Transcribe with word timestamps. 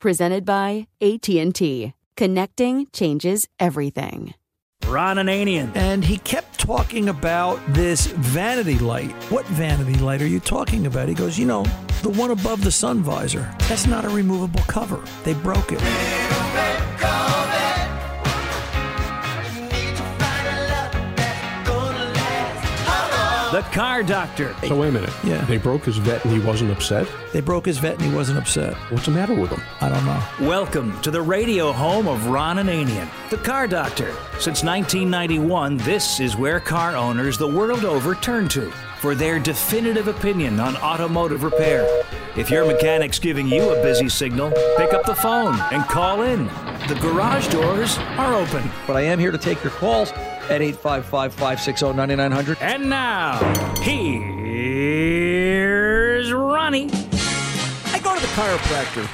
Presented 0.00 0.44
by 0.44 0.86
AT&T. 1.00 1.92
Connecting 2.16 2.86
changes 2.92 3.48
everything. 3.58 4.34
Ron 4.86 5.16
Ananian. 5.16 5.74
And 5.76 6.04
he 6.04 6.18
kept 6.18 6.60
talking 6.60 7.08
about 7.08 7.58
this 7.68 8.06
vanity 8.06 8.78
light. 8.78 9.10
What 9.30 9.44
vanity 9.46 9.98
light 9.98 10.22
are 10.22 10.26
you 10.26 10.38
talking 10.38 10.86
about? 10.86 11.08
He 11.08 11.14
goes, 11.14 11.36
you 11.36 11.46
know, 11.46 11.64
the 12.02 12.10
one 12.10 12.30
above 12.30 12.62
the 12.62 12.70
sun 12.70 13.02
visor. 13.02 13.52
That's 13.68 13.88
not 13.88 14.04
a 14.04 14.08
removable 14.08 14.62
cover. 14.68 15.02
They 15.24 15.34
broke 15.34 15.72
it. 15.72 15.80
The 23.50 23.62
Car 23.72 24.02
Doctor. 24.02 24.54
So 24.66 24.78
wait 24.78 24.90
a 24.90 24.92
minute. 24.92 25.10
Yeah. 25.24 25.42
They 25.46 25.56
broke 25.56 25.86
his 25.86 25.96
vet 25.96 26.22
and 26.22 26.34
he 26.34 26.38
wasn't 26.38 26.70
upset? 26.70 27.08
They 27.32 27.40
broke 27.40 27.64
his 27.64 27.78
vet 27.78 27.94
and 27.94 28.02
he 28.02 28.14
wasn't 28.14 28.36
upset. 28.36 28.74
What's 28.90 29.06
the 29.06 29.10
matter 29.10 29.32
with 29.32 29.50
him? 29.50 29.62
I 29.80 29.88
don't 29.88 30.04
know. 30.04 30.22
Welcome 30.46 31.00
to 31.00 31.10
the 31.10 31.22
radio 31.22 31.72
home 31.72 32.08
of 32.08 32.26
Ron 32.26 32.58
Ananian, 32.58 33.08
the 33.30 33.38
Car 33.38 33.66
Doctor. 33.66 34.12
Since 34.32 34.62
1991, 34.64 35.78
this 35.78 36.20
is 36.20 36.36
where 36.36 36.60
car 36.60 36.94
owners 36.94 37.38
the 37.38 37.48
world 37.48 37.86
over 37.86 38.14
turn 38.16 38.48
to 38.48 38.70
for 39.00 39.14
their 39.14 39.38
definitive 39.38 40.08
opinion 40.08 40.58
on 40.60 40.76
automotive 40.76 41.44
repair. 41.44 41.86
If 42.36 42.50
your 42.50 42.66
mechanic's 42.66 43.18
giving 43.18 43.48
you 43.48 43.70
a 43.70 43.82
busy 43.82 44.08
signal, 44.08 44.50
pick 44.76 44.92
up 44.92 45.04
the 45.04 45.14
phone 45.14 45.58
and 45.72 45.84
call 45.84 46.22
in. 46.22 46.46
The 46.88 46.98
garage 47.00 47.48
doors 47.48 47.98
are 48.16 48.34
open. 48.34 48.70
But 48.86 48.96
I 48.96 49.02
am 49.02 49.18
here 49.18 49.30
to 49.30 49.38
take 49.38 49.62
your 49.62 49.72
calls 49.72 50.10
at 50.12 50.62
855 50.62 51.34
560 51.34 51.92
9900. 51.92 52.58
And 52.60 52.88
now, 52.88 53.38
here's 53.82 54.32
Ronnie. 56.32 56.90
I 57.92 58.00
go 58.02 58.14
to 58.14 58.20
the 58.20 58.26
chiropractor 58.28 59.08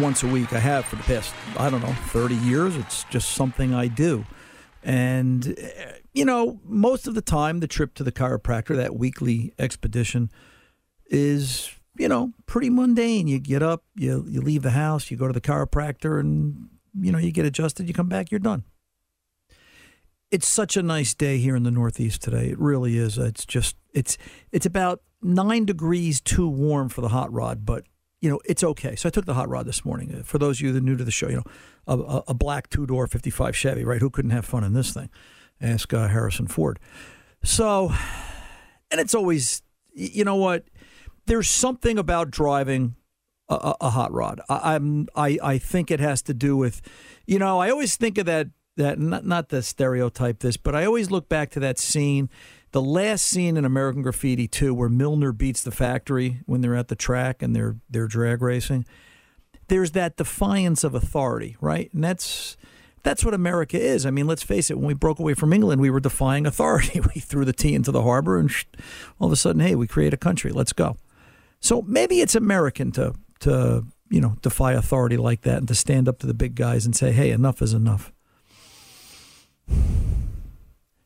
once 0.00 0.22
a 0.22 0.26
week. 0.26 0.52
I 0.52 0.58
have 0.58 0.84
for 0.84 0.96
the 0.96 1.02
past, 1.04 1.34
I 1.56 1.70
don't 1.70 1.80
know, 1.82 1.92
30 2.08 2.34
years. 2.36 2.76
It's 2.76 3.04
just 3.04 3.30
something 3.30 3.74
I 3.74 3.86
do. 3.88 4.24
And, 4.82 5.56
uh, 5.58 5.92
you 6.12 6.24
know, 6.24 6.60
most 6.64 7.06
of 7.06 7.14
the 7.14 7.22
time, 7.22 7.60
the 7.60 7.68
trip 7.68 7.94
to 7.94 8.04
the 8.04 8.12
chiropractor, 8.12 8.76
that 8.76 8.96
weekly 8.96 9.52
expedition, 9.58 10.30
is, 11.06 11.70
you 11.96 12.08
know, 12.08 12.32
pretty 12.46 12.70
mundane. 12.70 13.28
You 13.28 13.38
get 13.38 13.62
up, 13.62 13.84
you, 13.94 14.24
you 14.28 14.40
leave 14.40 14.62
the 14.62 14.70
house, 14.70 15.10
you 15.10 15.16
go 15.16 15.26
to 15.26 15.32
the 15.32 15.40
chiropractor, 15.40 16.18
and, 16.18 16.68
you 17.00 17.12
know, 17.12 17.18
you 17.18 17.32
get 17.32 17.46
adjusted, 17.46 17.88
you 17.88 17.94
come 17.94 18.08
back, 18.08 18.30
you're 18.30 18.40
done. 18.40 18.64
It's 20.30 20.46
such 20.46 20.76
a 20.76 20.82
nice 20.82 21.14
day 21.14 21.38
here 21.38 21.56
in 21.56 21.64
the 21.64 21.72
Northeast 21.72 22.22
today. 22.22 22.50
It 22.50 22.58
really 22.58 22.96
is. 22.96 23.18
It's 23.18 23.44
just, 23.44 23.76
it's, 23.92 24.16
it's 24.52 24.66
about 24.66 25.02
nine 25.22 25.64
degrees 25.64 26.20
too 26.20 26.48
warm 26.48 26.88
for 26.88 27.00
the 27.00 27.08
hot 27.08 27.32
rod, 27.32 27.66
but 27.66 27.84
you 28.20 28.28
know, 28.28 28.38
it's 28.44 28.62
okay. 28.62 28.96
So 28.96 29.08
I 29.08 29.10
took 29.10 29.24
the 29.24 29.34
hot 29.34 29.48
rod 29.48 29.66
this 29.66 29.84
morning. 29.84 30.22
For 30.24 30.38
those 30.38 30.58
of 30.58 30.60
you 30.60 30.72
that 30.72 30.78
are 30.78 30.82
new 30.82 30.96
to 30.96 31.04
the 31.04 31.10
show, 31.10 31.28
you 31.28 31.36
know, 31.36 31.44
a, 31.86 31.98
a, 31.98 32.22
a 32.28 32.34
black 32.34 32.68
two 32.68 32.86
door 32.86 33.06
55 33.06 33.56
Chevy, 33.56 33.84
right? 33.84 34.00
Who 34.00 34.10
couldn't 34.10 34.30
have 34.30 34.44
fun 34.44 34.62
in 34.62 34.74
this 34.74 34.92
thing? 34.92 35.08
Ask 35.60 35.92
uh, 35.92 36.08
Harrison 36.08 36.46
Ford. 36.46 36.78
So, 37.42 37.92
and 38.90 39.00
it's 39.00 39.14
always, 39.14 39.62
you 39.92 40.24
know 40.24 40.36
what? 40.36 40.64
There's 41.26 41.48
something 41.48 41.98
about 41.98 42.30
driving 42.30 42.96
a, 43.48 43.74
a, 43.80 43.90
hot 43.90 44.12
rod. 44.12 44.40
I, 44.48 44.74
I'm, 44.74 45.08
I, 45.14 45.38
I 45.42 45.58
think 45.58 45.90
it 45.90 46.00
has 46.00 46.22
to 46.22 46.34
do 46.34 46.56
with, 46.56 46.80
you 47.26 47.38
know, 47.38 47.58
I 47.60 47.70
always 47.70 47.96
think 47.96 48.18
of 48.18 48.26
that, 48.26 48.48
that 48.76 48.98
not, 48.98 49.26
not 49.26 49.48
to 49.50 49.62
stereotype 49.62 50.40
this, 50.40 50.56
but 50.56 50.74
I 50.74 50.84
always 50.84 51.10
look 51.10 51.28
back 51.28 51.50
to 51.50 51.60
that 51.60 51.78
scene 51.78 52.30
the 52.72 52.82
last 52.82 53.26
scene 53.26 53.56
in 53.56 53.64
American 53.64 54.02
Graffiti 54.02 54.46
2 54.46 54.72
where 54.72 54.88
Milner 54.88 55.32
beats 55.32 55.62
the 55.62 55.70
factory 55.70 56.40
when 56.46 56.60
they're 56.60 56.76
at 56.76 56.88
the 56.88 56.96
track 56.96 57.42
and 57.42 57.54
they're 57.54 57.76
they're 57.88 58.06
drag 58.06 58.42
racing. 58.42 58.84
There's 59.68 59.92
that 59.92 60.16
defiance 60.16 60.84
of 60.84 60.94
authority, 60.94 61.56
right? 61.60 61.92
And 61.92 62.02
that's 62.02 62.56
that's 63.02 63.24
what 63.24 63.34
America 63.34 63.78
is. 63.78 64.04
I 64.04 64.10
mean, 64.10 64.26
let's 64.26 64.42
face 64.42 64.70
it, 64.70 64.78
when 64.78 64.86
we 64.86 64.94
broke 64.94 65.18
away 65.18 65.34
from 65.34 65.52
England, 65.52 65.80
we 65.80 65.90
were 65.90 66.00
defying 66.00 66.46
authority. 66.46 67.00
We 67.14 67.20
threw 67.20 67.44
the 67.44 67.52
tea 67.52 67.74
into 67.74 67.90
the 67.90 68.02
harbor 68.02 68.38
and 68.38 68.52
all 69.18 69.26
of 69.26 69.32
a 69.32 69.36
sudden, 69.36 69.60
hey, 69.60 69.74
we 69.74 69.86
create 69.86 70.14
a 70.14 70.18
country. 70.18 70.52
Let's 70.52 70.72
go. 70.72 70.96
So 71.60 71.82
maybe 71.82 72.20
it's 72.20 72.34
American 72.34 72.92
to 72.92 73.14
to, 73.40 73.86
you 74.10 74.20
know, 74.20 74.36
defy 74.42 74.72
authority 74.72 75.16
like 75.16 75.42
that 75.42 75.58
and 75.58 75.68
to 75.68 75.74
stand 75.74 76.08
up 76.08 76.18
to 76.18 76.26
the 76.26 76.34
big 76.34 76.54
guys 76.54 76.84
and 76.84 76.94
say, 76.94 77.12
"Hey, 77.12 77.30
enough 77.30 77.62
is 77.62 77.72
enough." 77.72 78.12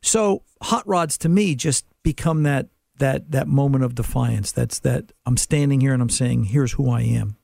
So 0.01 0.43
hot 0.61 0.87
rods 0.87 1.17
to 1.19 1.29
me 1.29 1.55
just 1.55 1.85
become 2.03 2.43
that 2.43 2.67
that 2.99 3.31
that 3.31 3.47
moment 3.47 3.83
of 3.83 3.95
defiance. 3.95 4.51
That's 4.51 4.79
that 4.79 5.11
I'm 5.25 5.37
standing 5.37 5.81
here 5.81 5.93
and 5.93 6.01
I'm 6.01 6.09
saying, 6.09 6.45
here's 6.45 6.73
who 6.73 6.89
I 6.89 7.01
am. 7.01 7.37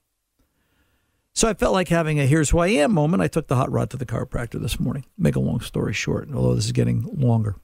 So 1.34 1.48
I 1.48 1.54
felt 1.54 1.74
like 1.74 1.88
having 1.88 2.20
a 2.20 2.26
here's 2.26 2.50
who 2.50 2.60
I 2.60 2.68
am 2.68 2.94
moment. 2.94 3.24
I 3.24 3.28
took 3.28 3.48
the 3.48 3.56
hot 3.56 3.72
rod 3.72 3.90
to 3.92 3.98
the 3.98 4.06
chiropractor 4.06 4.62
this 4.62 4.80
morning. 4.80 5.06
Make 5.18 5.36
a 5.36 5.40
long 5.40 5.62
story 5.62 5.94
short, 5.94 6.30
although 6.34 6.56
this 6.56 6.66
is 6.66 6.72
getting 6.72 7.04
longer. 7.14 7.56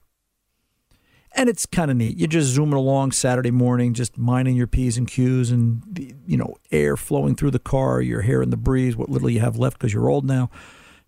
And 1.36 1.48
it's 1.48 1.66
kind 1.66 1.90
of 1.90 1.96
neat. 1.98 2.16
You're 2.16 2.26
just 2.26 2.48
zooming 2.48 2.74
along 2.74 3.12
Saturday 3.12 3.50
morning, 3.50 3.92
just 3.92 4.16
minding 4.16 4.56
your 4.56 4.66
P's 4.66 4.96
and 4.96 5.06
Q's 5.06 5.50
and, 5.50 5.82
you 6.26 6.36
know, 6.36 6.56
air 6.70 6.96
flowing 6.96 7.36
through 7.36 7.50
the 7.50 7.58
car, 7.58 8.00
your 8.00 8.22
hair 8.22 8.40
in 8.42 8.50
the 8.50 8.56
breeze, 8.56 8.96
what 8.96 9.10
little 9.10 9.28
you 9.28 9.40
have 9.40 9.58
left 9.58 9.78
because 9.78 9.92
you're 9.92 10.08
old 10.08 10.24
now 10.24 10.50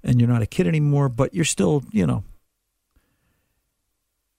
and 0.02 0.20
you're 0.20 0.28
not 0.28 0.42
a 0.42 0.46
kid 0.46 0.66
anymore, 0.66 1.08
but 1.08 1.34
you're 1.34 1.44
still, 1.44 1.82
you 1.90 2.06
know, 2.06 2.22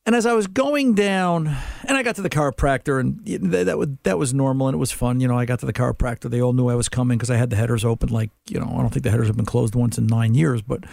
and 0.06 0.15
as 0.15 0.25
I 0.25 0.33
was 0.33 0.48
going 0.48 0.95
down, 0.95 1.48
and 1.88 1.95
I 1.95 2.01
got 2.01 2.15
to 2.15 2.21
the 2.21 2.30
chiropractor, 2.30 3.00
and 3.00 3.19
that, 3.51 3.65
that 3.65 3.77
was 3.77 3.89
that 4.03 4.18
was 4.18 4.33
normal, 4.33 4.68
and 4.68 4.75
it 4.75 4.80
was 4.80 4.92
fun. 4.92 5.19
You 5.19 5.27
know, 5.27 5.38
I 5.38 5.45
got 5.45 5.59
to 5.59 5.65
the 5.65 5.74
chiropractor. 5.74 6.30
They 6.30 6.42
all 6.42 6.53
knew 6.53 6.69
I 6.69 6.75
was 6.75 6.89
coming 6.89 7.18
because 7.18 7.30
I 7.30 7.38
had 7.38 7.51
the 7.51 7.56
headers 7.56 7.86
open. 7.86 8.09
Like, 8.09 8.31
you 8.50 8.59
know, 8.59 8.65
I 8.65 8.77
don't 8.77 8.89
think 8.89 9.03
the 9.03 9.12
headers 9.12 9.27
have 9.27 9.36
been 9.36 9.45
closed 9.45 9.75
once 9.75 9.98
in 9.98 10.07
nine 10.07 10.33
years, 10.33 10.63
but, 10.63 10.86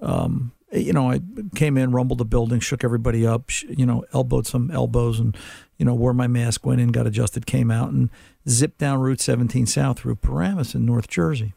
um, 0.00 0.52
you 0.70 0.92
know, 0.92 1.10
I 1.10 1.20
came 1.56 1.76
in, 1.76 1.90
rumbled 1.90 2.18
the 2.18 2.24
building, 2.24 2.60
shook 2.60 2.84
everybody 2.84 3.26
up, 3.26 3.50
you 3.68 3.84
know, 3.84 4.04
elbowed 4.14 4.46
some 4.46 4.70
elbows, 4.70 5.18
and 5.18 5.36
you 5.76 5.84
know, 5.84 5.94
wore 5.94 6.14
my 6.14 6.28
mask, 6.28 6.64
went 6.64 6.80
in, 6.80 6.92
got 6.92 7.08
adjusted, 7.08 7.46
came 7.46 7.70
out, 7.70 7.90
and 7.90 8.10
zipped 8.48 8.78
down 8.78 9.00
Route 9.00 9.20
17 9.20 9.66
South 9.66 9.98
through 9.98 10.14
Paramus 10.14 10.76
in 10.76 10.86
North 10.86 11.08
Jersey. 11.08 11.54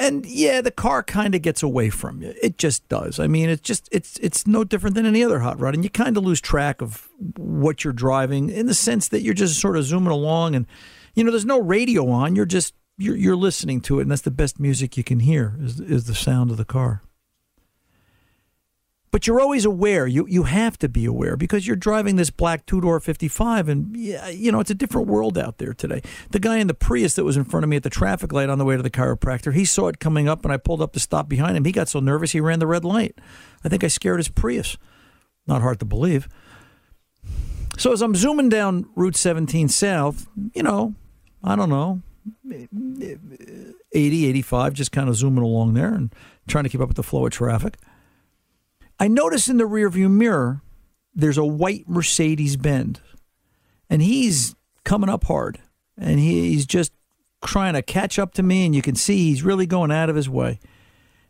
And 0.00 0.26
yeah, 0.26 0.60
the 0.60 0.72
car 0.72 1.02
kind 1.04 1.34
of 1.34 1.42
gets 1.42 1.62
away 1.62 1.88
from 1.88 2.20
you. 2.20 2.34
It 2.42 2.58
just 2.58 2.88
does. 2.88 3.20
I 3.20 3.28
mean, 3.28 3.48
it's 3.48 3.62
just 3.62 3.88
it's 3.92 4.18
it's 4.18 4.46
no 4.46 4.64
different 4.64 4.96
than 4.96 5.06
any 5.06 5.22
other 5.22 5.38
hot 5.38 5.60
rod, 5.60 5.74
and 5.74 5.84
you 5.84 5.90
kind 5.90 6.16
of 6.16 6.24
lose 6.24 6.40
track 6.40 6.82
of 6.82 7.08
what 7.36 7.84
you're 7.84 7.92
driving 7.92 8.50
in 8.50 8.66
the 8.66 8.74
sense 8.74 9.08
that 9.08 9.22
you're 9.22 9.34
just 9.34 9.60
sort 9.60 9.76
of 9.76 9.84
zooming 9.84 10.10
along, 10.10 10.56
and 10.56 10.66
you 11.14 11.22
know, 11.22 11.30
there's 11.30 11.44
no 11.44 11.60
radio 11.60 12.08
on. 12.10 12.34
You're 12.34 12.44
just 12.44 12.74
you're 12.98 13.16
you're 13.16 13.36
listening 13.36 13.80
to 13.82 14.00
it, 14.00 14.02
and 14.02 14.10
that's 14.10 14.22
the 14.22 14.32
best 14.32 14.58
music 14.58 14.96
you 14.96 15.04
can 15.04 15.20
hear 15.20 15.56
is 15.60 15.78
is 15.78 16.04
the 16.06 16.14
sound 16.14 16.50
of 16.50 16.56
the 16.56 16.64
car. 16.64 17.02
But 19.14 19.28
you're 19.28 19.40
always 19.40 19.64
aware. 19.64 20.08
You 20.08 20.26
you 20.26 20.42
have 20.42 20.76
to 20.78 20.88
be 20.88 21.04
aware 21.04 21.36
because 21.36 21.68
you're 21.68 21.76
driving 21.76 22.16
this 22.16 22.30
black 22.30 22.66
two 22.66 22.80
door 22.80 22.98
55, 22.98 23.68
and 23.68 23.96
you 23.96 24.50
know 24.50 24.58
it's 24.58 24.72
a 24.72 24.74
different 24.74 25.06
world 25.06 25.38
out 25.38 25.58
there 25.58 25.72
today. 25.72 26.02
The 26.30 26.40
guy 26.40 26.56
in 26.56 26.66
the 26.66 26.74
Prius 26.74 27.14
that 27.14 27.22
was 27.22 27.36
in 27.36 27.44
front 27.44 27.62
of 27.62 27.70
me 27.70 27.76
at 27.76 27.84
the 27.84 27.90
traffic 27.90 28.32
light 28.32 28.50
on 28.50 28.58
the 28.58 28.64
way 28.64 28.76
to 28.76 28.82
the 28.82 28.90
chiropractor, 28.90 29.54
he 29.54 29.64
saw 29.64 29.86
it 29.86 30.00
coming 30.00 30.28
up, 30.28 30.44
and 30.44 30.52
I 30.52 30.56
pulled 30.56 30.82
up 30.82 30.94
to 30.94 30.98
stop 30.98 31.28
behind 31.28 31.56
him. 31.56 31.64
He 31.64 31.70
got 31.70 31.88
so 31.88 32.00
nervous 32.00 32.32
he 32.32 32.40
ran 32.40 32.58
the 32.58 32.66
red 32.66 32.84
light. 32.84 33.16
I 33.62 33.68
think 33.68 33.84
I 33.84 33.86
scared 33.86 34.18
his 34.18 34.26
Prius. 34.26 34.76
Not 35.46 35.62
hard 35.62 35.78
to 35.78 35.84
believe. 35.84 36.26
So 37.78 37.92
as 37.92 38.02
I'm 38.02 38.16
zooming 38.16 38.48
down 38.48 38.90
Route 38.96 39.14
17 39.14 39.68
South, 39.68 40.26
you 40.54 40.64
know, 40.64 40.96
I 41.40 41.54
don't 41.54 41.70
know, 41.70 42.02
80, 43.92 44.26
85, 44.26 44.72
just 44.72 44.90
kind 44.90 45.08
of 45.08 45.14
zooming 45.14 45.44
along 45.44 45.74
there 45.74 45.94
and 45.94 46.12
trying 46.48 46.64
to 46.64 46.68
keep 46.68 46.80
up 46.80 46.88
with 46.88 46.96
the 46.96 47.04
flow 47.04 47.24
of 47.24 47.30
traffic. 47.30 47.76
I 48.98 49.08
notice 49.08 49.48
in 49.48 49.56
the 49.56 49.64
rearview 49.64 50.10
mirror 50.10 50.62
there's 51.14 51.38
a 51.38 51.44
white 51.44 51.88
Mercedes 51.88 52.56
Benz, 52.56 53.00
and 53.88 54.02
he's 54.02 54.54
coming 54.84 55.10
up 55.10 55.24
hard, 55.24 55.60
and 55.98 56.18
he's 56.18 56.66
just 56.66 56.92
trying 57.44 57.74
to 57.74 57.82
catch 57.82 58.18
up 58.18 58.34
to 58.34 58.42
me, 58.42 58.66
and 58.66 58.74
you 58.74 58.82
can 58.82 58.94
see 58.94 59.28
he's 59.28 59.42
really 59.42 59.66
going 59.66 59.90
out 59.90 60.10
of 60.10 60.16
his 60.16 60.28
way. 60.28 60.58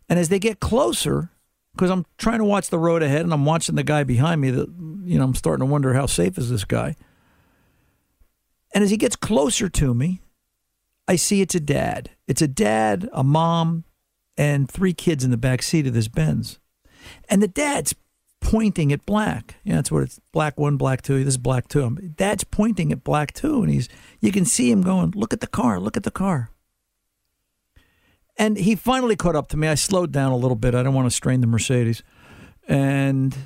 And 0.08 0.18
as 0.18 0.28
they 0.28 0.38
get 0.38 0.60
closer, 0.60 1.30
because 1.74 1.90
I'm 1.90 2.06
trying 2.18 2.38
to 2.38 2.44
watch 2.44 2.68
the 2.68 2.78
road 2.78 3.02
ahead, 3.02 3.22
and 3.22 3.32
I'm 3.32 3.44
watching 3.44 3.74
the 3.74 3.82
guy 3.82 4.04
behind 4.04 4.40
me, 4.40 4.50
that 4.50 4.68
you 5.04 5.18
know 5.18 5.24
I'm 5.24 5.34
starting 5.34 5.66
to 5.66 5.70
wonder 5.70 5.94
how 5.94 6.06
safe 6.06 6.38
is 6.38 6.50
this 6.50 6.64
guy. 6.64 6.94
And 8.74 8.82
as 8.82 8.90
he 8.90 8.96
gets 8.96 9.16
closer 9.16 9.68
to 9.68 9.94
me, 9.94 10.20
I 11.06 11.16
see 11.16 11.40
it's 11.40 11.54
a 11.54 11.60
dad. 11.60 12.10
It's 12.26 12.42
a 12.42 12.48
dad, 12.48 13.08
a 13.12 13.22
mom, 13.22 13.84
and 14.36 14.68
three 14.70 14.94
kids 14.94 15.24
in 15.24 15.30
the 15.30 15.36
back 15.36 15.62
seat 15.62 15.86
of 15.86 15.94
this 15.94 16.08
Benz. 16.08 16.58
And 17.28 17.42
the 17.42 17.48
dad's 17.48 17.94
pointing 18.40 18.92
at 18.92 19.04
black. 19.06 19.56
Yeah, 19.64 19.76
that's 19.76 19.90
what 19.90 20.02
it's 20.02 20.20
black 20.32 20.58
one, 20.58 20.76
black 20.76 21.02
two. 21.02 21.24
This 21.24 21.34
is 21.34 21.38
black 21.38 21.68
two. 21.68 21.90
Dad's 22.16 22.44
pointing 22.44 22.92
at 22.92 23.02
black 23.02 23.32
two, 23.32 23.62
and 23.62 23.72
he's 23.72 23.88
you 24.20 24.30
can 24.30 24.44
see 24.44 24.70
him 24.70 24.82
going, 24.82 25.12
look 25.16 25.32
at 25.32 25.40
the 25.40 25.46
car, 25.46 25.80
look 25.80 25.96
at 25.96 26.02
the 26.02 26.10
car. 26.10 26.50
And 28.36 28.56
he 28.56 28.74
finally 28.74 29.16
caught 29.16 29.36
up 29.36 29.48
to 29.48 29.56
me. 29.56 29.68
I 29.68 29.76
slowed 29.76 30.12
down 30.12 30.32
a 30.32 30.36
little 30.36 30.56
bit. 30.56 30.74
I 30.74 30.82
don't 30.82 30.94
want 30.94 31.06
to 31.06 31.14
strain 31.14 31.40
the 31.40 31.46
Mercedes. 31.46 32.02
And 32.66 33.36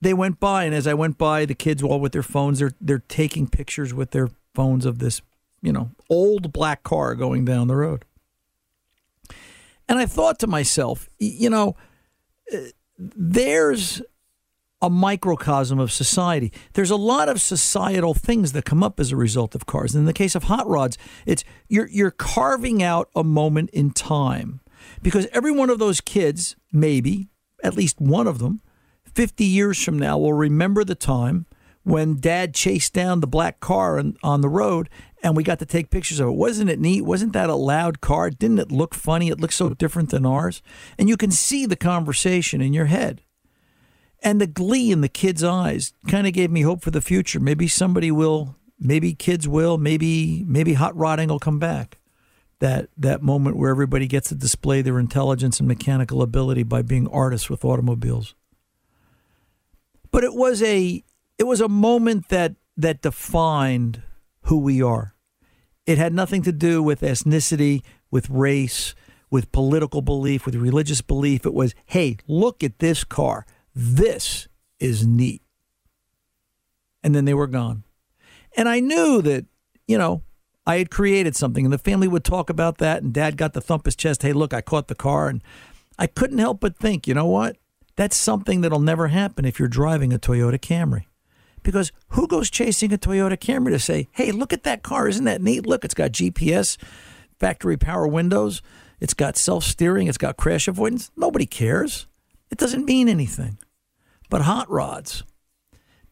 they 0.00 0.14
went 0.14 0.38
by, 0.38 0.64
and 0.64 0.74
as 0.74 0.86
I 0.86 0.94
went 0.94 1.18
by, 1.18 1.44
the 1.44 1.54
kids 1.54 1.82
all 1.82 1.98
with 1.98 2.12
their 2.12 2.22
phones, 2.22 2.58
they're 2.58 2.74
they're 2.80 3.02
taking 3.08 3.48
pictures 3.48 3.92
with 3.92 4.12
their 4.12 4.30
phones 4.54 4.86
of 4.86 4.98
this, 5.00 5.20
you 5.62 5.72
know, 5.72 5.90
old 6.08 6.52
black 6.52 6.82
car 6.82 7.14
going 7.14 7.44
down 7.44 7.68
the 7.68 7.76
road. 7.76 8.04
And 9.88 9.98
I 9.98 10.06
thought 10.06 10.38
to 10.38 10.46
myself, 10.46 11.08
you 11.18 11.50
know, 11.50 11.76
there's 12.98 14.02
a 14.82 14.90
microcosm 14.90 15.78
of 15.78 15.90
society. 15.90 16.52
There's 16.74 16.90
a 16.90 16.96
lot 16.96 17.28
of 17.28 17.40
societal 17.40 18.12
things 18.12 18.52
that 18.52 18.64
come 18.64 18.82
up 18.82 19.00
as 19.00 19.12
a 19.12 19.16
result 19.16 19.54
of 19.54 19.66
cars. 19.66 19.94
And 19.94 20.02
in 20.02 20.06
the 20.06 20.12
case 20.12 20.34
of 20.34 20.44
hot 20.44 20.68
rods, 20.68 20.98
it's 21.24 21.42
you're 21.68 21.88
you're 21.88 22.10
carving 22.10 22.82
out 22.82 23.08
a 23.14 23.24
moment 23.24 23.70
in 23.70 23.92
time. 23.92 24.60
Because 25.02 25.26
every 25.32 25.50
one 25.50 25.70
of 25.70 25.78
those 25.78 26.02
kids, 26.02 26.56
maybe, 26.70 27.30
at 27.62 27.74
least 27.74 28.00
one 28.00 28.26
of 28.26 28.38
them, 28.38 28.60
50 29.14 29.44
years 29.44 29.82
from 29.82 29.98
now 29.98 30.18
will 30.18 30.34
remember 30.34 30.84
the 30.84 30.94
time 30.94 31.46
when 31.84 32.18
dad 32.18 32.54
chased 32.54 32.92
down 32.92 33.20
the 33.20 33.26
black 33.26 33.60
car 33.60 33.98
on, 33.98 34.16
on 34.22 34.40
the 34.40 34.48
road 34.48 34.88
and 35.22 35.36
we 35.36 35.42
got 35.42 35.58
to 35.58 35.66
take 35.66 35.90
pictures 35.90 36.20
of 36.20 36.28
it. 36.28 36.32
Wasn't 36.32 36.68
it 36.68 36.78
neat? 36.80 37.02
Wasn't 37.02 37.32
that 37.32 37.48
a 37.48 37.54
loud 37.54 38.00
car? 38.00 38.28
Didn't 38.28 38.58
it 38.58 38.72
look 38.72 38.94
funny? 38.94 39.28
It 39.28 39.40
looked 39.40 39.54
so 39.54 39.70
different 39.70 40.10
than 40.10 40.26
ours. 40.26 40.62
And 40.98 41.08
you 41.08 41.16
can 41.16 41.30
see 41.30 41.64
the 41.64 41.76
conversation 41.76 42.60
in 42.60 42.74
your 42.74 42.86
head. 42.86 43.22
And 44.22 44.40
the 44.40 44.46
glee 44.46 44.90
in 44.90 45.02
the 45.02 45.08
kids' 45.08 45.44
eyes 45.44 45.92
kind 46.08 46.26
of 46.26 46.32
gave 46.32 46.50
me 46.50 46.62
hope 46.62 46.82
for 46.82 46.90
the 46.90 47.00
future. 47.02 47.40
Maybe 47.40 47.68
somebody 47.68 48.10
will, 48.10 48.56
maybe 48.78 49.14
kids 49.14 49.46
will, 49.46 49.76
maybe 49.76 50.44
maybe 50.46 50.74
hot 50.74 50.96
rodding 50.96 51.28
will 51.28 51.38
come 51.38 51.58
back. 51.58 51.98
That 52.60 52.88
that 52.96 53.22
moment 53.22 53.56
where 53.56 53.70
everybody 53.70 54.06
gets 54.06 54.30
to 54.30 54.34
display 54.34 54.80
their 54.80 54.98
intelligence 54.98 55.58
and 55.58 55.68
mechanical 55.68 56.22
ability 56.22 56.62
by 56.62 56.80
being 56.80 57.06
artists 57.08 57.50
with 57.50 57.64
automobiles. 57.64 58.34
But 60.10 60.24
it 60.24 60.34
was 60.34 60.62
a 60.62 61.02
it 61.38 61.44
was 61.44 61.60
a 61.60 61.68
moment 61.68 62.28
that 62.28 62.54
that 62.76 63.02
defined 63.02 64.02
who 64.42 64.58
we 64.58 64.82
are. 64.82 65.14
It 65.86 65.98
had 65.98 66.12
nothing 66.12 66.42
to 66.42 66.52
do 66.52 66.82
with 66.82 67.00
ethnicity, 67.02 67.82
with 68.10 68.30
race, 68.30 68.94
with 69.30 69.52
political 69.52 70.00
belief, 70.00 70.46
with 70.46 70.54
religious 70.54 71.00
belief. 71.00 71.44
It 71.44 71.54
was, 71.54 71.74
hey, 71.86 72.16
look 72.26 72.64
at 72.64 72.78
this 72.78 73.04
car. 73.04 73.46
This 73.74 74.48
is 74.78 75.06
neat. 75.06 75.42
And 77.02 77.14
then 77.14 77.24
they 77.24 77.34
were 77.34 77.46
gone. 77.46 77.84
And 78.56 78.68
I 78.68 78.80
knew 78.80 79.20
that, 79.22 79.46
you 79.86 79.98
know, 79.98 80.22
I 80.66 80.78
had 80.78 80.90
created 80.90 81.36
something, 81.36 81.66
and 81.66 81.72
the 81.72 81.78
family 81.78 82.08
would 82.08 82.24
talk 82.24 82.48
about 82.48 82.78
that. 82.78 83.02
And 83.02 83.12
dad 83.12 83.36
got 83.36 83.52
to 83.54 83.60
thump 83.60 83.84
his 83.84 83.96
chest, 83.96 84.22
hey, 84.22 84.32
look, 84.32 84.54
I 84.54 84.62
caught 84.62 84.88
the 84.88 84.94
car. 84.94 85.28
And 85.28 85.42
I 85.98 86.06
couldn't 86.06 86.38
help 86.38 86.60
but 86.60 86.78
think, 86.78 87.06
you 87.06 87.14
know 87.14 87.26
what? 87.26 87.56
That's 87.96 88.16
something 88.16 88.62
that'll 88.62 88.80
never 88.80 89.08
happen 89.08 89.44
if 89.44 89.58
you're 89.58 89.68
driving 89.68 90.12
a 90.12 90.18
Toyota 90.18 90.58
Camry. 90.58 91.04
Because 91.64 91.90
who 92.10 92.28
goes 92.28 92.50
chasing 92.50 92.92
a 92.92 92.98
Toyota 92.98 93.36
Camry 93.36 93.70
to 93.70 93.78
say, 93.80 94.06
hey, 94.12 94.30
look 94.30 94.52
at 94.52 94.62
that 94.62 94.84
car. 94.84 95.08
Isn't 95.08 95.24
that 95.24 95.42
neat? 95.42 95.66
Look, 95.66 95.84
it's 95.84 95.94
got 95.94 96.12
GPS, 96.12 96.76
factory 97.40 97.76
power 97.76 98.06
windows, 98.06 98.62
it's 99.00 99.14
got 99.14 99.36
self 99.36 99.64
steering, 99.64 100.06
it's 100.06 100.18
got 100.18 100.36
crash 100.36 100.68
avoidance. 100.68 101.10
Nobody 101.16 101.46
cares. 101.46 102.06
It 102.50 102.58
doesn't 102.58 102.84
mean 102.84 103.08
anything. 103.08 103.58
But 104.30 104.42
hot 104.42 104.70
rods, 104.70 105.24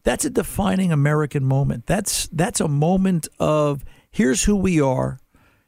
that's 0.03 0.25
a 0.25 0.29
defining 0.29 0.91
American 0.91 1.45
moment. 1.45 1.85
That's 1.85 2.27
that's 2.27 2.59
a 2.59 2.67
moment 2.67 3.27
of 3.39 3.85
here's 4.11 4.43
who 4.43 4.55
we 4.55 4.81
are, 4.81 5.19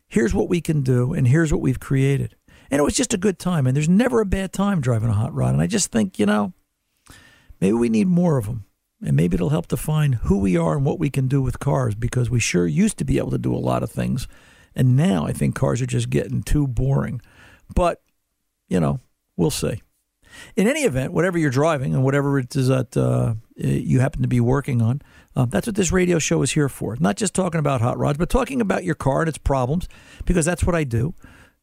here's 0.08 0.34
what 0.34 0.50
we 0.50 0.62
can 0.62 0.82
do, 0.82 1.14
and 1.14 1.28
here's 1.28 1.52
what 1.52 1.62
we've 1.62 1.80
created. 1.80 2.36
And 2.70 2.80
it 2.80 2.84
was 2.84 2.96
just 2.96 3.14
a 3.14 3.18
good 3.18 3.40
time. 3.40 3.68
And 3.68 3.76
there's 3.76 3.88
never 3.88 4.22
a 4.22 4.26
bad 4.26 4.52
time 4.52 4.82
driving 4.82 5.10
a 5.10 5.14
hot 5.14 5.34
rod. 5.34 5.54
And 5.54 5.62
I 5.62 5.68
just 5.68 5.92
think, 5.92 6.18
you 6.18 6.26
know, 6.26 6.54
maybe 7.62 7.74
we 7.74 7.90
need 7.90 8.08
more 8.08 8.38
of 8.38 8.48
them 8.48 8.66
and 9.06 9.16
maybe 9.16 9.36
it'll 9.36 9.50
help 9.50 9.68
define 9.68 10.14
who 10.14 10.40
we 10.40 10.58
are 10.58 10.76
and 10.76 10.86
what 10.86 11.00
we 11.00 11.10
can 11.10 11.28
do 11.28 11.42
with 11.42 11.60
cars 11.60 11.96
because 11.96 12.30
we 12.30 12.40
sure 12.40 12.68
used 12.68 12.98
to 12.98 13.06
be 13.06 13.18
able 13.18 13.32
to 13.32 13.38
do 13.38 13.54
a 13.54 13.58
lot 13.58 13.84
of 13.84 13.92
things. 13.92 14.28
And 14.76 14.98
now 14.98 15.26
I 15.26 15.32
think 15.32 15.56
cars 15.56 15.82
are 15.82 15.86
just 15.86 16.10
getting 16.10 16.44
too 16.44 16.68
boring. 16.68 17.22
But, 17.74 18.02
you 18.68 18.80
know, 18.80 19.00
we'll 19.38 19.52
see. 19.52 19.82
In 20.56 20.68
any 20.68 20.82
event, 20.82 21.14
whatever 21.14 21.38
you're 21.38 21.50
driving 21.50 21.94
and 21.94 22.04
whatever 22.04 22.38
it 22.40 22.56
is 22.56 22.68
that 22.68 22.98
uh, 22.98 23.36
you 23.56 24.02
happen 24.02 24.22
to 24.22 24.28
be 24.28 24.42
working 24.42 24.82
on, 24.82 25.02
uh, 25.36 25.46
that's 25.46 25.68
what 25.68 25.76
this 25.76 25.92
radio 25.92 26.20
show 26.20 26.42
is 26.42 26.52
here 26.52 26.68
for. 26.68 26.98
Not 27.00 27.16
just 27.16 27.34
talking 27.34 27.60
about 27.60 27.82
hot 27.82 27.98
rods, 27.98 28.18
but 28.18 28.30
talking 28.30 28.60
about 28.60 28.84
your 28.84 28.96
car 28.96 29.22
and 29.22 29.30
its 29.30 29.38
problems, 29.38 29.88
because 30.26 30.46
that's 30.46 30.64
what 30.64 30.76
I 30.76 30.84
do. 30.84 31.14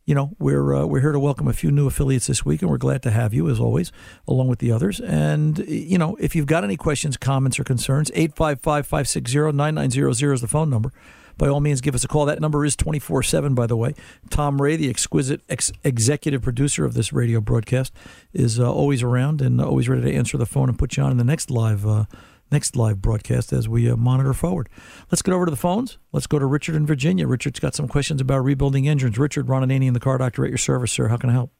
You 0.05 0.15
know, 0.15 0.35
we're 0.39 0.75
uh, 0.75 0.85
we're 0.85 1.01
here 1.01 1.13
to 1.13 1.21
welcome 1.21 1.49
a 1.49 1.53
few 1.53 1.71
new 1.71 1.87
affiliates 1.87 2.27
this 2.27 2.45
week, 2.45 2.63
and 2.63 2.71
we're 2.71 2.79
glad 2.79 3.03
to 3.03 3.11
have 3.11 3.33
you 3.33 3.49
as 3.49 3.61
always, 3.61 3.93
along 4.27 4.49
with 4.49 4.59
the 4.59 4.73
others. 4.73 4.99
And 5.01 5.59
you 5.69 5.99
know, 5.99 6.17
if 6.17 6.35
you've 6.35 6.47
got 6.47 6.65
any 6.65 6.77
questions, 6.77 7.17
comments, 7.17 7.61
or 7.61 7.65
concerns, 7.65 8.11
855-560-9900 8.11 10.35
is 10.35 10.41
the 10.41 10.49
phone 10.49 10.71
number. 10.71 10.93
By 11.39 11.49
all 11.49 11.61
means, 11.61 11.81
give 11.81 11.95
us 11.95 12.05
a 12.05 12.09
call. 12.09 12.27
That 12.27 12.41
number 12.41 12.65
is 12.65 12.77
24 12.77 13.23
7, 13.23 13.55
by 13.55 13.67
the 13.67 13.77
way. 13.77 13.95
Tom 14.29 14.61
Ray, 14.61 14.77
the 14.77 14.91
exquisite 14.91 15.41
ex- 15.49 15.73
executive 15.85 16.43
producer 16.43 16.85
of 16.85 16.95
this 16.95 17.13
radio 17.13 17.41
broadcast, 17.41 17.93
is 18.33 18.61
uh, 18.61 18.71
always 18.71 19.03
around 19.03 19.41
and 19.41 19.61
always 19.61 19.89
ready 19.89 20.03
to 20.03 20.13
answer 20.13 20.37
the 20.37 20.47
phone 20.47 20.69
and 20.69 20.79
put 20.79 20.97
you 20.97 21.03
on 21.03 21.11
in 21.11 21.17
the 21.17 21.25
next 21.25 21.51
live 21.51 21.87
uh, 21.87 22.05
next 22.53 22.77
live 22.77 23.01
broadcast 23.01 23.53
as 23.53 23.69
we 23.69 23.91
uh, 23.91 23.97
monitor 23.97 24.35
forward. 24.35 24.69
Let's 25.11 25.23
get 25.23 25.33
over 25.33 25.47
to 25.47 25.51
the 25.51 25.57
phones. 25.57 25.99
Let's 26.13 26.27
go 26.27 26.39
to 26.39 26.47
Richard 26.47 26.77
in 26.77 26.87
Virginia. 26.87 27.27
Richard's 27.27 27.59
got 27.59 27.75
some 27.75 27.89
questions 27.89 28.21
about 28.21 28.45
rebuilding 28.45 28.87
engines. 28.87 29.19
Richard 29.19 29.49
Ron 29.49 29.63
Ananian 29.69 29.95
the 29.95 30.01
car 30.01 30.19
doctor 30.19 30.45
at 30.45 30.51
your 30.51 30.59
service, 30.59 30.93
sir. 30.93 31.09
How 31.09 31.17
can 31.17 31.31
I 31.31 31.33
help? 31.33 31.51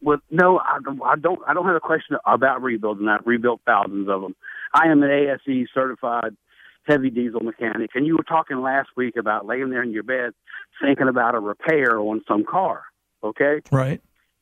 Well, 0.00 0.18
no, 0.30 0.58
I 0.58 0.78
don't. 0.84 1.00
I 1.02 1.16
don't, 1.16 1.40
I 1.46 1.54
don't 1.54 1.66
have 1.66 1.74
a 1.74 1.80
question 1.80 2.16
about 2.24 2.62
rebuilding. 2.62 3.08
I've 3.08 3.26
rebuilt 3.26 3.60
thousands 3.66 4.08
of 4.08 4.20
them. 4.22 4.36
I 4.74 4.88
am 4.88 5.02
an 5.02 5.10
ASE 5.10 5.68
certified 5.74 6.36
heavy 6.84 7.10
diesel 7.10 7.40
mechanic, 7.40 7.90
and 7.94 8.06
you 8.06 8.16
were 8.16 8.24
talking 8.24 8.60
last 8.60 8.88
week 8.96 9.16
about 9.16 9.46
laying 9.46 9.70
there 9.70 9.82
in 9.82 9.92
your 9.92 10.02
bed 10.02 10.32
thinking 10.80 11.08
about 11.08 11.34
a 11.34 11.40
repair 11.40 11.98
on 11.98 12.22
some 12.28 12.44
car. 12.44 12.82
Okay, 13.22 13.60
right? 13.70 14.00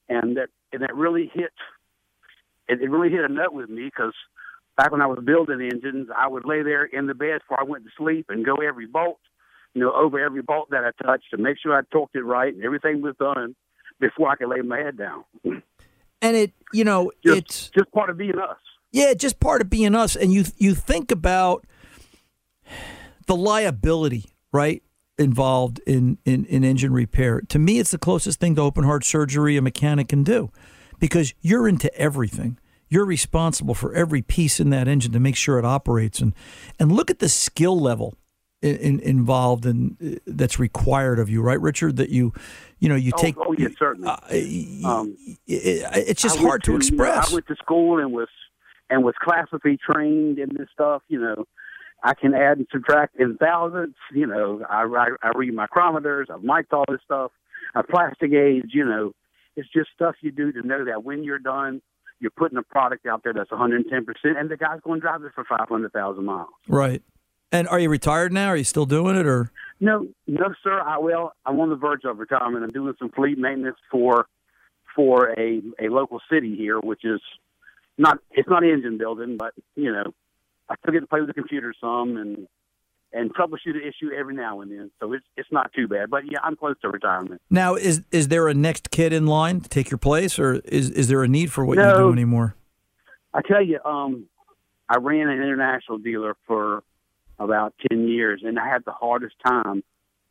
And 0.09 0.37
that 0.37 0.49
and 0.73 0.83
that 0.83 0.95
really 0.95 1.31
hit. 1.33 1.53
It, 2.69 2.83
it 2.83 2.91
really 2.91 3.11
hit 3.11 3.25
a 3.25 3.33
nut 3.33 3.55
with 3.55 3.71
me 3.71 3.85
because 3.85 4.15
back 4.77 4.93
when 4.93 5.03
I 5.03 5.07
was 5.07 5.19
building 5.25 5.61
engines, 5.61 6.09
I 6.17 6.29
would 6.29 6.45
lay 6.45 6.63
there 6.63 6.85
in 6.85 7.07
the 7.07 7.15
bed 7.15 7.41
before 7.41 7.61
I 7.61 7.65
went 7.65 7.85
to 7.85 7.91
sleep 7.97 8.27
and 8.29 8.45
go 8.45 8.57
every 8.57 8.87
bolt, 8.87 9.21
you 9.75 9.81
know, 9.81 9.93
over 9.93 10.19
every 10.19 10.43
bolt 10.43 10.69
that 10.71 10.85
I 10.85 10.91
touched 11.05 11.31
to 11.31 11.39
make 11.39 11.57
sure 11.59 11.77
I 11.77 11.83
torqued 11.95 12.15
it 12.15 12.23
right 12.23 12.53
and 12.53 12.65
everything 12.65 13.03
was 13.03 13.15
done 13.19 13.55
before 14.01 14.29
I 14.29 14.37
could 14.37 14.49
lay 14.49 14.61
my 14.61 14.79
head 14.79 14.99
down. 14.99 15.25
And 16.23 16.37
it, 16.37 16.53
you 16.73 16.85
know, 16.85 17.13
just, 17.25 17.39
it's 17.39 17.71
just 17.71 17.91
part 17.93 18.11
of 18.11 18.19
being 18.19 18.39
us. 18.39 18.59
Yeah, 18.93 19.15
just 19.15 19.41
part 19.41 19.61
of 19.61 19.71
being 19.71 19.95
us. 19.95 20.17
And 20.17 20.33
you 20.33 20.45
you 20.57 20.75
think 20.75 21.11
about 21.11 21.67
the 23.27 23.37
liability, 23.37 24.27
right? 24.53 24.83
Involved 25.19 25.81
in, 25.87 26.19
in, 26.25 26.45
in 26.47 26.63
engine 26.63 26.93
repair. 26.93 27.41
To 27.49 27.59
me, 27.59 27.79
it's 27.79 27.91
the 27.91 27.99
closest 27.99 28.39
thing 28.39 28.55
to 28.57 28.63
open 28.63 28.85
heart 28.85 29.05
surgery 29.05 29.57
a 29.57 29.63
mechanic 29.63 30.09
can 30.09 30.23
do 30.23 30.51
because 30.99 31.35
you're 31.41 31.69
into 31.69 31.95
everything 31.95 32.59
you're 32.89 33.05
responsible 33.05 33.75
for 33.75 33.93
every 33.95 34.23
piece 34.23 34.61
in 34.61 34.71
that 34.71 34.89
engine 34.89 35.13
to 35.13 35.21
make 35.21 35.37
sure 35.37 35.59
it 35.59 35.65
operates 35.65 36.21
and 36.21 36.35
and 36.79 36.93
look 36.93 37.11
at 37.11 37.19
the 37.19 37.29
skill 37.29 37.79
level 37.79 38.17
in, 38.63 38.77
in, 38.77 39.01
involved 39.01 39.67
and 39.67 39.97
in, 40.01 40.15
uh, 40.15 40.19
that's 40.27 40.59
required 40.59 41.19
of 41.19 41.29
you 41.29 41.43
right 41.43 41.61
richard 41.61 41.97
that 41.97 42.11
you 42.11 42.33
you 42.79 42.89
know 42.89 42.97
you 42.97 43.13
oh, 43.15 43.21
take 43.21 43.37
oh 43.39 43.55
yes 43.57 43.73
certainly 43.79 44.09
uh, 44.09 44.89
um, 44.89 45.17
it, 45.47 45.85
it's 46.09 46.23
just 46.23 46.39
hard 46.39 46.63
to, 46.63 46.73
to, 46.73 46.77
express 46.77 47.31
i 47.31 47.35
went 47.35 47.47
to 47.47 47.57
school 47.57 47.99
and 47.99 48.13
was 48.13 48.29
and 48.89 49.05
was 49.05 49.15
classically 49.21 49.79
trained 49.79 50.39
in 50.39 50.49
this 50.57 50.69
stuff 50.73 51.03
you 51.09 51.21
know 51.21 51.45
I 52.03 52.15
can 52.15 52.35
add 52.35 52.59
and 52.59 52.67
subtract 52.71 53.19
in 53.19 53.37
thousands. 53.37 53.97
You 54.13 54.27
know, 54.27 54.63
I, 54.69 54.83
I, 54.85 55.09
I 55.23 55.33
read 55.35 55.55
micrometers. 55.55 56.31
I've 56.31 56.43
mic'd 56.43 56.73
all 56.73 56.85
this 56.89 57.01
stuff. 57.05 57.33
I 57.75 57.83
plastic 57.83 58.31
gauge. 58.31 58.71
You 58.73 58.85
know, 58.85 59.13
it's 59.57 59.69
just 59.75 59.89
stuff 59.95 60.15
you 60.21 60.31
do 60.31 60.53
to 60.53 60.63
know 60.63 60.85
that 60.85 61.03
when 61.03 61.25
you're 61.25 61.39
done, 61.39 61.81
you're 62.21 62.31
putting 62.31 62.59
a 62.59 62.63
product 62.63 63.07
out 63.07 63.23
there 63.25 63.33
that's 63.33 63.51
110 63.51 64.05
percent, 64.05 64.39
and 64.39 64.51
the 64.51 64.57
guy's 64.57 64.81
going 64.81 65.01
to 65.01 65.03
drive 65.03 65.23
it 65.23 65.33
for 65.35 65.45
500,000 65.45 66.25
miles. 66.25 66.49
Right. 66.69 67.03
And 67.53 67.69
are 67.69 67.79
you 67.79 67.89
retired 67.89 68.33
now? 68.33 68.49
Are 68.49 68.57
you 68.57 68.65
still 68.65 68.87
doing 68.87 69.17
it, 69.17 69.27
or 69.27 69.53
no? 69.81 70.09
No, 70.27 70.55
sir. 70.65 70.81
I 70.81 70.99
well, 70.99 71.33
I'm 71.45 71.61
on 71.61 71.71
the 71.71 71.77
verge 71.77 72.05
of 72.05 72.19
retirement. 72.19 72.65
I'm 72.65 72.71
doing 72.71 72.95
some 72.99 73.11
fleet 73.11 73.39
maintenance 73.39 73.77
for 73.91 74.27
for 74.95 75.31
a 75.39 75.63
a 75.81 75.89
local 75.89 76.21
city 76.31 76.57
here, 76.57 76.81
which 76.81 77.05
is 77.05 77.21
not 77.99 78.19
it's 78.33 78.49
not 78.49 78.65
engine 78.65 78.99
building, 78.99 79.37
but 79.37 79.53
you 79.77 79.93
know, 79.93 80.13
I 80.69 80.75
still 80.83 80.93
get 80.93 81.01
to 81.01 81.07
play 81.07 81.21
with 81.21 81.29
the 81.29 81.35
computer 81.35 81.73
some 81.81 82.17
and 82.17 82.49
and 83.13 83.35
troubleshoot 83.35 83.75
an 83.75 83.83
issue 83.83 84.13
every 84.13 84.35
now 84.35 84.61
and 84.61 84.71
then. 84.71 84.91
So 85.01 85.13
it's 85.13 85.25
it's 85.37 85.51
not 85.51 85.73
too 85.73 85.89
bad. 85.89 86.11
But 86.11 86.25
yeah, 86.31 86.39
I'm 86.43 86.57
close 86.57 86.77
to 86.83 86.89
retirement. 86.89 87.41
Now, 87.51 87.75
is 87.75 88.03
is 88.11 88.29
there 88.29 88.49
a 88.49 88.55
next 88.55 88.91
kid 88.91 89.13
in 89.13 89.27
line 89.27 89.61
to 89.61 89.69
take 89.69 89.91
your 89.91 89.99
place, 89.99 90.39
or 90.39 90.55
is 90.65 90.91
is 90.91 91.09
there 91.09 91.23
a 91.23 91.29
need 91.29 91.53
for 91.53 91.65
what 91.65 91.79
no, 91.79 91.89
you 91.89 91.97
do 91.97 92.13
anymore? 92.13 92.55
I 93.33 93.41
tell 93.43 93.63
you, 93.63 93.81
um, 93.85 94.27
I 94.89 94.99
ran 94.99 95.29
an 95.29 95.43
international 95.43 95.99
dealer 95.99 96.37
for 96.47 96.83
about 97.39 97.75
ten 97.89 98.09
years, 98.09 98.43
and 98.45 98.59
I 98.59 98.69
had 98.69 98.85
the 98.85 98.93
hardest 98.93 99.37
time 99.45 99.83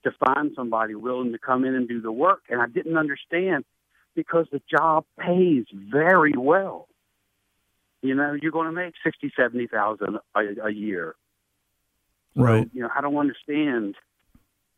to 0.04 0.12
find 0.26 0.52
somebody 0.56 0.96
willing 0.96 1.32
to 1.32 1.40
come 1.40 1.66
in 1.66 1.76
and 1.76 1.88
do 1.88 2.02
the 2.02 2.12
work, 2.12 2.44
and 2.50 2.62
I 2.62 2.68
didn't 2.68 2.98
understand 2.98 3.66
because 4.16 4.46
the 4.52 4.62
job 4.70 5.06
pays 5.20 5.66
very 5.74 6.34
well. 6.38 6.88
You 8.02 8.14
know, 8.14 8.38
you're 8.40 8.52
going 8.52 8.68
to 8.68 8.72
make 8.72 8.94
sixty, 9.04 9.32
seventy 9.36 9.68
thousand 9.68 10.18
a, 10.36 10.68
a 10.68 10.72
year 10.72 11.16
Right. 12.36 12.66
So, 12.66 12.70
you 12.74 12.82
know, 12.82 12.90
I 12.96 13.02
don't 13.02 13.18
understand. 13.18 13.96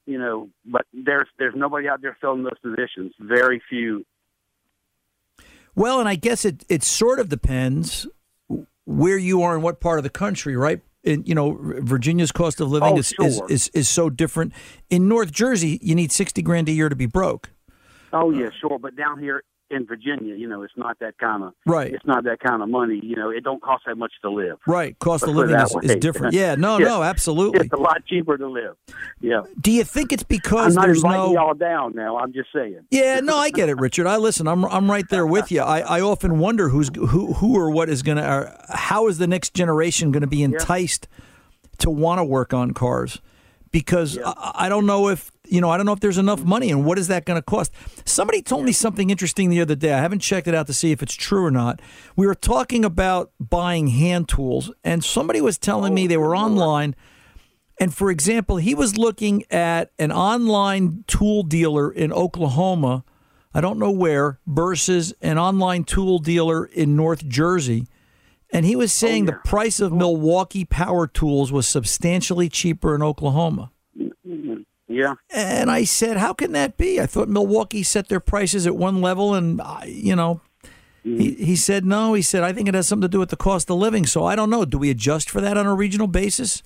You 0.06 0.18
know, 0.18 0.50
but 0.66 0.86
there's 0.94 1.28
there's 1.38 1.54
nobody 1.54 1.90
out 1.90 2.02
there 2.02 2.16
filling 2.22 2.44
those 2.44 2.58
positions. 2.62 3.14
Very 3.20 3.62
few. 3.70 4.06
Well, 5.76 6.00
and 6.00 6.08
I 6.08 6.16
guess 6.16 6.46
it 6.46 6.64
it 6.70 6.82
sort 6.82 7.20
of 7.20 7.28
depends 7.28 8.08
where 8.86 9.18
you 9.18 9.42
are 9.42 9.56
in 9.56 9.62
what 9.62 9.82
part 9.82 10.00
of 10.00 10.04
the 10.04 10.10
country, 10.10 10.56
right? 10.56 10.82
In, 11.04 11.24
you 11.26 11.36
know, 11.36 11.58
Virginia's 11.60 12.32
cost 12.32 12.62
of 12.62 12.70
living 12.72 12.94
oh, 12.94 12.98
is, 12.98 13.10
sure. 13.10 13.26
is, 13.26 13.42
is 13.50 13.68
is 13.74 13.90
so 13.90 14.10
different. 14.10 14.54
In 14.90 15.10
North 15.10 15.32
Jersey, 15.32 15.78
you 15.82 15.94
need 15.94 16.12
sixty 16.12 16.42
grand 16.42 16.70
a 16.70 16.72
year 16.72 16.88
to 16.88 16.96
be 16.96 17.06
broke. 17.06 17.52
Oh 18.14 18.32
yeah, 18.32 18.48
uh, 18.48 18.52
sure. 18.62 18.80
But 18.80 18.96
down 18.96 19.20
here 19.20 19.44
in 19.70 19.86
Virginia, 19.86 20.36
you 20.36 20.48
know, 20.48 20.64
it's 20.64 20.74
not 20.78 21.00
that 21.00 21.18
kind 21.18 21.44
of 21.44 21.54
right. 21.66 21.94
It's 21.94 22.06
not 22.06 22.24
that 22.24 22.40
kind 22.40 22.62
of 22.62 22.70
money. 22.70 23.00
You 23.04 23.16
know, 23.16 23.30
it 23.30 23.44
don't 23.44 23.62
cost 23.62 23.84
that 23.86 23.98
much 23.98 24.14
to 24.22 24.30
live. 24.30 24.58
Right, 24.66 24.98
cost 25.00 25.24
of 25.24 25.30
living 25.30 25.56
is, 25.56 25.76
is, 25.84 25.96
different. 25.98 26.34
Yeah, 26.38 26.56
no, 26.56 26.78
no, 26.78 27.04
absolutely. 27.04 27.62
It's 27.62 27.74
a 27.74 27.78
lot 27.78 28.06
cheaper 28.06 28.38
to 28.38 28.48
live. 28.48 28.76
Yeah. 29.20 29.42
Do 29.60 29.72
you 29.72 29.84
think 29.84 30.12
it's 30.12 30.24
because 30.24 30.76
I'm 30.78 30.82
not 30.82 30.86
there's 30.86 30.98
inviting 31.04 31.34
no 31.34 31.34
y'all 31.34 31.54
down 31.54 31.96
now? 31.96 32.18
I'm 32.18 32.32
just 32.34 32.50
saying. 32.54 32.86
Yeah, 32.92 33.20
no, 33.22 33.38
I 33.38 33.50
get 33.50 33.70
it, 33.70 33.78
Richard. 33.78 34.08
I 34.08 34.18
listen. 34.18 34.48
I'm 34.48 34.66
I'm 34.66 34.90
right 34.90 35.08
there 35.10 35.26
with 35.26 35.52
you. 35.52 35.62
I, 35.62 35.80
I 35.80 36.02
often 36.02 36.40
wonder 36.40 36.70
who's 36.70 36.90
who 36.96 37.34
who 37.34 37.58
or 37.58 37.72
what 37.72 37.90
is 37.90 38.04
going 38.04 38.18
to 38.18 38.30
or 38.30 38.56
how 38.70 39.08
is 39.08 39.18
the 39.18 39.28
next 39.28 39.54
generation 39.54 40.12
going 40.12 40.22
to 40.22 40.28
be 40.28 40.44
enticed 40.44 41.08
yeah. 41.12 41.26
to 41.80 41.90
want 41.90 42.20
to 42.20 42.24
work 42.24 42.54
on 42.54 42.72
cars 42.74 43.20
because 43.78 44.16
yeah. 44.16 44.34
I, 44.36 44.66
I 44.66 44.70
don't 44.70 44.88
know 44.88 45.10
if 45.10 45.32
you 45.50 45.62
know, 45.62 45.70
I 45.70 45.78
don't 45.78 45.86
know 45.86 45.94
if 45.94 46.02
there's 46.02 46.18
enough 46.18 46.44
money 46.44 46.72
and 46.72 46.84
what 46.84 46.98
is 46.98 47.08
that 47.08 47.26
going 47.26 47.38
to 47.38 47.42
cost. 47.42 47.72
Somebody 48.04 48.42
told 48.42 48.66
me 48.66 48.74
something 48.74 49.10
interesting 49.10 49.50
the 49.50 49.62
other 49.62 49.76
day. 49.76 49.94
I 49.94 50.00
haven't 50.00 50.20
checked 50.20 50.48
it 50.48 50.56
out 50.56 50.68
to 50.68 50.74
see 50.74 50.92
if 50.92 51.02
it's 51.02 51.14
true 51.14 51.46
or 51.46 51.52
not. 51.52 51.80
We 52.16 52.28
were 52.28 52.36
talking 52.36 52.84
about 52.84 53.32
buying 53.40 53.88
hand 53.88 54.28
tools, 54.28 54.72
and 54.84 55.06
somebody 55.06 55.40
was 55.40 55.58
telling 55.58 55.94
me 55.94 56.04
oh, 56.06 56.08
they 56.08 56.18
were 56.18 56.36
online. 56.36 56.96
And 57.80 57.94
for 57.94 58.10
example, 58.10 58.58
he 58.58 58.74
was 58.76 58.98
looking 58.98 59.46
at 59.52 59.92
an 60.00 60.12
online 60.12 61.06
tool 61.08 61.44
dealer 61.44 61.92
in 61.92 62.12
Oklahoma, 62.12 63.06
I 63.54 63.62
don't 63.62 63.80
know 63.80 63.92
where, 63.92 64.40
versus 64.48 65.14
an 65.22 65.38
online 65.38 65.84
tool 65.84 66.20
dealer 66.20 66.66
in 66.66 66.96
North 66.96 67.26
Jersey. 67.28 67.88
And 68.52 68.66
he 68.66 68.76
was 68.76 68.94
saying 68.94 69.28
oh, 69.28 69.32
yeah. 69.32 69.38
the 69.44 69.50
price 69.50 69.80
of 69.80 69.92
Milwaukee 69.92 70.66
power 70.66 71.06
tools 71.06 71.52
was 71.52 71.68
substantially 71.68 72.50
cheaper 72.50 72.96
in 72.96 73.04
Oklahoma. 73.04 73.72
Mm-hmm. 73.98 74.62
Yeah. 74.88 75.16
And 75.30 75.70
I 75.70 75.84
said, 75.84 76.18
how 76.18 76.34
can 76.34 76.54
that 76.54 76.78
be? 76.78 77.00
I 77.02 77.06
thought 77.06 77.28
Milwaukee 77.28 77.84
set 77.84 78.08
their 78.08 78.22
prices 78.22 78.66
at 78.66 78.76
one 78.76 79.02
level, 79.02 79.34
and 79.34 79.60
uh, 79.60 79.82
you 79.86 80.16
know, 80.16 80.42
mm-hmm. 81.06 81.20
he, 81.20 81.34
he 81.34 81.56
said 81.56 81.86
no. 81.86 82.14
He 82.14 82.22
said 82.22 82.44
I 82.44 82.54
think 82.54 82.70
it 82.70 82.74
has 82.74 82.88
something 82.88 83.02
to 83.04 83.10
do 83.10 83.20
with 83.20 83.30
the 83.30 83.36
cost 83.36 83.70
of 83.70 83.78
living. 83.78 84.06
So 84.06 84.24
I 84.24 84.36
don't 84.36 84.50
know. 84.50 84.64
Do 84.64 84.78
we 84.78 84.90
adjust 84.90 85.30
for 85.30 85.42
that 85.42 85.58
on 85.58 85.66
a 85.66 85.76
regional 85.76 86.08
basis, 86.08 86.64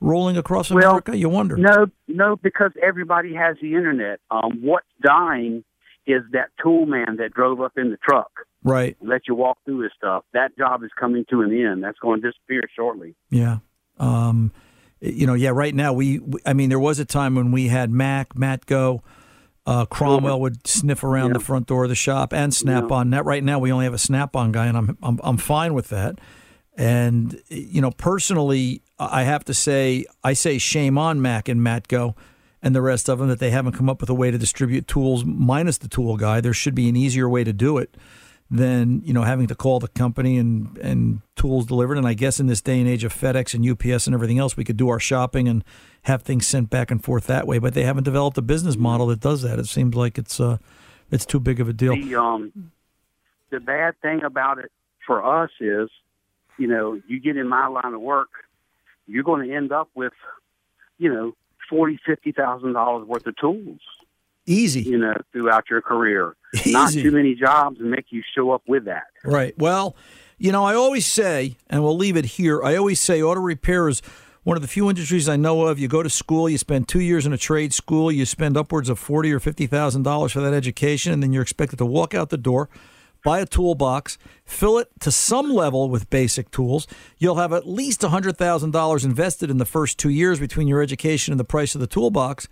rolling 0.00 0.36
across 0.36 0.70
America? 0.70 1.12
Well, 1.12 1.18
you 1.18 1.30
wonder. 1.30 1.56
No, 1.56 1.86
no, 2.08 2.36
because 2.36 2.72
everybody 2.82 3.34
has 3.34 3.56
the 3.62 3.74
internet. 3.74 4.20
Um, 4.30 4.58
what's 4.60 4.86
dying 5.02 5.64
is 6.06 6.22
that 6.32 6.50
tool 6.62 6.84
man 6.84 7.16
that 7.18 7.32
drove 7.32 7.60
up 7.60 7.72
in 7.78 7.90
the 7.90 7.96
truck. 7.96 8.30
Right. 8.64 8.96
Let 9.00 9.22
you 9.26 9.34
walk 9.34 9.58
through 9.64 9.80
his 9.80 9.92
stuff. 9.96 10.24
That 10.32 10.56
job 10.56 10.84
is 10.84 10.90
coming 10.98 11.24
to 11.30 11.42
an 11.42 11.52
end. 11.52 11.82
That's 11.82 11.98
going 11.98 12.22
to 12.22 12.30
disappear 12.30 12.62
shortly. 12.76 13.14
Yeah. 13.30 13.58
Um, 13.98 14.52
you 15.00 15.26
know, 15.26 15.34
yeah, 15.34 15.50
right 15.50 15.74
now 15.74 15.92
we, 15.92 16.20
I 16.46 16.52
mean, 16.52 16.68
there 16.68 16.78
was 16.78 17.00
a 17.00 17.04
time 17.04 17.34
when 17.34 17.50
we 17.50 17.68
had 17.68 17.90
Mac, 17.90 18.34
Matco, 18.34 19.00
uh, 19.66 19.86
Cornwell 19.86 20.40
would 20.40 20.66
sniff 20.66 21.04
around 21.04 21.28
yeah. 21.28 21.34
the 21.34 21.40
front 21.40 21.66
door 21.66 21.84
of 21.84 21.88
the 21.88 21.94
shop 21.94 22.32
and 22.32 22.52
Snap 22.54 22.90
on. 22.90 23.10
That 23.10 23.24
right 23.24 23.42
now 23.42 23.58
we 23.58 23.70
only 23.70 23.84
have 23.84 23.94
a 23.94 23.98
Snap 23.98 24.34
on 24.34 24.50
guy, 24.50 24.66
and 24.66 24.76
I'm, 24.76 24.98
I'm 25.02 25.20
I'm 25.22 25.36
fine 25.36 25.72
with 25.72 25.88
that. 25.90 26.18
And 26.76 27.40
you 27.48 27.80
know, 27.80 27.92
personally, 27.92 28.82
I 28.98 29.22
have 29.22 29.44
to 29.44 29.54
say, 29.54 30.06
I 30.24 30.32
say 30.32 30.58
shame 30.58 30.98
on 30.98 31.22
Mac 31.22 31.48
and 31.48 31.60
Matco 31.60 32.16
and 32.62 32.74
the 32.74 32.82
rest 32.82 33.08
of 33.08 33.18
them 33.18 33.28
that 33.28 33.40
they 33.40 33.50
haven't 33.50 33.72
come 33.72 33.88
up 33.88 34.00
with 34.00 34.10
a 34.10 34.14
way 34.14 34.30
to 34.30 34.38
distribute 34.38 34.86
tools 34.86 35.24
minus 35.24 35.78
the 35.78 35.88
tool 35.88 36.16
guy. 36.16 36.40
There 36.40 36.52
should 36.52 36.74
be 36.74 36.88
an 36.88 36.96
easier 36.96 37.28
way 37.28 37.44
to 37.44 37.52
do 37.52 37.78
it 37.78 37.96
than 38.52 39.00
you 39.02 39.14
know 39.14 39.22
having 39.22 39.46
to 39.46 39.54
call 39.54 39.80
the 39.80 39.88
company 39.88 40.36
and 40.36 40.76
and 40.78 41.22
tools 41.36 41.66
delivered. 41.66 41.96
And 41.96 42.06
I 42.06 42.12
guess 42.12 42.38
in 42.38 42.46
this 42.46 42.60
day 42.60 42.78
and 42.78 42.88
age 42.88 43.02
of 43.02 43.12
FedEx 43.14 43.54
and 43.54 43.68
UPS 43.68 44.06
and 44.06 44.14
everything 44.14 44.38
else, 44.38 44.56
we 44.56 44.64
could 44.64 44.76
do 44.76 44.90
our 44.90 45.00
shopping 45.00 45.48
and 45.48 45.64
have 46.02 46.22
things 46.22 46.46
sent 46.46 46.68
back 46.68 46.90
and 46.90 47.02
forth 47.02 47.26
that 47.26 47.46
way. 47.46 47.58
But 47.58 47.72
they 47.72 47.84
haven't 47.84 48.04
developed 48.04 48.36
a 48.36 48.42
business 48.42 48.76
model 48.76 49.06
that 49.06 49.20
does 49.20 49.40
that. 49.42 49.58
It 49.58 49.66
seems 49.66 49.94
like 49.94 50.18
it's 50.18 50.38
uh, 50.38 50.58
It's 51.12 51.26
too 51.26 51.40
big 51.40 51.60
of 51.60 51.68
a 51.68 51.72
deal. 51.72 51.94
The 51.94 52.16
um, 52.16 52.72
the 53.50 53.60
bad 53.60 54.00
thing 54.00 54.24
about 54.24 54.58
it 54.58 54.72
for 55.06 55.24
us 55.24 55.50
is, 55.60 55.90
you 56.58 56.66
know, 56.66 57.00
you 57.06 57.20
get 57.20 57.36
in 57.36 57.48
my 57.48 57.66
line 57.66 57.92
of 57.92 58.00
work, 58.00 58.30
you're 59.06 59.22
going 59.22 59.46
to 59.46 59.54
end 59.54 59.72
up 59.72 59.90
with, 59.94 60.14
you 60.98 61.12
know, 61.12 61.34
forty, 61.68 61.98
fifty 62.04 62.32
thousand 62.32 62.72
dollars 62.72 63.06
worth 63.06 63.26
of 63.26 63.36
tools. 63.36 63.80
Easy. 64.46 64.82
You 64.82 64.98
know, 64.98 65.14
throughout 65.32 65.64
your 65.70 65.80
career. 65.80 66.36
Not 66.66 66.92
too 66.92 67.10
many 67.10 67.34
jobs 67.34 67.78
make 67.80 68.06
you 68.10 68.22
show 68.34 68.50
up 68.50 68.62
with 68.66 68.84
that. 68.86 69.04
Right. 69.24 69.56
Well, 69.56 69.96
you 70.38 70.50
know, 70.50 70.64
I 70.64 70.74
always 70.74 71.06
say, 71.06 71.56
and 71.70 71.82
we'll 71.82 71.96
leave 71.96 72.16
it 72.16 72.24
here. 72.24 72.62
I 72.62 72.76
always 72.76 72.98
say, 72.98 73.22
auto 73.22 73.40
repair 73.40 73.88
is 73.88 74.02
one 74.42 74.56
of 74.56 74.62
the 74.62 74.68
few 74.68 74.90
industries 74.90 75.28
I 75.28 75.36
know 75.36 75.66
of. 75.66 75.78
You 75.78 75.88
go 75.88 76.02
to 76.02 76.10
school, 76.10 76.48
you 76.48 76.58
spend 76.58 76.88
two 76.88 77.00
years 77.00 77.26
in 77.26 77.32
a 77.32 77.38
trade 77.38 77.72
school, 77.72 78.10
you 78.10 78.26
spend 78.26 78.56
upwards 78.56 78.88
of 78.88 78.98
forty 78.98 79.32
or 79.32 79.38
fifty 79.38 79.66
thousand 79.66 80.02
dollars 80.02 80.32
for 80.32 80.40
that 80.40 80.52
education, 80.52 81.12
and 81.12 81.22
then 81.22 81.32
you're 81.32 81.42
expected 81.42 81.76
to 81.76 81.86
walk 81.86 82.12
out 82.12 82.30
the 82.30 82.36
door, 82.36 82.68
buy 83.24 83.38
a 83.38 83.46
toolbox, 83.46 84.18
fill 84.44 84.78
it 84.78 84.88
to 85.00 85.12
some 85.12 85.50
level 85.50 85.88
with 85.88 86.10
basic 86.10 86.50
tools. 86.50 86.88
You'll 87.18 87.36
have 87.36 87.52
at 87.52 87.68
least 87.68 88.02
hundred 88.02 88.36
thousand 88.36 88.72
dollars 88.72 89.04
invested 89.04 89.48
in 89.48 89.58
the 89.58 89.64
first 89.64 89.96
two 89.96 90.10
years 90.10 90.40
between 90.40 90.66
your 90.66 90.82
education 90.82 91.32
and 91.32 91.38
the 91.38 91.44
price 91.44 91.76
of 91.76 91.80
the 91.80 91.86
toolbox, 91.86 92.48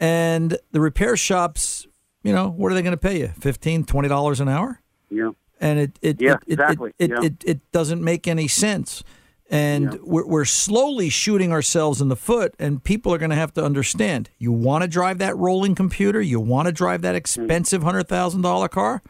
and 0.00 0.58
the 0.72 0.80
repair 0.80 1.16
shops. 1.16 1.86
You 2.22 2.32
know, 2.32 2.48
what 2.48 2.72
are 2.72 2.74
they 2.74 2.82
going 2.82 2.92
to 2.92 2.96
pay 2.96 3.20
you? 3.20 3.28
Fifteen, 3.38 3.84
twenty 3.84 4.08
dollars 4.08 4.40
an 4.40 4.48
hour? 4.48 4.80
Yeah. 5.10 5.30
and 5.60 5.78
it 5.78 5.98
it 6.02 6.20
Yeah, 6.20 6.32
it, 6.32 6.38
it, 6.46 6.52
exactly. 6.52 6.92
it, 6.98 7.10
Yeah. 7.10 7.16
it, 7.18 7.24
it, 7.24 7.44
it 7.44 7.72
doesn't 7.72 8.02
make 8.02 8.26
any 8.26 8.48
sense 8.48 9.04
and 9.50 10.00
we're, 10.02 10.26
we're 10.26 10.44
slowly 10.44 11.08
shooting 11.08 11.52
ourselves 11.52 12.00
in 12.00 12.08
the 12.08 12.16
foot 12.16 12.54
and 12.58 12.82
people 12.82 13.12
are 13.12 13.18
going 13.18 13.30
to 13.30 13.36
have 13.36 13.52
to 13.54 13.64
understand 13.64 14.30
you 14.38 14.50
want 14.50 14.82
to 14.82 14.88
drive 14.88 15.18
that 15.18 15.36
rolling 15.36 15.74
computer 15.74 16.20
you 16.20 16.40
want 16.40 16.66
to 16.66 16.72
drive 16.72 17.02
that 17.02 17.12
hmm. 17.12 17.16
expensive 17.16 17.82
$100000 17.82 18.70
car 18.70 19.02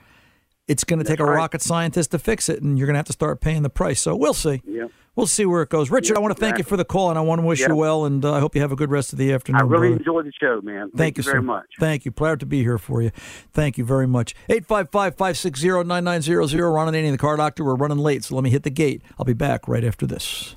it's 0.68 0.84
going 0.84 0.98
to 0.98 1.04
take 1.04 1.20
a 1.20 1.24
right. 1.24 1.34
rocket 1.36 1.60
scientist 1.62 2.10
to 2.12 2.18
fix 2.18 2.48
it 2.48 2.62
and 2.62 2.78
you're 2.78 2.86
going 2.86 2.94
to 2.94 2.98
have 2.98 3.06
to 3.06 3.12
start 3.12 3.40
paying 3.40 3.62
the 3.62 3.70
price 3.70 4.00
so 4.00 4.16
we'll 4.16 4.32
see 4.34 4.62
Yeah. 4.66 4.86
we'll 5.14 5.26
see 5.26 5.44
where 5.44 5.62
it 5.62 5.68
goes 5.68 5.90
richard 5.90 6.14
Yeah, 6.14 6.18
i 6.18 6.22
want 6.22 6.34
to 6.34 6.40
thank 6.40 6.58
you 6.58 6.64
for 6.64 6.76
the 6.76 6.84
call 6.84 7.10
and 7.10 7.18
i 7.18 7.22
want 7.22 7.40
to 7.40 7.46
wish 7.46 7.60
Yeah. 7.60 7.68
you 7.68 7.76
well 7.76 8.04
and 8.06 8.24
uh, 8.24 8.32
i 8.34 8.40
hope 8.40 8.54
you 8.54 8.60
have 8.62 8.72
a 8.72 8.76
good 8.76 8.90
rest 8.90 9.12
of 9.12 9.18
the 9.18 9.32
afternoon 9.32 9.60
I 9.60 9.64
really 9.64 9.88
brother. 9.88 9.96
enjoyed 9.98 10.26
the 10.26 10.32
show, 10.40 10.60
man. 10.62 10.90
Thank, 10.96 11.18
you 11.18 11.22
you 11.24 11.30
very 11.30 11.42
much. 11.42 11.66
Thank 11.78 12.04
you. 12.04 12.10
Proud 12.10 12.40
to 12.40 12.46
be 12.46 12.62
here 12.62 12.78
for 12.78 13.02
you. 13.02 13.10
Thank 13.52 13.76
you 13.78 13.84
very 13.84 14.06
much. 14.06 14.34
855 14.48 15.14
560 15.16 15.84
9900. 15.84 16.70
Ron 16.70 16.88
Ananian, 16.92 17.12
the 17.12 17.18
car 17.18 17.36
doctor. 17.36 17.64
We're 17.64 17.74
running 17.76 17.98
late, 17.98 18.24
so 18.24 18.34
let 18.34 18.42
me 18.44 18.50
hit 18.50 18.62
the 18.62 18.70
gate. 18.70 19.02
I'll 19.18 19.24
be 19.24 19.32
back 19.34 19.68
right 19.68 19.84
after 19.84 20.06
this. 20.06 20.56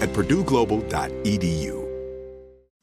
at 0.00 0.10
purdueglobal.edu. 0.10 1.79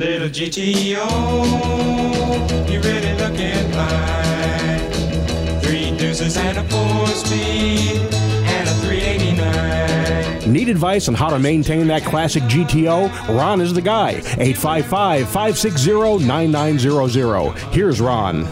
Little 0.00 0.28
GTO, 0.30 1.04
you 2.72 2.80
really 2.80 3.12
looking 3.18 3.70
fine. 3.70 5.60
Three 5.60 5.94
deuces 5.98 6.38
and 6.38 6.56
a 6.56 6.64
four 6.70 7.06
speed 7.08 8.00
and 8.16 8.66
a 8.66 8.72
389. 8.80 10.50
Need 10.50 10.70
advice 10.70 11.06
on 11.06 11.12
how 11.12 11.28
to 11.28 11.38
maintain 11.38 11.86
that 11.88 12.02
classic 12.02 12.42
GTO? 12.44 13.10
Ron 13.28 13.60
is 13.60 13.74
the 13.74 13.82
guy. 13.82 14.12
855 14.38 15.28
560 15.28 16.24
9900. 16.26 17.58
Here's 17.74 18.00
Ron. 18.00 18.46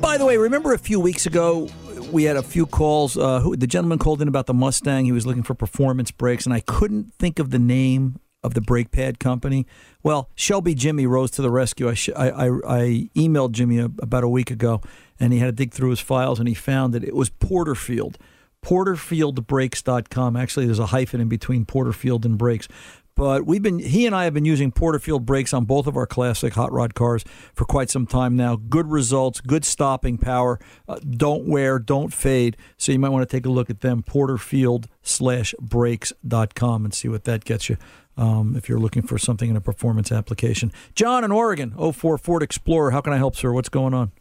By 0.00 0.18
the 0.18 0.26
way, 0.26 0.36
remember 0.36 0.72
a 0.72 0.78
few 0.78 0.98
weeks 0.98 1.24
ago 1.24 1.68
we 2.10 2.24
had 2.24 2.36
a 2.36 2.42
few 2.42 2.66
calls. 2.66 3.16
Uh, 3.16 3.38
who, 3.38 3.54
the 3.54 3.68
gentleman 3.68 4.00
called 4.00 4.20
in 4.20 4.26
about 4.26 4.46
the 4.46 4.54
Mustang. 4.54 5.04
He 5.04 5.12
was 5.12 5.24
looking 5.24 5.44
for 5.44 5.54
performance 5.54 6.10
brakes, 6.10 6.46
and 6.46 6.52
I 6.52 6.58
couldn't 6.58 7.14
think 7.14 7.38
of 7.38 7.50
the 7.50 7.60
name 7.60 8.18
of 8.44 8.54
the 8.54 8.60
brake 8.60 8.92
pad 8.92 9.18
company. 9.18 9.66
Well, 10.02 10.28
Shelby 10.36 10.74
Jimmy 10.74 11.06
rose 11.06 11.30
to 11.32 11.42
the 11.42 11.50
rescue. 11.50 11.88
I, 11.88 11.94
sh- 11.94 12.10
I, 12.14 12.30
I, 12.30 12.46
I 12.46 13.10
emailed 13.16 13.52
Jimmy 13.52 13.78
a, 13.78 13.86
about 13.86 14.22
a 14.22 14.28
week 14.28 14.50
ago, 14.50 14.82
and 15.18 15.32
he 15.32 15.38
had 15.40 15.46
to 15.46 15.52
dig 15.52 15.72
through 15.72 15.90
his 15.90 16.00
files, 16.00 16.38
and 16.38 16.46
he 16.46 16.54
found 16.54 16.92
that 16.94 17.02
it 17.02 17.14
was 17.14 17.30
Porterfield. 17.30 18.18
PorterfieldBrakes.com. 18.62 20.36
Actually, 20.36 20.66
there's 20.66 20.78
a 20.78 20.86
hyphen 20.86 21.20
in 21.20 21.28
between 21.28 21.64
Porterfield 21.64 22.24
and 22.24 22.38
brakes. 22.38 22.68
But 23.16 23.46
we've 23.46 23.62
been 23.62 23.78
he 23.78 24.06
and 24.06 24.14
I 24.14 24.24
have 24.24 24.34
been 24.34 24.44
using 24.44 24.72
Porterfield 24.72 25.24
brakes 25.24 25.54
on 25.54 25.66
both 25.66 25.86
of 25.86 25.96
our 25.96 26.06
classic 26.06 26.54
hot 26.54 26.72
rod 26.72 26.94
cars 26.94 27.24
for 27.54 27.64
quite 27.64 27.88
some 27.88 28.06
time 28.06 28.34
now. 28.34 28.56
Good 28.56 28.90
results, 28.90 29.40
good 29.40 29.64
stopping 29.64 30.18
power. 30.18 30.58
Uh, 30.88 30.98
don't 30.98 31.46
wear, 31.46 31.78
don't 31.78 32.12
fade. 32.12 32.56
So 32.76 32.90
you 32.90 32.98
might 32.98 33.10
want 33.10 33.28
to 33.28 33.36
take 33.36 33.46
a 33.46 33.50
look 33.50 33.70
at 33.70 33.82
them. 33.82 34.02
Porterfield 34.02 34.88
slash 35.02 35.54
brakes.com 35.60 36.84
and 36.84 36.92
see 36.92 37.08
what 37.08 37.24
that 37.24 37.44
gets 37.44 37.68
you. 37.68 37.76
Um, 38.16 38.54
if 38.56 38.68
you're 38.68 38.78
looking 38.78 39.02
for 39.02 39.18
something 39.18 39.50
in 39.50 39.56
a 39.56 39.60
performance 39.60 40.12
application. 40.12 40.70
John 40.94 41.24
in 41.24 41.32
Oregon, 41.32 41.72
04 41.76 42.16
Ford 42.18 42.42
Explorer. 42.44 42.92
How 42.92 43.00
can 43.00 43.12
I 43.12 43.16
help, 43.16 43.34
sir? 43.34 43.52
What's 43.52 43.68
going 43.68 43.92
on? 43.92 44.12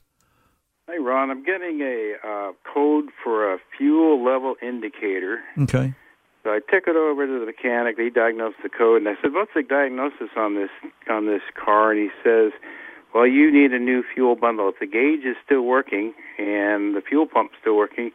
Hey, 0.88 0.98
Ron, 1.00 1.30
I'm 1.30 1.44
getting 1.44 1.80
a 1.82 2.16
uh, 2.28 2.52
code 2.74 3.06
for 3.24 3.54
a 3.54 3.58
fuel 3.78 4.24
level 4.24 4.56
indicator. 4.62 5.42
Okay. 5.60 5.94
So 6.44 6.50
I 6.50 6.60
took 6.60 6.88
it 6.88 6.96
over 6.96 7.26
to 7.26 7.40
the 7.40 7.46
mechanic. 7.46 7.98
He 7.98 8.10
diagnosed 8.10 8.58
the 8.64 8.70
code, 8.70 8.98
and 9.02 9.08
I 9.08 9.14
said, 9.22 9.32
"What's 9.34 9.52
the 9.56 9.64
diagnosis 9.64 10.30
on 10.36 10.56
this 10.56 10.70
on 11.10 11.26
this 11.26 11.42
car?" 11.56 11.92
And 11.92 12.00
he 12.02 12.10
says, 12.24 12.52
"Well, 13.16 13.26
you 13.26 13.50
need 13.50 13.72
a 13.72 13.80
new 13.80 14.04
fuel 14.14 14.36
bundle. 14.36 14.68
If 14.70 14.80
the 14.80 14.86
gauge 14.88 15.24
is 15.24 15.38
still 15.46 15.62
working 15.62 16.14
and 16.38 16.96
the 16.96 17.02
fuel 17.08 17.28
pump's 17.28 17.56
still 17.62 17.78
working, 17.78 18.12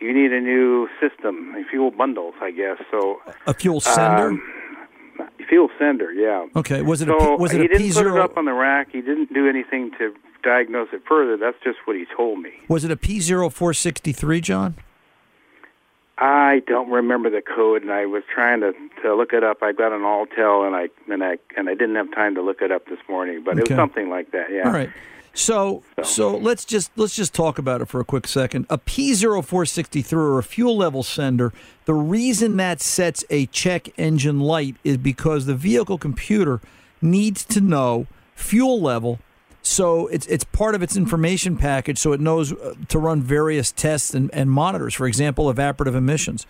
you 0.00 0.12
need 0.14 0.32
a 0.32 0.40
new 0.40 0.88
system, 1.00 1.54
a 1.56 1.64
fuel 1.68 1.90
bundles, 1.90 2.34
I 2.40 2.52
guess." 2.52 2.78
So 2.92 3.18
A 3.48 3.54
fuel 3.54 3.80
sender? 3.80 4.28
um, 4.28 4.42
fuel 5.48 5.68
sender, 5.78 6.12
yeah. 6.12 6.46
okay. 6.56 6.82
Was 6.82 7.02
it 7.02 7.08
a 7.08 7.16
so 7.18 7.36
P, 7.36 7.42
was 7.42 7.52
it 7.52 7.60
he 7.60 7.66
a 7.66 7.68
didn't 7.68 7.88
P 7.88 7.92
put 7.92 8.06
it 8.06 8.16
up 8.16 8.36
on 8.36 8.44
the 8.44 8.52
rack. 8.52 8.88
He 8.92 9.00
didn't 9.00 9.32
do 9.32 9.48
anything 9.48 9.90
to 9.98 10.14
diagnose 10.42 10.88
it 10.92 11.02
further. 11.08 11.36
That's 11.36 11.56
just 11.62 11.78
what 11.84 11.96
he 11.96 12.06
told 12.16 12.40
me. 12.40 12.52
Was 12.68 12.84
it 12.84 12.90
a 12.90 12.96
P 12.96 13.20
463 13.20 14.40
John? 14.40 14.76
I 16.18 16.60
don't 16.66 16.90
remember 16.90 17.30
the 17.30 17.40
code, 17.40 17.80
and 17.80 17.90
I 17.90 18.04
was 18.04 18.22
trying 18.32 18.60
to, 18.60 18.72
to 19.02 19.14
look 19.14 19.32
it 19.32 19.42
up. 19.42 19.62
I 19.62 19.72
got 19.72 19.92
an 19.92 20.02
Alltel, 20.02 20.66
and 20.66 20.76
I 20.76 20.88
and 21.10 21.24
I 21.24 21.38
and 21.56 21.68
I 21.70 21.74
didn't 21.74 21.96
have 21.96 22.12
time 22.12 22.34
to 22.34 22.42
look 22.42 22.60
it 22.60 22.70
up 22.70 22.86
this 22.86 22.98
morning, 23.08 23.42
but 23.42 23.58
it 23.58 23.68
was 23.68 23.76
something 23.76 24.10
like 24.10 24.32
that. 24.32 24.48
Yeah. 24.52 24.66
All 24.66 24.72
right. 24.72 24.90
So, 25.32 25.82
so 26.02 26.36
let's 26.36 26.64
just 26.64 26.90
let's 26.96 27.14
just 27.14 27.32
talk 27.32 27.58
about 27.58 27.80
it 27.80 27.86
for 27.86 28.00
a 28.00 28.04
quick 28.04 28.26
second. 28.26 28.66
A 28.68 28.78
P0463 28.78 30.12
or 30.12 30.38
a 30.38 30.42
fuel 30.42 30.76
level 30.76 31.02
sender. 31.02 31.52
The 31.84 31.94
reason 31.94 32.56
that 32.56 32.80
sets 32.80 33.24
a 33.30 33.46
check 33.46 33.88
engine 33.98 34.40
light 34.40 34.76
is 34.82 34.96
because 34.96 35.46
the 35.46 35.54
vehicle 35.54 35.98
computer 35.98 36.60
needs 37.00 37.44
to 37.46 37.60
know 37.60 38.06
fuel 38.34 38.80
level. 38.80 39.20
So 39.62 40.06
it's 40.08 40.26
it's 40.26 40.44
part 40.44 40.74
of 40.74 40.82
its 40.82 40.96
information 40.96 41.56
package, 41.56 41.98
so 41.98 42.12
it 42.12 42.20
knows 42.20 42.52
uh, 42.52 42.74
to 42.88 42.98
run 42.98 43.22
various 43.22 43.70
tests 43.70 44.14
and, 44.14 44.30
and 44.32 44.50
monitors. 44.50 44.94
For 44.94 45.06
example, 45.06 45.52
evaporative 45.52 45.94
emissions. 45.94 46.46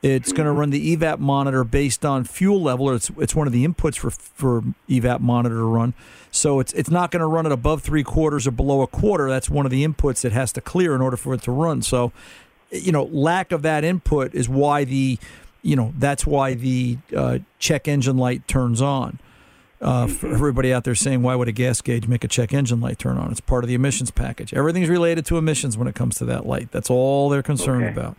It's 0.00 0.32
going 0.32 0.46
to 0.46 0.52
run 0.52 0.70
the 0.70 0.96
evap 0.96 1.18
monitor 1.18 1.64
based 1.64 2.04
on 2.04 2.22
fuel 2.24 2.62
level. 2.62 2.90
It's 2.90 3.10
it's 3.18 3.34
one 3.34 3.48
of 3.48 3.52
the 3.52 3.66
inputs 3.66 3.96
for 3.98 4.10
for 4.10 4.62
evap 4.88 5.18
monitor 5.20 5.56
to 5.56 5.64
run. 5.64 5.92
So 6.30 6.60
it's 6.60 6.72
it's 6.74 6.90
not 6.90 7.10
going 7.10 7.20
to 7.20 7.26
run 7.26 7.46
it 7.46 7.52
above 7.52 7.82
three 7.82 8.04
quarters 8.04 8.46
or 8.46 8.52
below 8.52 8.82
a 8.82 8.86
quarter. 8.86 9.28
That's 9.28 9.50
one 9.50 9.66
of 9.66 9.72
the 9.72 9.84
inputs 9.84 10.24
it 10.24 10.30
has 10.32 10.52
to 10.52 10.60
clear 10.60 10.94
in 10.94 11.00
order 11.00 11.16
for 11.16 11.34
it 11.34 11.42
to 11.42 11.50
run. 11.50 11.82
So, 11.82 12.12
you 12.70 12.92
know, 12.92 13.04
lack 13.04 13.50
of 13.50 13.62
that 13.62 13.82
input 13.82 14.34
is 14.36 14.48
why 14.48 14.84
the 14.84 15.18
you 15.62 15.74
know 15.74 15.92
that's 15.98 16.24
why 16.24 16.54
the 16.54 16.98
uh, 17.16 17.38
check 17.58 17.88
engine 17.88 18.18
light 18.18 18.46
turns 18.46 18.80
on. 18.80 19.18
Uh, 19.80 20.08
for 20.08 20.28
everybody 20.32 20.72
out 20.72 20.82
there 20.82 20.94
saying, 20.96 21.22
why 21.22 21.36
would 21.36 21.46
a 21.46 21.52
gas 21.52 21.80
gauge 21.80 22.08
make 22.08 22.24
a 22.24 22.28
check 22.28 22.52
engine 22.52 22.80
light 22.80 22.98
turn 22.98 23.16
on? 23.16 23.30
It's 23.30 23.40
part 23.40 23.62
of 23.62 23.68
the 23.68 23.74
emissions 23.74 24.10
package. 24.10 24.52
Everything's 24.52 24.88
related 24.88 25.24
to 25.26 25.38
emissions 25.38 25.78
when 25.78 25.86
it 25.86 25.94
comes 25.94 26.16
to 26.16 26.24
that 26.24 26.46
light. 26.46 26.72
That's 26.72 26.90
all 26.90 27.28
they're 27.28 27.44
concerned 27.44 27.84
Okay. 27.84 27.92
about. 27.92 28.16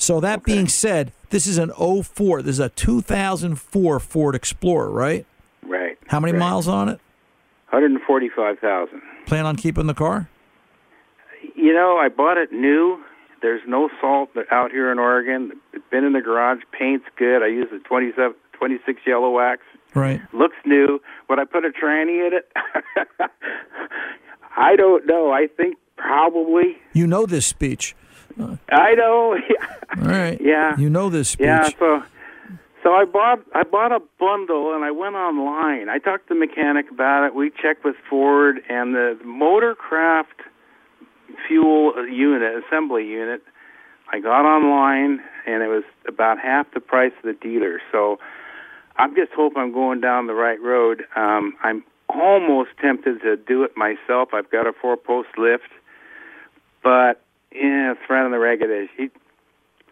So 0.00 0.18
that 0.20 0.44
being 0.44 0.66
said, 0.66 1.12
this 1.28 1.46
is 1.46 1.58
an 1.58 1.70
04. 1.72 2.40
This 2.40 2.54
is 2.54 2.58
a 2.58 2.70
2004 2.70 4.00
Ford 4.00 4.34
Explorer, 4.34 4.90
right? 4.90 5.26
Right. 5.62 5.98
How 6.06 6.18
many 6.18 6.32
right. 6.32 6.38
miles 6.38 6.66
on 6.66 6.88
it? 6.88 7.00
145,000. 7.68 9.02
Plan 9.26 9.44
on 9.44 9.56
keeping 9.56 9.86
the 9.86 9.94
car? 9.94 10.30
You 11.54 11.74
know, 11.74 11.98
I 11.98 12.08
bought 12.08 12.38
it 12.38 12.50
new. 12.50 13.04
There's 13.42 13.60
no 13.66 13.90
salt 14.00 14.30
out 14.50 14.70
here 14.70 14.90
in 14.90 14.98
Oregon. 14.98 15.52
It's 15.74 15.84
been 15.90 16.04
in 16.04 16.14
the 16.14 16.22
garage. 16.22 16.60
Paint's 16.72 17.06
good. 17.16 17.42
I 17.42 17.48
use 17.48 17.68
the 17.70 17.78
27, 17.80 18.34
26 18.54 19.00
yellow 19.06 19.30
wax. 19.30 19.60
Right. 19.94 20.22
Looks 20.32 20.56
new. 20.64 21.02
Would 21.28 21.38
I 21.38 21.44
put 21.44 21.66
a 21.66 21.70
tranny 21.70 22.26
in 22.26 22.32
it? 22.32 22.50
I 24.56 24.76
don't 24.76 25.06
know. 25.06 25.30
I 25.30 25.46
think 25.46 25.76
probably. 25.98 26.78
You 26.94 27.06
know 27.06 27.26
this 27.26 27.44
speech. 27.44 27.94
I 28.72 28.94
know. 28.94 29.38
All 30.02 30.08
right. 30.08 30.40
Yeah. 30.40 30.76
You 30.78 30.90
know 30.90 31.10
this 31.10 31.30
speech. 31.30 31.46
Yeah, 31.46 31.68
so 31.78 32.02
so 32.82 32.92
I 32.94 33.04
bought 33.04 33.40
I 33.54 33.62
bought 33.62 33.92
a 33.92 34.00
bundle 34.18 34.74
and 34.74 34.84
I 34.84 34.90
went 34.90 35.14
online. 35.14 35.88
I 35.88 35.98
talked 35.98 36.28
to 36.28 36.34
the 36.34 36.40
mechanic 36.40 36.90
about 36.90 37.26
it. 37.26 37.34
We 37.34 37.50
checked 37.50 37.84
with 37.84 37.96
Ford 38.08 38.60
and 38.68 38.94
the 38.94 39.18
Motorcraft 39.24 40.24
fuel 41.46 41.92
unit 42.08 42.64
assembly 42.64 43.06
unit. 43.06 43.42
I 44.12 44.20
got 44.20 44.44
online 44.44 45.20
and 45.46 45.62
it 45.62 45.68
was 45.68 45.84
about 46.08 46.38
half 46.38 46.66
the 46.72 46.80
price 46.80 47.12
of 47.18 47.24
the 47.24 47.32
dealer. 47.32 47.80
So 47.92 48.18
I'm 48.96 49.14
just 49.14 49.32
hoping 49.34 49.62
I'm 49.62 49.72
going 49.72 50.00
down 50.00 50.26
the 50.26 50.34
right 50.34 50.60
road. 50.60 51.04
Um, 51.16 51.54
I'm 51.62 51.84
almost 52.08 52.70
tempted 52.80 53.20
to 53.22 53.36
do 53.36 53.62
it 53.62 53.76
myself. 53.76 54.30
I've 54.32 54.50
got 54.50 54.66
a 54.66 54.72
four 54.72 54.96
post 54.96 55.28
lift, 55.38 55.68
but 56.82 57.22
yeah, 57.54 57.94
thread 58.06 58.24
on 58.24 58.30
the 58.30 58.38
ragged 58.38 58.70
edge. 58.70 58.88
He 58.96 59.10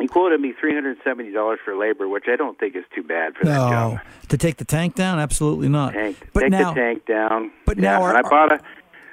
he 0.00 0.06
quoted 0.06 0.40
me 0.40 0.52
three 0.58 0.74
hundred 0.74 0.96
seventy 1.02 1.32
dollars 1.32 1.58
for 1.64 1.76
labor, 1.76 2.08
which 2.08 2.24
I 2.28 2.36
don't 2.36 2.58
think 2.58 2.76
is 2.76 2.84
too 2.94 3.02
bad 3.02 3.34
for 3.36 3.44
that 3.46 3.56
job. 3.56 3.92
No. 3.94 4.00
To 4.28 4.38
take 4.38 4.56
the 4.58 4.64
tank 4.64 4.94
down? 4.94 5.18
Absolutely 5.18 5.68
not. 5.68 5.92
Tank, 5.94 6.16
But 6.32 6.40
take 6.42 6.50
now, 6.50 6.72
the 6.74 6.80
tank 6.80 7.06
down. 7.06 7.50
but 7.66 7.76
yeah, 7.78 7.82
now 7.82 8.02
our- 8.02 8.16
I 8.16 8.22
bought 8.22 8.52
a, 8.52 8.60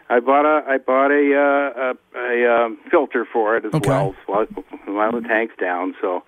I 0.10 0.19
bought 0.19 0.45
a, 0.45 0.63
I 0.69 0.77
bought 0.77 1.10
a, 1.12 1.36
uh, 1.36 1.93
a, 2.15 2.19
a 2.45 2.65
um, 2.65 2.77
filter 2.91 3.25
for 3.31 3.58
it 3.58 3.65
as 3.65 3.73
Okay. 3.73 3.89
well. 3.89 4.15
While, 4.27 4.45
while 4.86 5.12
the 5.12 5.21
tank's 5.21 5.55
down, 5.60 5.95
so 5.99 6.23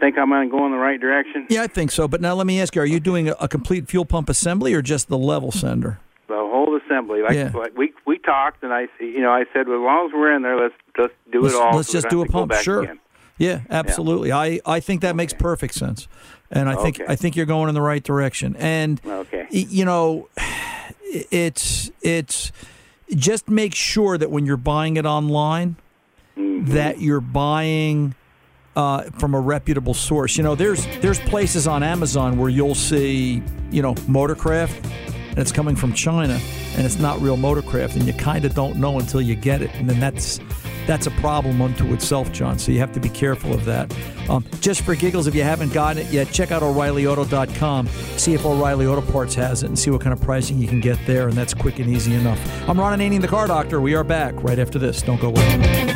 think 0.00 0.18
I'm 0.18 0.30
going 0.30 0.66
in 0.66 0.70
the 0.72 0.76
right 0.78 1.00
direction. 1.00 1.46
yeah, 1.48 1.62
I 1.62 1.68
think 1.68 1.90
so. 1.92 2.08
But 2.08 2.20
now 2.20 2.34
let 2.34 2.46
me 2.48 2.60
ask 2.60 2.74
you: 2.74 2.82
Are 2.82 2.86
you 2.86 2.98
doing 2.98 3.28
a, 3.28 3.36
a 3.40 3.46
complete 3.48 3.88
fuel 3.88 4.04
pump 4.04 4.28
assembly 4.28 4.74
or 4.74 4.82
just 4.82 5.08
the 5.08 5.18
level 5.18 5.52
sender? 5.52 6.00
Assembly, 6.86 7.22
like, 7.22 7.34
Yeah. 7.34 7.50
like 7.54 7.76
we 7.76 7.92
we 8.06 8.18
talked, 8.18 8.62
and 8.62 8.72
I, 8.72 8.86
you 9.00 9.20
know, 9.20 9.30
I 9.32 9.44
said, 9.52 9.68
well, 9.68 9.78
as 9.78 9.82
long 9.82 10.06
as 10.06 10.12
we're 10.14 10.34
in 10.34 10.42
there, 10.42 10.56
let's 10.58 10.74
just 10.96 11.12
do 11.32 11.42
let's, 11.42 11.54
it 11.54 11.60
all. 11.60 11.76
Let's 11.76 11.88
so 11.88 11.92
just 11.94 12.08
don't 12.08 12.20
a 12.20 12.22
have 12.22 12.26
to 12.28 12.32
go 12.32 12.38
pump. 12.46 12.52
Sure. 12.62 12.82
again. 12.82 12.98
Yeah, 13.38 13.60
absolutely. 13.68 14.32
I, 14.32 14.60
I 14.64 14.80
think 14.80 15.02
that 15.02 15.14
makes 15.14 15.34
perfect 15.34 15.74
sense, 15.74 16.08
and 16.50 16.68
I 16.70 16.76
think 16.76 17.00
Okay. 17.00 17.12
I 17.12 17.16
think 17.16 17.36
you're 17.36 17.44
going 17.44 17.68
in 17.68 17.74
the 17.74 17.82
right 17.82 18.02
direction. 18.02 18.56
And 18.56 19.00
Okay. 19.06 19.46
you 19.50 19.84
know, 19.84 20.28
it's 21.30 21.90
it's 22.02 22.52
just 23.10 23.48
make 23.48 23.74
sure 23.74 24.16
that 24.18 24.30
when 24.30 24.46
you're 24.46 24.56
buying 24.56 24.96
it 24.96 25.06
online, 25.06 25.76
Mm-hmm. 26.38 26.74
that 26.74 27.00
you're 27.00 27.22
buying 27.22 28.14
uh, 28.76 29.04
from 29.18 29.34
a 29.34 29.40
reputable 29.40 29.94
source. 29.94 30.36
You 30.36 30.42
know, 30.42 30.54
there's 30.54 30.84
there's 31.00 31.18
places 31.20 31.66
on 31.66 31.82
Amazon 31.82 32.36
where 32.36 32.50
you'll 32.50 32.74
see 32.74 33.42
you 33.70 33.80
know 33.80 33.94
Motorcraft, 33.94 35.05
and 35.36 35.42
it's 35.42 35.52
coming 35.52 35.76
from 35.76 35.92
China, 35.92 36.40
and 36.76 36.86
it's 36.86 36.98
not 36.98 37.20
real 37.20 37.36
Motorcraft, 37.36 37.94
and 37.94 38.06
you 38.06 38.14
kind 38.14 38.46
of 38.46 38.54
don't 38.54 38.76
know 38.76 38.98
until 38.98 39.20
you 39.20 39.34
get 39.34 39.60
it, 39.60 39.70
and 39.74 39.88
then 39.88 40.00
that's 40.00 40.40
that's 40.86 41.06
a 41.06 41.10
problem 41.12 41.60
unto 41.60 41.92
itself, 41.92 42.32
John. 42.32 42.58
So 42.58 42.72
you 42.72 42.78
have 42.78 42.92
to 42.92 43.00
be 43.00 43.08
careful 43.08 43.52
of 43.52 43.64
that. 43.64 43.94
Um, 44.30 44.44
just 44.60 44.82
for 44.82 44.94
giggles, 44.94 45.26
if 45.26 45.34
you 45.34 45.42
haven't 45.42 45.72
gotten 45.72 46.02
it 46.02 46.12
yet, 46.12 46.30
check 46.30 46.52
out 46.52 46.62
O'ReillyAuto.com. 46.62 47.88
See 48.16 48.34
if 48.34 48.46
O'Reilly 48.46 48.86
Auto 48.86 49.02
Parts 49.12 49.34
has 49.34 49.62
it, 49.62 49.66
and 49.66 49.78
see 49.78 49.90
what 49.90 50.00
kind 50.00 50.12
of 50.12 50.20
pricing 50.20 50.58
you 50.58 50.68
can 50.68 50.80
get 50.80 50.98
there, 51.06 51.28
and 51.28 51.36
that's 51.36 51.52
quick 51.52 51.80
and 51.80 51.90
easy 51.90 52.14
enough. 52.14 52.40
I'm 52.68 52.80
Ron 52.80 52.98
Ananian, 52.98 53.20
the 53.20 53.28
Car 53.28 53.46
Doctor. 53.46 53.80
We 53.80 53.94
are 53.94 54.04
back 54.04 54.34
right 54.42 54.58
after 54.58 54.78
this. 54.78 55.02
Don't 55.02 55.20
go 55.20 55.28
away. 55.28 55.95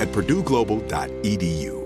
at 0.00 0.08
purdueglobal.edu. 0.08 1.85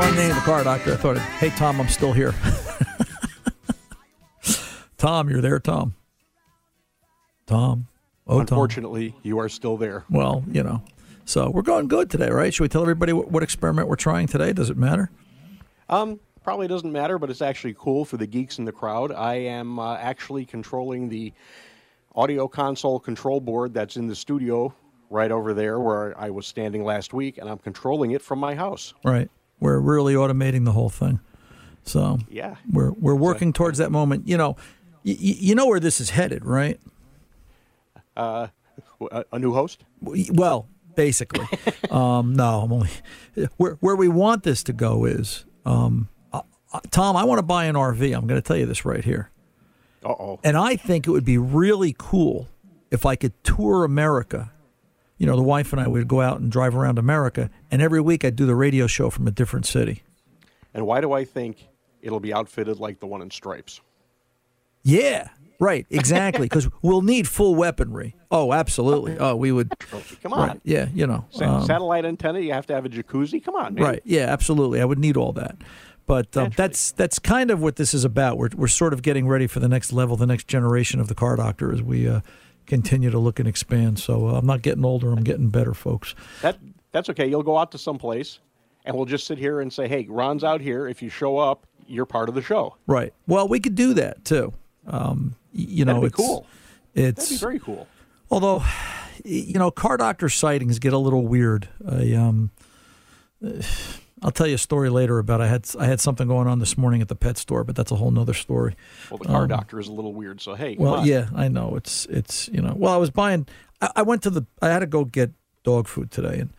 One 0.00 0.16
name, 0.16 0.34
the 0.34 0.40
car 0.40 0.64
doctor. 0.64 0.94
I 0.94 0.96
thought, 0.96 1.18
hey, 1.18 1.50
Tom, 1.50 1.78
I'm 1.78 1.88
still 1.88 2.14
here. 2.14 2.34
Tom, 4.96 5.28
you're 5.28 5.42
there, 5.42 5.58
Tom. 5.58 5.94
Tom. 7.44 7.86
Oh, 8.26 8.36
Tom. 8.36 8.40
Unfortunately, 8.40 9.14
you 9.22 9.38
are 9.40 9.50
still 9.50 9.76
there. 9.76 10.06
Well, 10.08 10.42
you 10.50 10.62
know. 10.62 10.82
So 11.26 11.50
we're 11.50 11.60
going 11.60 11.86
good 11.86 12.08
today, 12.08 12.30
right? 12.30 12.52
Should 12.52 12.62
we 12.62 12.68
tell 12.70 12.80
everybody 12.80 13.12
what, 13.12 13.30
what 13.30 13.42
experiment 13.42 13.88
we're 13.88 13.96
trying 13.96 14.26
today? 14.26 14.54
Does 14.54 14.70
it 14.70 14.78
matter? 14.78 15.10
Um, 15.90 16.18
probably 16.42 16.66
doesn't 16.66 16.90
matter, 16.90 17.18
but 17.18 17.28
it's 17.28 17.42
actually 17.42 17.74
cool 17.78 18.06
for 18.06 18.16
the 18.16 18.26
geeks 18.26 18.58
in 18.58 18.64
the 18.64 18.72
crowd. 18.72 19.12
I 19.12 19.34
am 19.34 19.78
uh, 19.78 19.98
actually 19.98 20.46
controlling 20.46 21.10
the 21.10 21.30
audio 22.16 22.48
console 22.48 22.98
control 22.98 23.38
board 23.38 23.74
that's 23.74 23.98
in 23.98 24.06
the 24.06 24.16
studio 24.16 24.74
right 25.10 25.30
over 25.30 25.52
there 25.52 25.78
where 25.78 26.18
I 26.18 26.30
was 26.30 26.46
standing 26.46 26.84
last 26.84 27.12
week, 27.12 27.36
and 27.36 27.50
I'm 27.50 27.58
controlling 27.58 28.12
it 28.12 28.22
from 28.22 28.38
my 28.38 28.54
house. 28.54 28.94
Right. 29.04 29.30
We're 29.60 29.78
really 29.78 30.14
automating 30.14 30.64
the 30.64 30.72
whole 30.72 30.88
thing. 30.90 31.20
So 31.84 32.18
Yeah. 32.30 32.56
we're 32.70 32.92
we're 32.92 33.14
working 33.14 33.52
towards 33.52 33.78
that 33.78 33.90
moment. 33.92 34.26
You 34.26 34.36
know, 34.36 34.56
y- 35.04 35.16
you 35.20 35.54
know 35.54 35.66
where 35.66 35.80
this 35.80 36.00
is 36.00 36.10
headed, 36.10 36.44
right? 36.44 36.80
Uh, 38.16 38.48
a, 39.10 39.24
a 39.32 39.38
new 39.38 39.52
host? 39.52 39.84
Well, 40.02 40.68
basically. 40.94 41.46
um, 41.90 42.34
no, 42.34 42.60
I'm 42.62 42.72
only 42.72 42.90
where 43.56 43.74
where 43.80 43.96
we 43.96 44.08
want 44.08 44.42
this 44.42 44.62
to 44.64 44.72
go 44.72 45.04
is 45.04 45.44
um, 45.64 46.08
uh, 46.32 46.42
uh, 46.72 46.80
Tom. 46.90 47.16
I 47.16 47.24
want 47.24 47.38
to 47.38 47.42
buy 47.44 47.64
an 47.66 47.76
RV. 47.76 48.14
I'm 48.16 48.26
going 48.26 48.40
to 48.40 48.46
tell 48.46 48.56
you 48.56 48.66
this 48.66 48.84
right 48.84 49.04
here. 49.04 49.30
Uh 50.04 50.08
oh. 50.10 50.40
And 50.44 50.56
I 50.56 50.76
think 50.76 51.06
it 51.06 51.10
would 51.10 51.24
be 51.24 51.38
really 51.38 51.94
cool 51.98 52.48
if 52.90 53.04
I 53.06 53.16
could 53.16 53.32
tour 53.44 53.84
America. 53.84 54.50
You 55.20 55.26
know, 55.26 55.36
the 55.36 55.42
wife 55.42 55.74
and 55.74 55.82
I 55.82 55.86
would 55.86 56.08
go 56.08 56.22
out 56.22 56.40
and 56.40 56.50
drive 56.50 56.74
around 56.74 56.98
America, 56.98 57.50
and 57.70 57.82
every 57.82 58.00
week 58.00 58.24
I'd 58.24 58.36
do 58.36 58.46
the 58.46 58.54
radio 58.54 58.86
show 58.86 59.10
from 59.10 59.26
a 59.26 59.30
different 59.30 59.66
city. 59.66 60.02
And 60.72 60.86
why 60.86 61.02
do 61.02 61.12
I 61.12 61.26
think 61.26 61.68
it'll 62.00 62.20
be 62.20 62.32
outfitted 62.32 62.80
like 62.80 63.00
the 63.00 63.06
one 63.06 63.20
in 63.20 63.30
Stripes? 63.30 63.82
Yeah, 64.82 65.28
right, 65.58 65.86
exactly. 65.90 66.46
Because 66.46 66.70
we'll 66.82 67.02
need 67.02 67.28
full 67.28 67.54
weaponry. 67.54 68.16
Oh, 68.30 68.54
absolutely. 68.54 69.18
Oh, 69.18 69.36
we 69.36 69.52
would. 69.52 69.70
Come 70.22 70.32
on. 70.32 70.48
Right, 70.48 70.60
yeah, 70.64 70.88
you 70.94 71.06
know. 71.06 71.26
Um, 71.42 71.66
satellite 71.66 72.06
antenna, 72.06 72.40
you 72.40 72.54
have 72.54 72.66
to 72.68 72.74
have 72.74 72.86
a 72.86 72.88
jacuzzi? 72.88 73.44
Come 73.44 73.56
on, 73.56 73.74
man. 73.74 73.84
Right. 73.84 74.02
Yeah, 74.06 74.22
absolutely. 74.22 74.80
I 74.80 74.86
would 74.86 74.98
need 74.98 75.18
all 75.18 75.32
that. 75.32 75.58
But 76.06 76.34
um, 76.34 76.50
that's 76.56 76.92
that's 76.92 77.18
kind 77.18 77.50
of 77.50 77.60
what 77.60 77.76
this 77.76 77.92
is 77.92 78.06
about. 78.06 78.38
We're 78.38 78.48
we're 78.56 78.68
sort 78.68 78.94
of 78.94 79.02
getting 79.02 79.28
ready 79.28 79.46
for 79.46 79.60
the 79.60 79.68
next 79.68 79.92
level, 79.92 80.16
the 80.16 80.26
next 80.26 80.48
generation 80.48 80.98
of 80.98 81.08
the 81.08 81.14
car 81.14 81.36
doctor 81.36 81.70
as 81.74 81.82
we 81.82 82.08
uh, 82.08 82.22
continue 82.70 83.10
to 83.10 83.18
look 83.18 83.38
and 83.38 83.46
expand. 83.46 83.98
So 83.98 84.28
uh, 84.28 84.38
I'm 84.38 84.46
not 84.46 84.62
getting 84.62 84.84
older; 84.84 85.12
I'm 85.12 85.22
getting 85.22 85.50
better, 85.50 85.74
folks. 85.74 86.14
That 86.40 86.56
That's 86.92 87.10
okay. 87.10 87.28
You'll 87.28 87.42
go 87.42 87.58
out 87.58 87.72
to 87.72 87.78
some 87.78 87.98
place, 87.98 88.38
and 88.86 88.96
we'll 88.96 89.04
just 89.04 89.26
sit 89.26 89.36
here 89.36 89.60
and 89.60 89.70
say, 89.70 89.86
hey, 89.88 90.06
Ron's 90.08 90.44
out 90.44 90.62
here. 90.62 90.88
If 90.88 91.02
you 91.02 91.10
show 91.10 91.36
up, 91.36 91.66
you're 91.86 92.06
part 92.06 92.28
of 92.30 92.34
the 92.34 92.42
show. 92.42 92.76
Right. 92.86 93.12
Well, 93.26 93.46
we 93.48 93.60
could 93.60 93.74
do 93.74 93.92
that 93.94 94.24
too. 94.24 94.54
Um, 94.86 95.34
you 95.52 95.84
know, 95.84 96.00
That'd 96.00 96.02
be 96.02 96.06
it's 96.06 96.16
cool. 96.16 96.46
It's 96.94 97.16
That'd 97.18 97.36
be 97.36 97.40
very 97.40 97.58
cool. 97.58 97.86
Although, 98.30 98.62
you 99.24 99.58
know, 99.58 99.70
car 99.70 99.96
doctor 99.96 100.28
sightings 100.28 100.78
get 100.78 100.92
a 100.92 100.98
little 100.98 101.26
weird. 101.26 101.68
I, 101.86 102.12
um, 102.12 102.50
I'll 104.22 104.30
tell 104.30 104.46
you 104.46 104.56
a 104.56 104.58
story 104.58 104.90
later 104.90 105.18
about 105.18 105.40
I 105.40 105.46
had 105.46 105.66
I 105.78 105.86
had 105.86 106.00
something 106.00 106.28
going 106.28 106.46
on 106.46 106.58
this 106.58 106.76
morning 106.76 107.00
at 107.00 107.08
the 107.08 107.16
pet 107.16 107.38
store, 107.38 107.64
but 107.64 107.74
that's 107.76 107.90
a 107.90 107.96
whole 107.96 108.10
nother 108.10 108.34
story. 108.34 108.76
Well, 109.10 109.18
the 109.18 109.24
car 109.26 109.42
Um, 109.42 109.48
doctor 109.48 109.80
is 109.80 109.88
a 109.88 109.92
little 109.92 110.12
weird, 110.12 110.40
so 110.40 110.54
hey. 110.54 110.76
Well, 110.78 111.06
yeah, 111.06 111.28
I 111.34 111.48
know 111.48 111.76
it's 111.76 112.06
it's 112.06 112.48
you 112.48 112.60
know. 112.60 112.74
Well, 112.76 112.92
I 112.92 112.98
was 112.98 113.10
buying. 113.10 113.46
I, 113.80 113.90
I 113.96 114.02
went 114.02 114.22
to 114.24 114.30
the. 114.30 114.46
I 114.60 114.68
had 114.68 114.80
to 114.80 114.86
go 114.86 115.04
get 115.04 115.32
dog 115.62 115.88
food 115.88 116.10
today, 116.10 116.40
and 116.40 116.50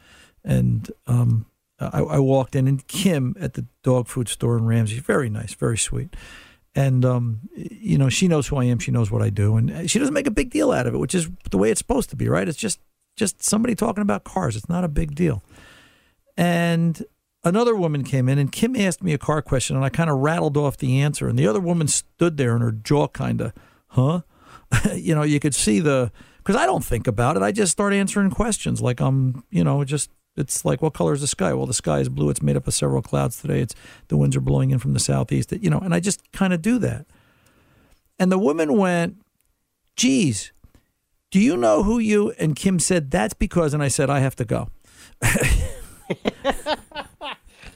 and 0.44 0.92
um, 1.06 1.46
I, 1.80 2.00
I 2.02 2.20
walked 2.20 2.56
in, 2.56 2.68
and 2.68 2.86
Kim 2.88 3.36
at 3.40 3.54
the 3.54 3.66
dog 3.84 4.08
food 4.08 4.28
store 4.28 4.58
in 4.58 4.66
Ramsey, 4.66 5.00
very 5.00 5.30
nice, 5.30 5.54
very 5.54 5.78
sweet, 5.78 6.16
and 6.74 7.06
um, 7.06 7.42
you 7.56 7.98
know, 7.98 8.10
she 8.10 8.28
knows 8.28 8.48
who 8.48 8.58
I 8.58 8.64
am, 8.66 8.80
she 8.80 8.92
knows 8.92 9.12
what 9.12 9.22
I 9.22 9.30
do, 9.30 9.56
and 9.56 9.90
she 9.90 10.00
doesn't 10.00 10.14
make 10.14 10.28
a 10.28 10.32
big 10.32 10.50
deal 10.50 10.72
out 10.72 10.88
of 10.88 10.96
it, 10.96 10.98
which 10.98 11.14
is 11.14 11.30
the 11.52 11.58
way 11.60 11.70
it's 11.70 11.80
supposed 11.80 12.10
to 12.10 12.16
be, 12.16 12.28
right? 12.28 12.48
It's 12.48 12.58
just 12.58 12.80
just 13.18 13.44
somebody 13.44 13.76
talking 13.76 14.02
about 14.02 14.24
cars. 14.24 14.56
It's 14.56 14.70
not 14.70 14.84
a 14.84 14.88
big 14.88 15.14
deal. 15.14 15.44
And 16.38 17.04
another 17.44 17.76
woman 17.76 18.04
came 18.04 18.30
in, 18.30 18.38
and 18.38 18.52
Kim 18.52 18.76
asked 18.76 19.04
me 19.04 19.14
a 19.14 19.18
car 19.18 19.42
question, 19.42 19.76
and 19.76 19.86
I 19.86 19.90
kind 19.90 20.10
of 20.10 20.18
rattled 20.20 20.58
off 20.58 20.78
the 20.78 21.00
answer. 21.00 21.28
And 21.28 21.38
the 21.38 21.48
other 21.48 21.60
woman 21.60 21.88
stood 21.88 22.38
there, 22.38 22.54
and 22.54 22.64
her 22.64 22.72
jaw 22.72 23.08
kind 23.08 23.42
of, 23.42 23.54
huh? 23.88 24.22
you 24.94 25.16
know, 25.16 25.24
you 25.24 25.40
could 25.40 25.56
see 25.56 25.80
the, 25.80 26.12
because 26.38 26.56
I 26.56 26.66
don't 26.66 26.84
think 26.84 27.08
about 27.08 27.38
it. 27.38 27.44
I 27.44 27.52
just 27.52 27.72
start 27.72 27.94
answering 27.94 28.32
questions 28.32 28.82
like 28.82 29.00
I'm, 29.00 29.44
you 29.50 29.64
know, 29.64 29.84
just, 29.84 30.10
it's 30.38 30.64
like, 30.64 30.82
what 30.82 30.94
color 30.94 31.14
is 31.14 31.22
the 31.22 31.28
sky? 31.28 31.54
Well, 31.54 31.66
the 31.66 31.74
sky 31.74 32.00
is 32.00 32.10
blue. 32.10 32.30
It's 32.30 32.42
made 32.42 32.56
up 32.56 32.68
of 32.68 32.74
several 32.74 33.02
clouds 33.02 33.42
today. 33.42 33.60
It's 33.60 33.76
the 34.08 34.18
winds 34.18 34.36
are 34.36 34.42
blowing 34.42 34.72
in 34.72 34.80
from 34.80 34.94
the 34.94 35.00
southeast. 35.00 35.52
You 35.52 35.70
know, 35.70 35.80
and 35.80 35.94
I 35.94 36.00
just 36.00 36.32
kind 36.32 36.54
of 36.54 36.62
do 36.62 36.80
that. 36.80 37.06
And 38.18 38.32
the 38.32 38.38
woman 38.38 38.78
went, 38.78 39.18
geez, 39.96 40.54
do 41.32 41.40
you 41.40 41.58
know 41.58 41.84
who 41.84 42.00
you? 42.00 42.32
And 42.40 42.56
Kim 42.56 42.80
said, 42.80 43.12
that's 43.12 43.34
because, 43.34 43.74
and 43.74 43.84
I 43.84 43.88
said, 43.88 44.10
I 44.10 44.20
have 44.20 44.36
to 44.38 44.46
go. 44.46 44.70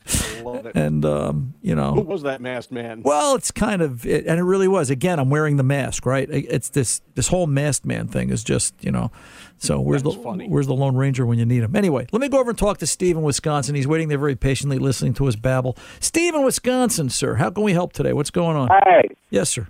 I 0.08 0.41
love 0.41 0.65
it. 0.65 0.76
And, 0.76 1.04
um, 1.06 1.56
you 1.62 1.76
know. 1.76 1.94
Who 1.94 2.02
was 2.02 2.24
that 2.24 2.41
masked 2.41 2.72
man? 2.72 3.02
Well, 3.04 3.36
it's 3.36 3.52
kind 3.52 3.82
of, 3.82 4.06
it, 4.06 4.26
and 4.26 4.39
it 4.39 4.44
really 4.44 4.68
was. 4.68 4.89
Again, 4.89 5.20
I'm 5.20 5.30
wearing 5.30 5.58
the 5.58 5.63
mask, 5.63 6.06
right? 6.06 6.28
It's 6.30 6.70
this 6.70 7.02
this 7.15 7.30
whole 7.30 7.48
masked 7.48 7.86
man 7.86 8.08
thing 8.08 8.30
is 8.30 8.44
just, 8.44 8.76
you 8.84 8.91
know. 8.91 9.12
So 9.58 9.80
where's 9.80 10.04
the 10.04 10.12
where's 10.12 10.68
the 10.68 10.76
Lone 10.76 10.96
Ranger 10.96 11.26
when 11.26 11.39
you 11.39 11.46
need 11.46 11.63
him? 11.63 11.76
Anyway, 11.76 12.08
let 12.12 12.22
me 12.22 12.28
go 12.30 12.39
over 12.39 12.52
and 12.52 12.60
talk 12.60 12.78
to 12.80 12.88
Steve 12.88 13.18
in 13.18 13.24
Wisconsin. 13.24 13.74
He's 13.74 13.88
waiting 13.88 14.10
there 14.10 14.18
very 14.18 14.36
patiently, 14.36 14.78
listening 14.78 15.13
to 15.15 15.28
us 15.28 15.36
babble. 15.36 15.78
Steve 16.00 16.36
in 16.36 16.44
Wisconsin, 16.44 17.10
sir, 17.10 17.36
how 17.36 17.50
can 17.50 17.63
we 17.63 17.74
help 17.74 17.94
today? 17.94 18.13
What's 18.13 18.32
going 18.32 18.58
on? 18.58 18.68
Hi. 18.72 19.04
Yes, 19.30 19.50
sir. 19.50 19.68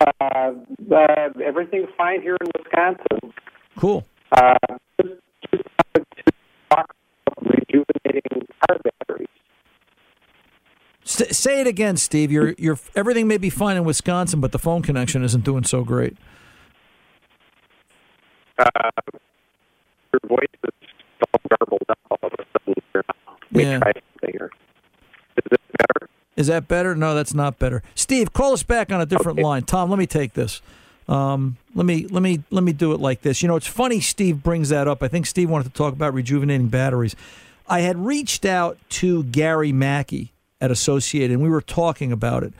Uh, 0.00 0.52
uh, 0.90 1.28
everything's 1.44 1.88
fine 1.96 2.22
here 2.22 2.36
in 2.40 2.50
Wisconsin. 2.58 3.32
Cool. 3.76 4.06
Uh, 4.32 4.54
just, 5.00 5.14
just 5.52 5.64
to 5.94 6.04
talk 6.70 6.86
about 6.90 6.96
rejuvenating 7.42 8.46
car 8.66 8.78
batteries. 8.84 9.28
S- 11.04 11.36
say 11.36 11.60
it 11.60 11.66
again, 11.66 11.96
Steve. 11.96 12.30
You're 12.32 12.54
you're 12.58 12.78
everything 12.94 13.26
may 13.28 13.38
be 13.38 13.50
fine 13.50 13.76
in 13.76 13.84
Wisconsin, 13.84 14.40
but 14.40 14.52
the 14.52 14.58
phone 14.58 14.82
connection 14.82 15.22
isn't 15.24 15.44
doing 15.44 15.64
so 15.64 15.82
great. 15.84 16.16
Uh, 18.58 18.64
your 20.12 20.20
voice 20.28 20.46
is 20.64 20.70
all 21.32 21.40
garbled 21.58 21.82
up 21.88 21.98
all 22.10 22.18
of 22.22 22.32
a 22.38 22.44
sudden. 22.52 22.74
Here. 22.92 23.04
Let 23.52 23.64
Yeah. 23.64 23.78
try 23.78 23.92
something 23.92 24.30
here. 24.32 24.50
Is 25.36 25.44
this 25.50 25.58
better? 25.78 26.08
Is 26.36 26.46
that 26.48 26.68
better? 26.68 26.94
No, 26.94 27.14
that's 27.14 27.34
not 27.34 27.58
better. 27.58 27.82
Steve, 27.94 28.32
call 28.32 28.52
us 28.52 28.62
back 28.62 28.92
on 28.92 29.00
a 29.00 29.06
different 29.06 29.38
line. 29.38 29.62
Tom, 29.62 29.88
let 29.90 29.98
me 29.98 30.06
take 30.06 30.34
this. 30.34 30.60
Um, 31.10 31.56
let 31.74 31.84
me 31.86 32.06
let 32.06 32.22
me 32.22 32.42
let 32.50 32.62
me 32.62 32.72
do 32.72 32.92
it 32.92 33.00
like 33.00 33.22
this. 33.22 33.42
You 33.42 33.48
know, 33.48 33.56
it's 33.56 33.66
funny. 33.66 34.00
Steve 34.00 34.42
brings 34.42 34.68
that 34.68 34.86
up. 34.86 35.02
I 35.02 35.08
think 35.08 35.26
Steve 35.26 35.50
wanted 35.50 35.64
to 35.64 35.70
talk 35.70 35.92
about 35.92 36.14
rejuvenating 36.14 36.68
batteries. 36.68 37.16
I 37.68 37.80
had 37.80 37.98
reached 38.04 38.44
out 38.44 38.78
to 38.90 39.24
Gary 39.24 39.72
Mackey 39.72 40.32
at 40.60 40.70
Associated, 40.70 41.32
and 41.32 41.42
we 41.42 41.48
were 41.48 41.60
talking 41.62 42.12
about 42.12 42.44
it 42.44 42.52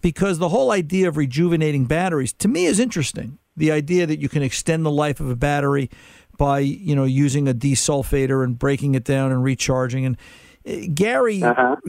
because 0.00 0.38
the 0.38 0.48
whole 0.48 0.70
idea 0.70 1.08
of 1.08 1.16
rejuvenating 1.16 1.84
batteries 1.84 2.32
to 2.34 2.48
me 2.48 2.64
is 2.66 2.80
interesting. 2.80 3.38
The 3.56 3.70
idea 3.72 4.06
that 4.06 4.20
you 4.20 4.28
can 4.28 4.42
extend 4.42 4.86
the 4.86 4.90
life 4.90 5.20
of 5.20 5.28
a 5.28 5.36
battery 5.36 5.90
by 6.38 6.60
you 6.60 6.94
know 6.96 7.04
using 7.04 7.46
a 7.48 7.52
desulfator 7.54 8.42
and 8.44 8.58
breaking 8.58 8.94
it 8.94 9.04
down 9.04 9.32
and 9.32 9.42
recharging 9.42 10.06
and 10.06 10.16
uh, 10.66 10.86
Gary 10.94 11.42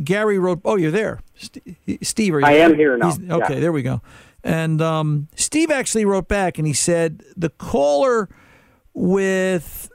Gary 0.04 0.40
wrote 0.40 0.60
oh 0.66 0.76
you're 0.76 0.90
there 0.90 1.20
St- 1.36 1.78
Steve 2.02 2.34
are 2.34 2.40
you 2.40 2.46
Uh-huh. 2.48 2.56
I 2.56 2.58
am 2.58 2.74
here 2.74 2.98
now, 2.98 3.12
He's- 3.12 3.30
okay 3.30 3.54
yeah. 3.56 3.60
there 3.60 3.72
we 3.72 3.84
go 3.84 4.02
and 4.44 4.82
um, 4.82 5.28
Steve 5.36 5.72
actually 5.72 6.06
wrote 6.06 6.28
back 6.28 6.58
and 6.58 6.68
he 6.68 6.74
said 6.74 7.24
the 7.36 7.50
caller 7.50 8.30
with 8.94 9.90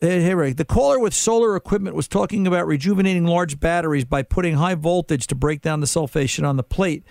hey, 0.00 0.34
Ray. 0.34 0.52
The 0.52 0.64
caller 0.64 0.98
with 0.98 1.12
solar 1.12 1.56
equipment 1.56 1.94
was 1.94 2.08
talking 2.08 2.46
about 2.46 2.66
rejuvenating 2.66 3.26
large 3.26 3.60
batteries 3.60 4.04
by 4.04 4.22
putting 4.22 4.54
high 4.54 4.74
voltage 4.74 5.26
to 5.26 5.34
break 5.34 5.60
down 5.60 5.80
the 5.80 5.86
sulfation 5.86 6.48
on 6.48 6.56
the 6.56 6.62
plate 6.62 7.04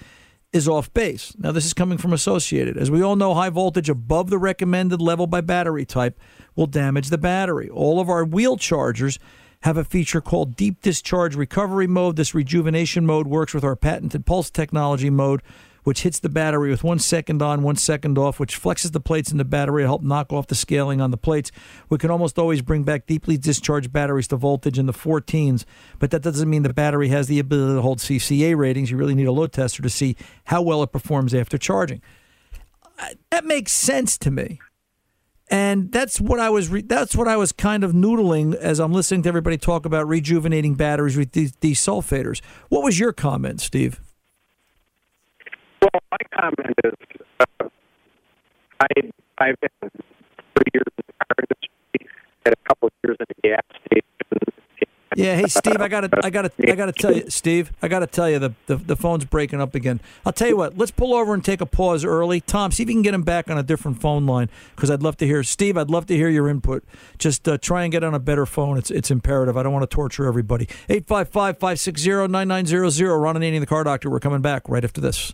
is 0.52 0.67
off 0.67 0.91
base. 0.93 1.36
Now, 1.38 1.52
this 1.52 1.65
is 1.65 1.73
coming 1.73 1.99
from 1.99 2.13
Associated. 2.13 2.78
As 2.78 2.89
we 2.89 3.04
all 3.04 3.15
know, 3.15 3.36
high 3.36 3.52
voltage 3.52 3.89
above 3.89 4.32
the 4.32 4.39
recommended 4.39 4.99
level 4.99 5.28
by 5.28 5.41
battery 5.41 5.86
type 5.86 6.19
will 6.56 6.65
damage 6.65 7.10
the 7.10 7.19
battery. 7.19 7.69
All 7.69 7.99
of 7.99 8.10
our 8.10 8.25
wheel 8.25 8.58
chargers 8.58 9.19
have 9.62 9.78
a 9.78 9.84
feature 9.84 10.21
called 10.21 10.56
deep 10.56 10.82
discharge 10.82 11.36
recovery 11.36 11.86
mode. 11.86 12.15
This 12.15 12.34
rejuvenation 12.34 13.06
mode 13.06 13.28
works 13.28 13.54
with 13.54 13.63
our 13.63 13.75
patented 13.75 14.25
pulse 14.25 14.49
technology 14.49 15.10
mode, 15.10 15.43
which 15.89 16.04
hits 16.04 16.19
the 16.19 16.30
battery 16.30 16.69
with 16.69 16.84
one 16.84 16.99
second 16.99 17.41
on, 17.41 17.63
one 17.63 17.75
second 17.75 18.15
off, 18.15 18.39
which 18.39 18.62
flexes 18.62 18.91
the 18.91 18.99
plates 18.99 19.32
in 19.32 19.39
the 19.39 19.43
battery 19.43 19.82
to 19.82 19.88
help 19.88 20.04
knock 20.04 20.32
off 20.32 20.45
the 20.45 20.54
scaling 20.54 21.02
on 21.02 21.10
the 21.10 21.17
plates. 21.17 21.52
We 21.89 21.97
can 21.97 22.12
almost 22.12 22.38
always 22.38 22.62
bring 22.62 22.84
back 22.84 23.08
deeply 23.08 23.38
discharged 23.38 23.91
batteries 23.91 24.28
to 24.28 24.36
voltage 24.36 24.78
in 24.78 24.86
the 24.86 24.93
14s, 24.93 25.65
but 25.97 26.12
that 26.12 26.21
doesn't 26.21 26.47
mean 26.47 26.62
the 26.62 26.71
battery 26.71 27.08
has 27.08 27.25
the 27.25 27.39
ability 27.39 27.73
to 27.73 27.82
hold 27.82 27.97
CCA 27.97 28.56
ratings. 28.56 28.91
You 28.91 28.97
really 28.97 29.15
need 29.15 29.25
a 29.25 29.32
load 29.32 29.52
tester 29.52 29.82
to 29.82 29.89
see 29.89 30.15
how 30.43 30.62
well 30.62 30.84
it 30.84 30.91
performs 30.91 31.34
after 31.34 31.58
charging. 31.58 32.04
That 33.32 33.45
makes 33.45 33.71
sense 33.71 34.15
to 34.19 34.30
me. 34.30 34.60
And 35.49 35.91
that's 35.91 36.21
what 36.21 36.39
I 36.39 36.52
was. 36.52 36.69
Re- 36.69 36.84
that's 36.84 37.15
what 37.15 37.28
I 37.28 37.36
was 37.36 37.52
kind 37.52 37.84
of 37.84 37.93
noodling 37.93 38.54
as 38.54 38.78
I'm 38.78 38.93
listening 38.93 39.23
to 39.23 39.30
everybody 39.30 39.58
talk 39.58 39.88
about 39.88 40.08
rejuvenating 40.08 40.75
batteries 40.75 41.17
with 41.17 41.32
these 41.32 41.54
desulfators. 41.54 42.41
What 42.67 42.84
was 42.84 42.99
your 42.99 43.12
comment, 43.12 43.60
Steve? 43.60 43.99
Well, 45.93 46.02
my 46.12 46.17
comment 46.39 46.73
is, 46.84 46.93
uh, 47.39 47.45
I 48.80 48.88
I've 49.38 49.60
been 49.60 49.69
three 49.89 50.71
years 50.73 50.86
in 50.97 51.04
the 51.08 51.13
car 51.13 51.36
industry, 51.39 51.69
had 52.45 52.54
a 52.54 52.58
couple 52.67 52.88
of 52.88 52.93
years 53.04 53.17
in 53.19 53.25
the 53.30 53.36
gas 53.47 53.62
station. 53.86 54.04
Yeah, 55.15 55.36
hey 55.36 55.47
Steve, 55.47 55.82
I 55.82 55.88
gotta, 55.88 56.08
I 56.23 56.30
gotta, 56.30 56.52
I 56.67 56.75
gotta 56.75 56.91
tell 56.91 57.12
you, 57.15 57.23
Steve, 57.30 57.71
I 57.82 57.88
gotta 57.88 58.06
tell 58.06 58.30
you, 58.30 58.38
the, 58.38 58.54
the 58.67 58.75
the 58.75 58.95
phone's 58.95 59.25
breaking 59.25 59.60
up 59.60 59.73
again. 59.73 59.99
I'll 60.25 60.32
tell 60.32 60.47
you 60.47 60.56
what, 60.58 60.78
let's 60.78 60.91
pull 60.91 61.15
over 61.15 61.34
and 61.34 61.43
take 61.43 61.62
a 61.62 61.65
pause 61.65 62.06
early. 62.06 62.39
Tom, 62.39 62.71
see 62.71 62.84
if 62.84 62.89
you 62.89 62.93
can 62.95 63.02
get 63.02 63.15
him 63.15 63.23
back 63.23 63.49
on 63.49 63.58
a 63.58 63.63
different 63.63 63.99
phone 63.99 64.28
line 64.28 64.49
because 64.75 64.91
I'd 64.91 65.02
love 65.02 65.17
to 65.17 65.25
hear 65.25 65.41
Steve. 65.43 65.75
I'd 65.78 65.89
love 65.89 66.06
to 66.08 66.15
hear 66.15 66.30
your 66.30 66.47
input. 66.47 66.84
Just 67.17 67.47
uh, 67.49 67.58
try 67.58 67.82
and 67.84 67.91
get 67.91 68.04
on 68.04 68.13
a 68.13 68.19
better 68.19 68.45
phone. 68.45 68.78
It's 68.78 68.91
it's 68.91 69.10
imperative. 69.10 69.58
I 69.58 69.63
don't 69.63 69.73
want 69.73 69.89
to 69.89 69.95
torture 69.95 70.28
everybody. 70.28 70.67
855-560-9900. 70.89 73.21
Ron 73.21 73.36
Ananian, 73.36 73.62
the 73.62 73.65
car 73.65 73.84
doctor. 73.84 74.12
We're 74.12 74.19
coming 74.19 74.41
back 74.41 74.69
right 74.69 74.84
after 74.84 75.02
this. 75.02 75.34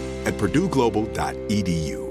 at 0.25 0.33
purdueglobal.edu. 0.35 2.10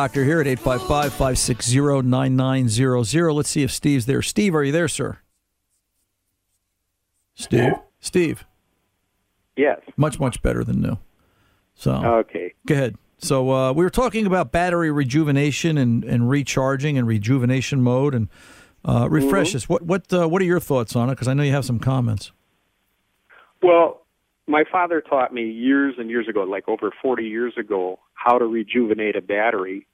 Doctor, 0.00 0.24
here 0.24 0.40
at 0.40 0.46
855 0.46 1.12
560 1.12 2.02
9900. 2.08 3.32
Let's 3.32 3.50
see 3.50 3.62
if 3.62 3.70
Steve's 3.70 4.06
there. 4.06 4.22
Steve, 4.22 4.54
are 4.54 4.64
you 4.64 4.72
there, 4.72 4.88
sir? 4.88 5.18
Steve? 7.34 7.74
Steve. 8.00 8.46
Yes. 9.60 9.80
Much, 9.96 10.18
much 10.18 10.40
better 10.42 10.64
than 10.64 10.80
new. 10.80 10.96
So, 11.74 11.92
Okay. 12.20 12.54
go 12.66 12.74
ahead. 12.74 12.96
So, 13.18 13.50
uh, 13.52 13.72
we 13.72 13.84
were 13.84 13.90
talking 13.90 14.24
about 14.26 14.50
battery 14.52 14.90
rejuvenation 14.90 15.76
and, 15.76 16.02
and 16.04 16.30
recharging 16.30 16.96
and 16.96 17.06
rejuvenation 17.06 17.82
mode. 17.82 18.14
And 18.14 18.28
uh, 18.82 19.06
refresh 19.10 19.52
Mhm. 19.52 19.56
us. 19.56 19.68
What, 19.68 19.82
what, 19.82 20.10
uh, 20.10 20.26
what 20.26 20.40
are 20.40 20.46
your 20.46 20.58
thoughts 20.60 20.96
on 20.96 21.10
it? 21.10 21.12
Because 21.12 21.28
I 21.28 21.34
know 21.34 21.42
you 21.42 21.52
have 21.52 21.66
some 21.66 21.78
comments. 21.78 22.32
Well, 23.62 24.06
my 24.46 24.64
father 24.72 25.02
taught 25.02 25.34
me 25.34 25.50
years 25.50 25.96
and 25.98 26.08
years 26.08 26.26
ago, 26.28 26.44
like 26.44 26.66
over 26.66 26.90
40 27.02 27.24
years 27.24 27.52
ago, 27.58 27.98
how 28.14 28.38
to 28.38 28.46
rejuvenate 28.46 29.16
a 29.16 29.20
battery. 29.20 29.86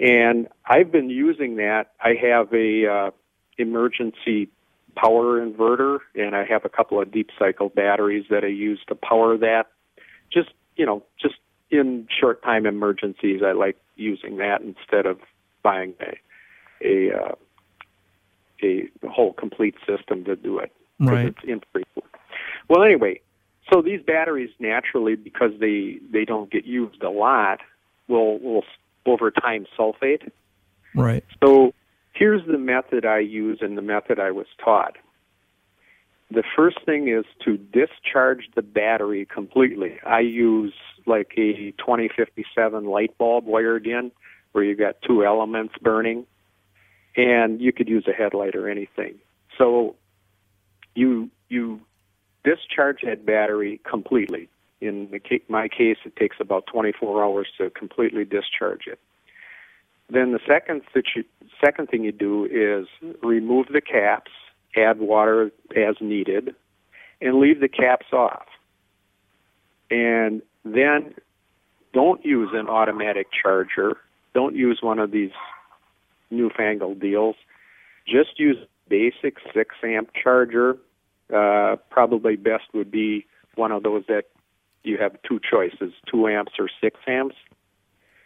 And 0.00 0.48
I've 0.66 0.90
been 0.90 1.10
using 1.10 1.56
that. 1.56 1.92
I 2.00 2.14
have 2.20 2.52
a 2.52 2.86
uh, 2.88 3.10
emergency 3.56 4.48
power 4.94 5.44
inverter, 5.44 5.98
and 6.14 6.34
I 6.34 6.44
have 6.44 6.64
a 6.64 6.68
couple 6.68 7.00
of 7.00 7.10
deep 7.10 7.30
cycle 7.38 7.68
batteries 7.68 8.26
that 8.30 8.44
I 8.44 8.48
use 8.48 8.80
to 8.88 8.94
power 8.94 9.36
that. 9.38 9.64
Just 10.32 10.50
you 10.76 10.86
know, 10.86 11.02
just 11.20 11.36
in 11.70 12.08
short 12.20 12.42
time 12.42 12.66
emergencies, 12.66 13.42
I 13.44 13.52
like 13.52 13.76
using 13.96 14.38
that 14.38 14.60
instead 14.62 15.06
of 15.06 15.18
buying 15.62 15.94
a 16.00 16.16
a 16.86 17.16
uh, 17.16 17.34
a 18.62 18.88
whole 19.08 19.32
complete 19.32 19.74
system 19.86 20.24
to 20.24 20.36
do 20.36 20.58
it. 20.58 20.72
Right. 20.98 21.26
It's 21.26 21.38
infrequent. 21.44 22.08
Well, 22.68 22.82
anyway, 22.82 23.20
so 23.72 23.82
these 23.82 24.00
batteries 24.02 24.50
naturally, 24.58 25.16
because 25.16 25.52
they 25.60 25.98
they 26.10 26.24
don't 26.24 26.50
get 26.50 26.64
used 26.64 27.02
a 27.02 27.10
lot, 27.10 27.60
will 28.08 28.38
will 28.38 28.64
over 29.06 29.30
time 29.30 29.66
sulfate. 29.78 30.30
Right. 30.94 31.24
So 31.42 31.74
here's 32.14 32.46
the 32.46 32.58
method 32.58 33.04
I 33.04 33.18
use 33.18 33.58
and 33.60 33.76
the 33.76 33.82
method 33.82 34.18
I 34.18 34.30
was 34.30 34.46
taught. 34.64 34.96
The 36.30 36.44
first 36.56 36.78
thing 36.86 37.08
is 37.08 37.24
to 37.44 37.58
discharge 37.58 38.48
the 38.54 38.62
battery 38.62 39.26
completely. 39.26 39.98
I 40.06 40.20
use 40.20 40.72
like 41.06 41.32
a 41.36 41.72
2057 41.78 42.84
light 42.86 43.16
bulb 43.18 43.44
wired 43.44 43.86
in 43.86 44.10
where 44.52 44.64
you've 44.64 44.78
got 44.78 44.96
two 45.02 45.24
elements 45.24 45.74
burning 45.82 46.26
and 47.16 47.60
you 47.60 47.72
could 47.72 47.88
use 47.88 48.06
a 48.08 48.12
headlight 48.12 48.54
or 48.54 48.68
anything. 48.68 49.16
So 49.58 49.96
you 50.94 51.30
you 51.48 51.80
discharge 52.42 53.02
that 53.02 53.26
battery 53.26 53.80
completely. 53.88 54.48
In 54.80 55.08
my 55.48 55.68
case, 55.68 55.96
it 56.04 56.16
takes 56.16 56.36
about 56.40 56.66
24 56.66 57.24
hours 57.24 57.46
to 57.58 57.70
completely 57.70 58.24
discharge 58.24 58.86
it. 58.86 58.98
Then 60.10 60.32
the 60.32 60.40
second 60.46 60.82
situ- 60.92 61.28
second 61.62 61.88
thing 61.88 62.04
you 62.04 62.12
do 62.12 62.44
is 62.44 62.86
remove 63.22 63.68
the 63.68 63.80
caps, 63.80 64.30
add 64.76 64.98
water 64.98 65.50
as 65.74 65.96
needed, 66.00 66.54
and 67.20 67.38
leave 67.38 67.60
the 67.60 67.68
caps 67.68 68.06
off. 68.12 68.46
And 69.90 70.42
then 70.64 71.14
don't 71.92 72.24
use 72.24 72.50
an 72.52 72.68
automatic 72.68 73.28
charger. 73.32 73.96
Don't 74.34 74.54
use 74.54 74.78
one 74.82 74.98
of 74.98 75.10
these 75.10 75.30
newfangled 76.30 77.00
deals. 77.00 77.36
Just 78.06 78.38
use 78.38 78.56
basic 78.88 79.38
six 79.54 79.74
amp 79.82 80.10
charger. 80.20 80.76
Uh, 81.32 81.76
probably 81.90 82.36
best 82.36 82.64
would 82.74 82.90
be 82.90 83.26
one 83.54 83.72
of 83.72 83.82
those 83.82 84.04
that 84.08 84.24
you 84.82 84.98
have 84.98 85.16
two 85.22 85.40
choices: 85.40 85.92
two 86.10 86.28
amps 86.28 86.52
or 86.58 86.68
six 86.80 87.00
amps. 87.06 87.36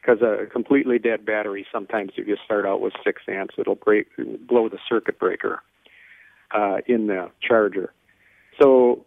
Because 0.01 0.23
a 0.23 0.47
completely 0.47 0.99
dead 0.99 1.27
battery, 1.27 1.67
sometimes 1.73 2.13
if 2.17 2.27
you 2.27 2.37
start 2.45 2.65
out 2.65 2.81
with 2.81 2.93
six 3.05 3.23
amps, 3.29 3.57
it'll 3.59 3.75
break, 3.75 4.07
blow 4.47 4.69
the 4.69 4.79
circuit 4.89 5.19
breaker 5.19 5.63
uh, 6.53 6.79
in 6.87 7.09
the 7.09 7.31
charger. 7.43 7.93
So 8.61 9.05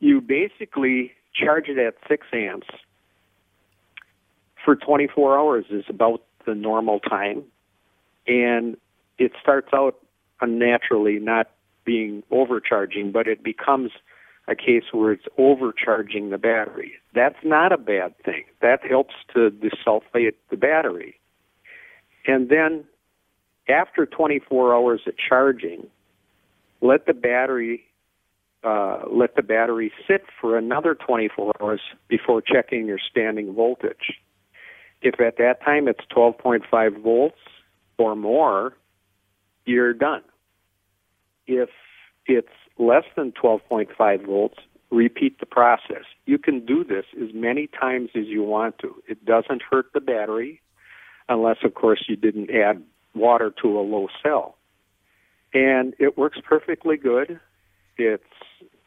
you 0.00 0.20
basically 0.20 1.12
charge 1.34 1.68
it 1.68 1.78
at 1.78 1.94
six 2.08 2.26
amps 2.32 2.66
for 4.64 4.74
24 4.74 5.38
hours 5.38 5.66
is 5.70 5.84
about 5.88 6.22
the 6.46 6.54
normal 6.54 7.00
time, 7.00 7.44
and 8.26 8.76
it 9.18 9.32
starts 9.40 9.68
out 9.72 9.98
unnaturally 10.40 11.18
not 11.18 11.50
being 11.84 12.22
overcharging, 12.30 13.12
but 13.12 13.26
it 13.26 13.42
becomes 13.42 13.90
a 14.48 14.54
case 14.54 14.84
where 14.92 15.12
it's 15.12 15.26
overcharging 15.38 16.30
the 16.30 16.38
battery. 16.38 16.94
That's 17.14 17.38
not 17.44 17.72
a 17.72 17.78
bad 17.78 18.14
thing. 18.24 18.44
That 18.60 18.80
helps 18.84 19.14
to 19.34 19.50
desulfate 19.50 20.34
the 20.50 20.56
battery. 20.56 21.20
And 22.26 22.48
then 22.48 22.84
after 23.68 24.04
24 24.04 24.74
hours 24.74 25.00
of 25.06 25.14
charging, 25.16 25.86
let 26.80 27.06
the 27.06 27.14
battery 27.14 27.84
uh, 28.64 29.02
let 29.10 29.36
the 29.36 29.42
battery 29.42 29.92
sit 30.08 30.24
for 30.40 30.56
another 30.56 30.94
24 30.94 31.52
hours 31.60 31.80
before 32.08 32.40
checking 32.40 32.86
your 32.86 32.98
standing 32.98 33.54
voltage. 33.54 34.14
If 35.02 35.20
at 35.20 35.36
that 35.36 35.62
time 35.62 35.86
it's 35.86 36.00
12.5 36.16 37.02
volts 37.02 37.38
or 37.98 38.16
more, 38.16 38.74
you're 39.66 39.92
done. 39.92 40.22
If 41.46 41.68
it's 42.24 42.48
less 42.78 43.04
than 43.16 43.32
12.5 43.32 44.26
volts, 44.26 44.58
repeat 44.90 45.40
the 45.40 45.46
process. 45.46 46.04
You 46.26 46.38
can 46.38 46.64
do 46.64 46.84
this 46.84 47.04
as 47.20 47.34
many 47.34 47.66
times 47.66 48.10
as 48.14 48.26
you 48.26 48.42
want 48.42 48.78
to. 48.78 48.94
It 49.08 49.24
doesn't 49.24 49.62
hurt 49.62 49.86
the 49.92 50.00
battery, 50.00 50.60
unless, 51.28 51.58
of 51.64 51.74
course, 51.74 52.04
you 52.08 52.16
didn't 52.16 52.50
add 52.50 52.82
water 53.14 53.52
to 53.62 53.78
a 53.78 53.82
low 53.82 54.08
cell. 54.22 54.56
And 55.52 55.94
it 55.98 56.18
works 56.18 56.38
perfectly 56.44 56.96
good. 56.96 57.40
It's 57.96 58.24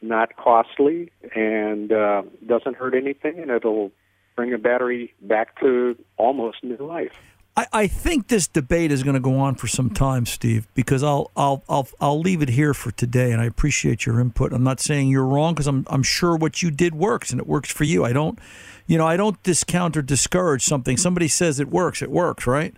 not 0.01 0.35
costly 0.35 1.11
and 1.35 1.91
uh, 1.91 2.23
doesn't 2.45 2.75
hurt 2.75 2.93
anything, 2.93 3.39
and 3.39 3.49
it'll 3.49 3.91
bring 4.35 4.53
a 4.53 4.57
battery 4.57 5.13
back 5.21 5.59
to 5.61 5.97
almost 6.17 6.63
new 6.63 6.77
life. 6.77 7.13
I, 7.57 7.65
I 7.73 7.87
think 7.87 8.27
this 8.27 8.47
debate 8.47 8.91
is 8.91 9.01
going 9.01 9.15
to 9.15 9.19
go 9.19 9.39
on 9.39 9.55
for 9.55 9.67
some 9.67 9.89
time, 9.89 10.25
Steve, 10.27 10.67
because 10.75 11.01
I'll 11.01 11.31
I'll 11.35 11.63
I'll 11.67 11.87
I'll 11.99 12.19
leave 12.19 12.43
it 12.43 12.49
here 12.49 12.73
for 12.75 12.91
today, 12.91 13.31
and 13.31 13.41
I 13.41 13.45
appreciate 13.45 14.05
your 14.05 14.19
input. 14.19 14.53
I'm 14.53 14.63
not 14.63 14.79
saying 14.79 15.09
you're 15.09 15.25
wrong 15.25 15.55
because 15.55 15.65
I'm 15.67 15.83
I'm 15.89 16.03
sure 16.03 16.35
what 16.37 16.61
you 16.61 16.69
did 16.69 16.93
works 16.93 17.31
and 17.31 17.41
it 17.41 17.47
works 17.47 17.71
for 17.71 17.83
you. 17.83 18.05
I 18.05 18.13
don't, 18.13 18.37
you 18.85 18.97
know, 18.97 19.07
I 19.07 19.17
don't 19.17 19.41
discount 19.41 19.97
or 19.97 20.03
discourage 20.03 20.63
something. 20.63 20.97
Somebody 20.97 21.27
says 21.27 21.59
it 21.59 21.69
works, 21.69 22.01
it 22.03 22.11
works, 22.11 22.45
right? 22.45 22.75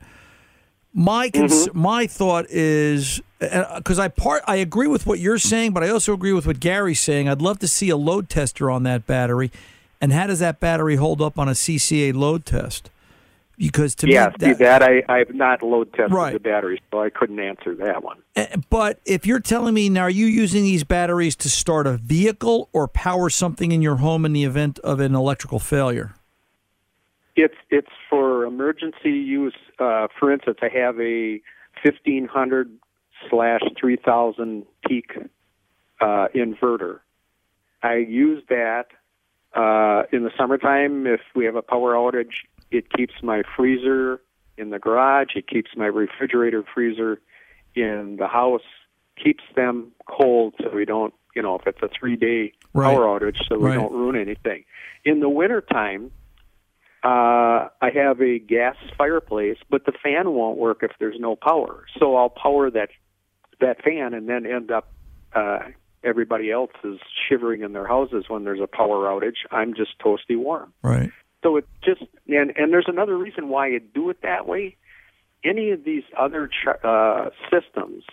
My 0.93 1.29
cons- 1.29 1.67
Mm-hmm. 1.67 1.79
my 1.79 2.07
thought 2.07 2.45
is 2.49 3.21
because 3.39 3.99
I 3.99 4.07
part 4.07 4.43
I 4.47 4.55
agree 4.55 4.87
with 4.87 5.05
what 5.05 5.19
you're 5.19 5.37
saying, 5.39 5.73
but 5.73 5.83
I 5.83 5.89
also 5.89 6.13
agree 6.13 6.33
with 6.33 6.47
what 6.47 6.59
Gary's 6.61 6.99
saying. 7.01 7.27
I'd 7.27 7.41
love 7.41 7.59
to 7.59 7.67
see 7.67 7.89
a 7.89 7.97
load 7.97 8.29
tester 8.29 8.71
on 8.71 8.83
that 8.83 9.05
battery, 9.05 9.51
and 9.99 10.13
how 10.13 10.27
does 10.27 10.39
that 10.39 10.59
battery 10.61 10.95
hold 10.95 11.21
up 11.21 11.37
on 11.37 11.49
a 11.49 11.51
CCA 11.53 12.13
load 12.13 12.45
test? 12.45 12.89
Because 13.59 13.93
to 13.95 14.07
yeah, 14.07 14.31
me, 14.39 14.47
see 14.47 14.53
that 14.53 14.81
I 14.81 15.03
I've 15.09 15.33
not 15.35 15.61
load 15.61 15.91
tested 15.91 16.13
Right. 16.13 16.31
the 16.31 16.39
batteries, 16.39 16.79
so 16.89 17.01
I 17.03 17.09
couldn't 17.09 17.39
answer 17.41 17.75
that 17.75 18.03
one. 18.03 18.17
Uh, 18.35 18.45
But 18.69 19.01
if 19.05 19.25
you're 19.27 19.41
telling 19.41 19.73
me 19.73 19.89
now, 19.89 20.03
are 20.03 20.09
you 20.09 20.27
using 20.27 20.63
these 20.63 20.85
batteries 20.85 21.35
to 21.37 21.49
start 21.49 21.85
a 21.85 21.97
vehicle 21.97 22.69
or 22.71 22.87
power 22.87 23.29
something 23.29 23.73
in 23.73 23.81
your 23.81 23.97
home 23.97 24.23
in 24.25 24.31
the 24.31 24.45
event 24.45 24.79
of 24.79 25.01
an 25.01 25.13
electrical 25.13 25.59
failure? 25.59 26.13
It's 27.35 27.57
it's 27.69 27.91
for 28.09 28.45
emergency 28.45 29.11
use. 29.11 29.55
Uh, 29.77 30.07
for 30.17 30.31
instance, 30.31 30.59
I 30.61 30.69
have 30.69 30.99
a 31.01 31.41
fifteen 31.83 32.27
hundred 32.27 32.71
slash 33.29 33.61
three 33.77 33.97
thousand 33.97 34.65
peak 34.87 35.17
uh, 35.99 36.27
inverter. 36.33 36.99
I 37.83 37.95
use 37.95 38.41
that 38.47 38.87
uh, 39.53 40.03
in 40.11 40.23
the 40.23 40.31
summertime. 40.37 41.07
If 41.07 41.21
we 41.35 41.43
have 41.45 41.55
a 41.55 41.61
power 41.61 41.93
outage, 41.93 42.43
it 42.71 42.91
keeps 42.91 43.13
my 43.23 43.41
freezer 43.55 44.21
in 44.57 44.69
the 44.69 44.79
garage. 44.79 45.29
It 45.35 45.47
keeps 45.47 45.71
my 45.75 45.85
refrigerator 45.85 46.63
freezer 46.73 47.19
in 47.75 48.17
the 48.19 48.27
house. 48.27 48.61
Keeps 49.21 49.43
them 49.55 49.91
cold 50.09 50.55
so 50.61 50.69
we 50.73 50.85
don't, 50.85 51.13
you 51.35 51.41
know, 51.41 51.55
if 51.55 51.67
it's 51.67 51.81
a 51.81 51.89
three 51.89 52.15
day 52.15 52.53
Right. 52.73 52.85
power 52.85 53.05
outage, 53.05 53.37
so 53.47 53.57
we 53.57 53.69
Right. 53.69 53.75
don't 53.75 53.91
ruin 53.91 54.15
anything. 54.15 54.63
In 55.03 55.19
the 55.19 55.29
wintertime, 55.29 56.11
uh, 57.03 57.69
I 57.81 57.89
have 57.93 58.21
a 58.21 58.39
gas 58.39 58.75
fireplace, 58.97 59.57
but 59.69 59.85
the 59.85 59.91
fan 59.91 60.31
won't 60.33 60.57
work 60.57 60.83
if 60.83 60.91
there's 60.99 61.19
no 61.19 61.35
power. 61.35 61.85
So 61.97 62.15
I'll 62.15 62.29
power 62.29 62.69
that 62.71 62.89
that 63.61 63.81
fan, 63.83 64.13
and 64.13 64.29
then 64.29 64.45
end 64.45 64.71
up 64.71 64.93
uh, 65.33 65.59
everybody 66.03 66.51
else 66.51 66.71
is 66.83 66.99
shivering 67.27 67.61
in 67.61 67.73
their 67.73 67.87
houses 67.87 68.25
when 68.27 68.43
there's 68.43 68.61
a 68.61 68.67
power 68.67 69.05
outage. 69.05 69.45
I'm 69.51 69.73
just 69.73 69.99
toasty 69.99 70.37
warm. 70.37 70.73
Right. 70.81 71.11
So 71.43 71.57
it 71.57 71.67
just 71.83 72.01
and 72.27 72.51
and 72.57 72.73
there's 72.73 72.87
another 72.87 73.17
reason 73.17 73.49
why 73.49 73.67
you 73.67 73.79
do 73.79 74.09
it 74.09 74.21
that 74.23 74.47
way. 74.47 74.75
Any 75.43 75.71
of 75.71 75.85
these 75.85 76.03
other 76.17 76.49
uh, 76.83 77.29
systems 77.49 78.03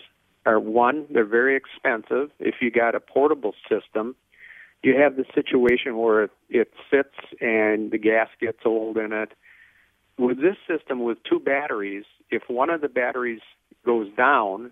are 0.44 0.60
one, 0.60 1.06
they're 1.10 1.24
very 1.24 1.56
expensive. 1.56 2.30
If 2.38 2.56
you 2.60 2.70
got 2.70 2.94
a 2.94 3.00
portable 3.00 3.52
system, 3.68 4.14
you 4.82 4.96
have 4.96 5.16
the 5.16 5.24
situation 5.34 5.96
where 5.96 6.24
it, 6.24 6.30
it 6.48 6.72
sits 6.88 7.16
and 7.40 7.90
the 7.90 7.98
gas 7.98 8.28
gets 8.40 8.60
old 8.64 8.96
in 8.96 9.12
it. 9.12 9.30
With 10.18 10.40
this 10.40 10.56
system, 10.68 11.02
with 11.02 11.18
two 11.28 11.40
batteries, 11.40 12.04
if 12.30 12.44
one 12.48 12.70
of 12.70 12.80
the 12.80 12.88
batteries 12.88 13.40
goes 13.84 14.08
down, 14.16 14.70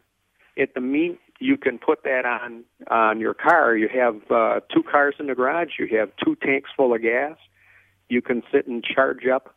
at 0.57 0.75
the 0.75 0.81
mean 0.81 1.19
you 1.41 1.57
can 1.57 1.79
put 1.79 2.05
that 2.05 2.25
on 2.25 2.65
on 2.89 3.19
your 3.19 3.35
car. 3.35 3.77
You 3.77 3.89
have 3.89 4.17
uh, 4.31 4.61
two 4.73 4.85
cars 4.85 5.17
in 5.19 5.27
the 5.27 5.35
garage. 5.35 5.73
You 5.79 5.99
have 5.99 6.11
two 6.25 6.37
tanks 6.37 6.71
full 6.77 6.95
of 6.95 7.03
gas. 7.03 7.37
You 8.09 8.23
can 8.23 8.43
sit 8.53 8.67
and 8.67 8.85
charge 8.85 9.27
up 9.27 9.55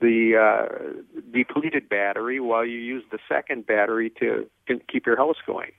the 0.00 0.36
uh, 0.36 1.20
depleted 1.32 1.88
battery 1.88 2.40
while 2.40 2.64
you 2.64 2.78
use 2.78 3.04
the 3.10 3.18
second 3.28 3.66
battery 3.66 4.10
to, 4.20 4.46
to 4.68 4.80
keep 4.90 5.06
your 5.06 5.16
house 5.16 5.36
going. 5.46 5.72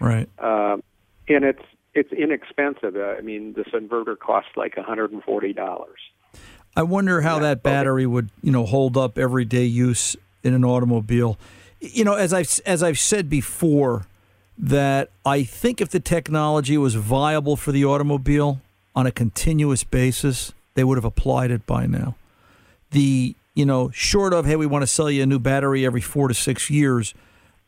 Right. 0.00 0.28
Um, 0.38 0.82
and 1.28 1.44
it's 1.44 1.62
it's 1.94 2.12
inexpensive. 2.12 2.96
Uh, 2.96 3.16
I 3.18 3.20
mean, 3.20 3.52
this 3.54 3.66
inverter 3.74 4.18
costs 4.18 4.50
like 4.56 4.76
hundred 4.76 5.12
and 5.12 5.22
forty 5.22 5.52
dollars. 5.52 5.98
I 6.76 6.82
wonder 6.84 7.20
how 7.20 7.40
that 7.40 7.62
battery 7.62 8.06
would, 8.06 8.30
you 8.42 8.52
know, 8.52 8.64
hold 8.64 8.96
up 8.96 9.18
everyday 9.18 9.64
use 9.64 10.16
in 10.42 10.54
an 10.54 10.64
automobile. 10.64 11.38
You 11.80 12.04
know, 12.04 12.14
as 12.14 12.32
I've 12.32 12.48
as 12.64 12.82
I've 12.82 12.98
said 12.98 13.28
before, 13.28 14.06
that 14.56 15.10
I 15.24 15.42
think 15.42 15.80
if 15.80 15.88
the 15.88 16.00
technology 16.00 16.78
was 16.78 16.94
viable 16.94 17.56
for 17.56 17.72
the 17.72 17.84
automobile 17.84 18.60
on 18.94 19.06
a 19.06 19.10
continuous 19.10 19.84
basis, 19.84 20.52
they 20.80 20.84
would 20.84 20.96
have 20.96 21.04
applied 21.04 21.50
it 21.50 21.66
by 21.66 21.84
now. 21.84 22.14
The 22.92 23.36
you 23.54 23.66
know, 23.66 23.90
short 23.90 24.32
of 24.32 24.46
hey, 24.46 24.56
we 24.56 24.64
want 24.64 24.82
to 24.82 24.86
sell 24.86 25.10
you 25.10 25.22
a 25.22 25.26
new 25.26 25.38
battery 25.38 25.84
every 25.84 26.00
four 26.00 26.28
to 26.28 26.32
six 26.32 26.70
years, 26.70 27.12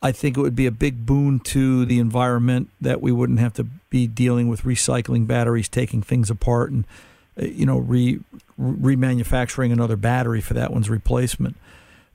I 0.01 0.11
think 0.11 0.35
it 0.35 0.41
would 0.41 0.55
be 0.55 0.65
a 0.65 0.71
big 0.71 1.05
boon 1.05 1.39
to 1.41 1.85
the 1.85 1.99
environment 1.99 2.69
that 2.81 3.03
we 3.03 3.11
wouldn't 3.11 3.37
have 3.37 3.53
to 3.53 3.65
be 3.91 4.07
dealing 4.07 4.47
with 4.47 4.63
recycling 4.63 5.27
batteries, 5.27 5.69
taking 5.69 6.01
things 6.01 6.31
apart, 6.31 6.71
and 6.71 6.85
uh, 7.39 7.45
you 7.45 7.67
know, 7.67 7.77
re 7.77 8.19
remanufacturing 8.59 9.71
another 9.71 9.95
battery 9.95 10.41
for 10.41 10.55
that 10.55 10.73
one's 10.73 10.89
replacement. 10.89 11.55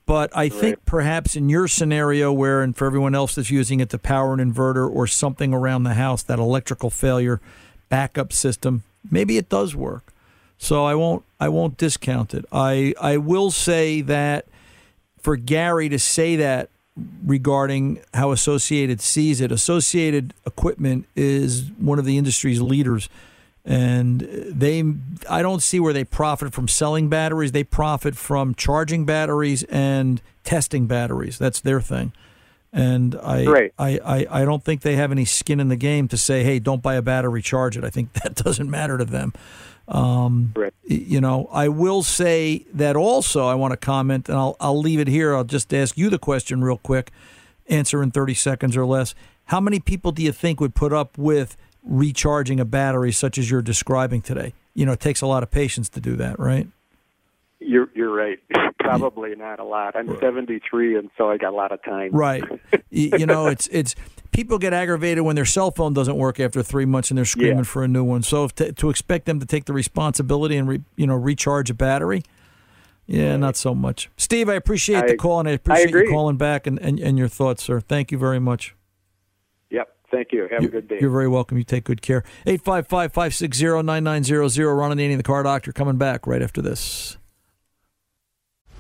But 0.04 0.34
I 0.36 0.48
think 0.48 0.84
perhaps 0.84 1.36
in 1.36 1.48
your 1.48 1.68
scenario, 1.68 2.32
where 2.32 2.62
and 2.62 2.76
for 2.76 2.86
everyone 2.86 3.14
else 3.14 3.36
that's 3.36 3.50
using 3.50 3.78
it 3.78 3.90
to 3.90 3.98
power 3.98 4.34
an 4.34 4.40
inverter 4.40 4.90
or 4.90 5.06
something 5.06 5.54
around 5.54 5.84
the 5.84 5.94
house, 5.94 6.24
that 6.24 6.40
electrical 6.40 6.90
failure 6.90 7.40
backup 7.88 8.32
system, 8.32 8.82
maybe 9.10 9.36
it 9.36 9.48
does 9.48 9.76
work. 9.76 10.12
So 10.58 10.84
I 10.84 10.94
won't 10.94 11.24
I 11.40 11.48
won't 11.48 11.76
discount 11.76 12.34
it. 12.34 12.44
I 12.52 12.94
I 13.00 13.16
will 13.16 13.50
say 13.50 14.00
that 14.02 14.46
for 15.20 15.36
Gary 15.36 15.88
to 15.88 15.98
say 15.98 16.36
that 16.36 16.68
regarding 17.24 18.00
how 18.12 18.32
Associated 18.32 19.00
sees 19.00 19.40
it, 19.40 19.52
Associated 19.52 20.34
Equipment 20.44 21.06
is 21.14 21.70
one 21.78 21.98
of 21.98 22.04
the 22.04 22.18
industry's 22.18 22.60
leaders 22.60 23.08
and 23.64 24.20
they 24.20 24.82
I 25.28 25.42
don't 25.42 25.62
see 25.62 25.78
where 25.78 25.92
they 25.92 26.04
profit 26.04 26.54
from 26.54 26.68
selling 26.68 27.08
batteries. 27.08 27.52
They 27.52 27.64
profit 27.64 28.16
from 28.16 28.54
charging 28.54 29.04
batteries 29.04 29.62
and 29.64 30.22
testing 30.42 30.86
batteries. 30.86 31.38
That's 31.38 31.60
their 31.60 31.80
thing. 31.80 32.12
And 32.72 33.14
I, 33.22 33.44
Right. 33.44 33.74
I, 33.78 33.98
I, 34.04 34.42
I 34.42 34.44
don't 34.44 34.62
think 34.64 34.82
they 34.82 34.96
have 34.96 35.12
any 35.12 35.24
skin 35.24 35.60
in 35.60 35.68
the 35.68 35.76
game 35.76 36.08
to 36.08 36.16
say, 36.16 36.44
hey, 36.44 36.58
don't 36.58 36.82
buy 36.82 36.94
a 36.94 37.02
battery, 37.02 37.42
charge 37.42 37.76
it. 37.76 37.84
I 37.84 37.90
think 37.90 38.12
that 38.24 38.34
doesn't 38.34 38.70
matter 38.70 38.96
to 38.98 39.04
them. 39.04 39.32
Um, 39.88 40.52
You 40.84 41.20
know, 41.20 41.48
I 41.50 41.68
will 41.68 42.02
say 42.02 42.66
that 42.74 42.94
also 42.94 43.46
I 43.46 43.54
want 43.54 43.72
to 43.72 43.76
comment, 43.76 44.28
and 44.28 44.36
I'll, 44.36 44.56
I'll 44.60 44.78
leave 44.78 45.00
it 45.00 45.08
here. 45.08 45.34
I'll 45.34 45.44
just 45.44 45.72
ask 45.72 45.96
you 45.96 46.10
the 46.10 46.18
question 46.18 46.62
real 46.62 46.78
quick, 46.78 47.10
answer 47.68 48.02
in 48.02 48.10
30 48.10 48.34
seconds 48.34 48.76
or 48.76 48.84
less. 48.84 49.14
How 49.46 49.60
many 49.60 49.80
people 49.80 50.12
do 50.12 50.22
you 50.22 50.32
think 50.32 50.60
would 50.60 50.74
put 50.74 50.92
up 50.92 51.16
with 51.16 51.56
recharging 51.82 52.60
a 52.60 52.66
battery 52.66 53.12
such 53.12 53.38
as 53.38 53.50
you're 53.50 53.62
describing 53.62 54.20
today? 54.20 54.52
You 54.74 54.84
know, 54.84 54.92
it 54.92 55.00
takes 55.00 55.22
a 55.22 55.26
lot 55.26 55.42
of 55.42 55.50
patience 55.50 55.88
to 55.90 56.00
do 56.00 56.16
that, 56.16 56.38
right? 56.38 56.68
You're 57.60 57.88
you're 57.94 58.14
right. 58.14 58.38
Probably 58.80 59.34
not 59.34 59.58
a 59.58 59.64
lot. 59.64 59.96
I'm 59.96 60.18
73, 60.20 60.96
and 60.96 61.10
so 61.18 61.30
I 61.30 61.36
got 61.36 61.52
a 61.52 61.56
lot 61.56 61.72
of 61.72 61.82
time. 61.82 62.12
Right. 62.12 62.42
you, 62.90 63.10
you 63.18 63.26
know, 63.26 63.48
it's 63.48 63.66
it's 63.68 63.94
people 64.30 64.58
get 64.58 64.72
aggravated 64.72 65.24
when 65.24 65.34
their 65.36 65.44
cell 65.44 65.70
phone 65.70 65.92
doesn't 65.92 66.16
work 66.16 66.38
after 66.38 66.62
three 66.62 66.84
months 66.84 67.10
and 67.10 67.18
they're 67.18 67.24
screaming 67.24 67.58
Yeah. 67.58 67.62
for 67.64 67.82
a 67.82 67.88
new 67.88 68.04
one. 68.04 68.22
So 68.22 68.44
if 68.44 68.54
to, 68.56 68.72
to 68.72 68.90
expect 68.90 69.26
them 69.26 69.40
to 69.40 69.46
take 69.46 69.64
the 69.64 69.72
responsibility 69.72 70.56
and 70.56 70.68
re, 70.68 70.80
you 70.96 71.06
know 71.06 71.16
recharge 71.16 71.68
a 71.70 71.74
battery, 71.74 72.22
yeah, 73.06 73.36
not 73.36 73.56
so 73.56 73.74
much. 73.74 74.08
Steve, 74.16 74.48
I 74.48 74.54
appreciate 74.54 75.06
the 75.08 75.16
call 75.16 75.40
and 75.40 75.48
I 75.48 75.52
I 75.52 75.54
appreciate 75.54 75.92
you 75.94 76.10
calling 76.10 76.36
back 76.36 76.66
and, 76.66 76.78
and, 76.78 77.00
and 77.00 77.18
your 77.18 77.28
thoughts, 77.28 77.62
sir. 77.64 77.80
Thank 77.80 78.12
you 78.12 78.18
very 78.18 78.38
much. 78.38 78.74
Yep. 79.70 79.88
Thank 80.10 80.28
you. 80.32 80.46
Have 80.50 80.64
a 80.64 80.68
good 80.68 80.88
day. 80.88 80.98
You're 81.00 81.10
very 81.10 81.28
welcome. 81.28 81.58
You 81.58 81.64
take 81.64 81.84
good 81.84 82.02
care. 82.02 82.22
855 82.46 83.12
560 83.12 83.82
9900. 83.82 84.72
Ron 84.74 84.92
Ananian, 84.96 85.16
the 85.16 85.22
car 85.22 85.42
doctor, 85.42 85.72
coming 85.72 85.96
back 85.98 86.26
right 86.26 86.40
after 86.42 86.62
this. 86.62 87.18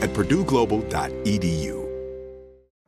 at 0.00 0.10
purdueglobal.edu. 0.12 1.83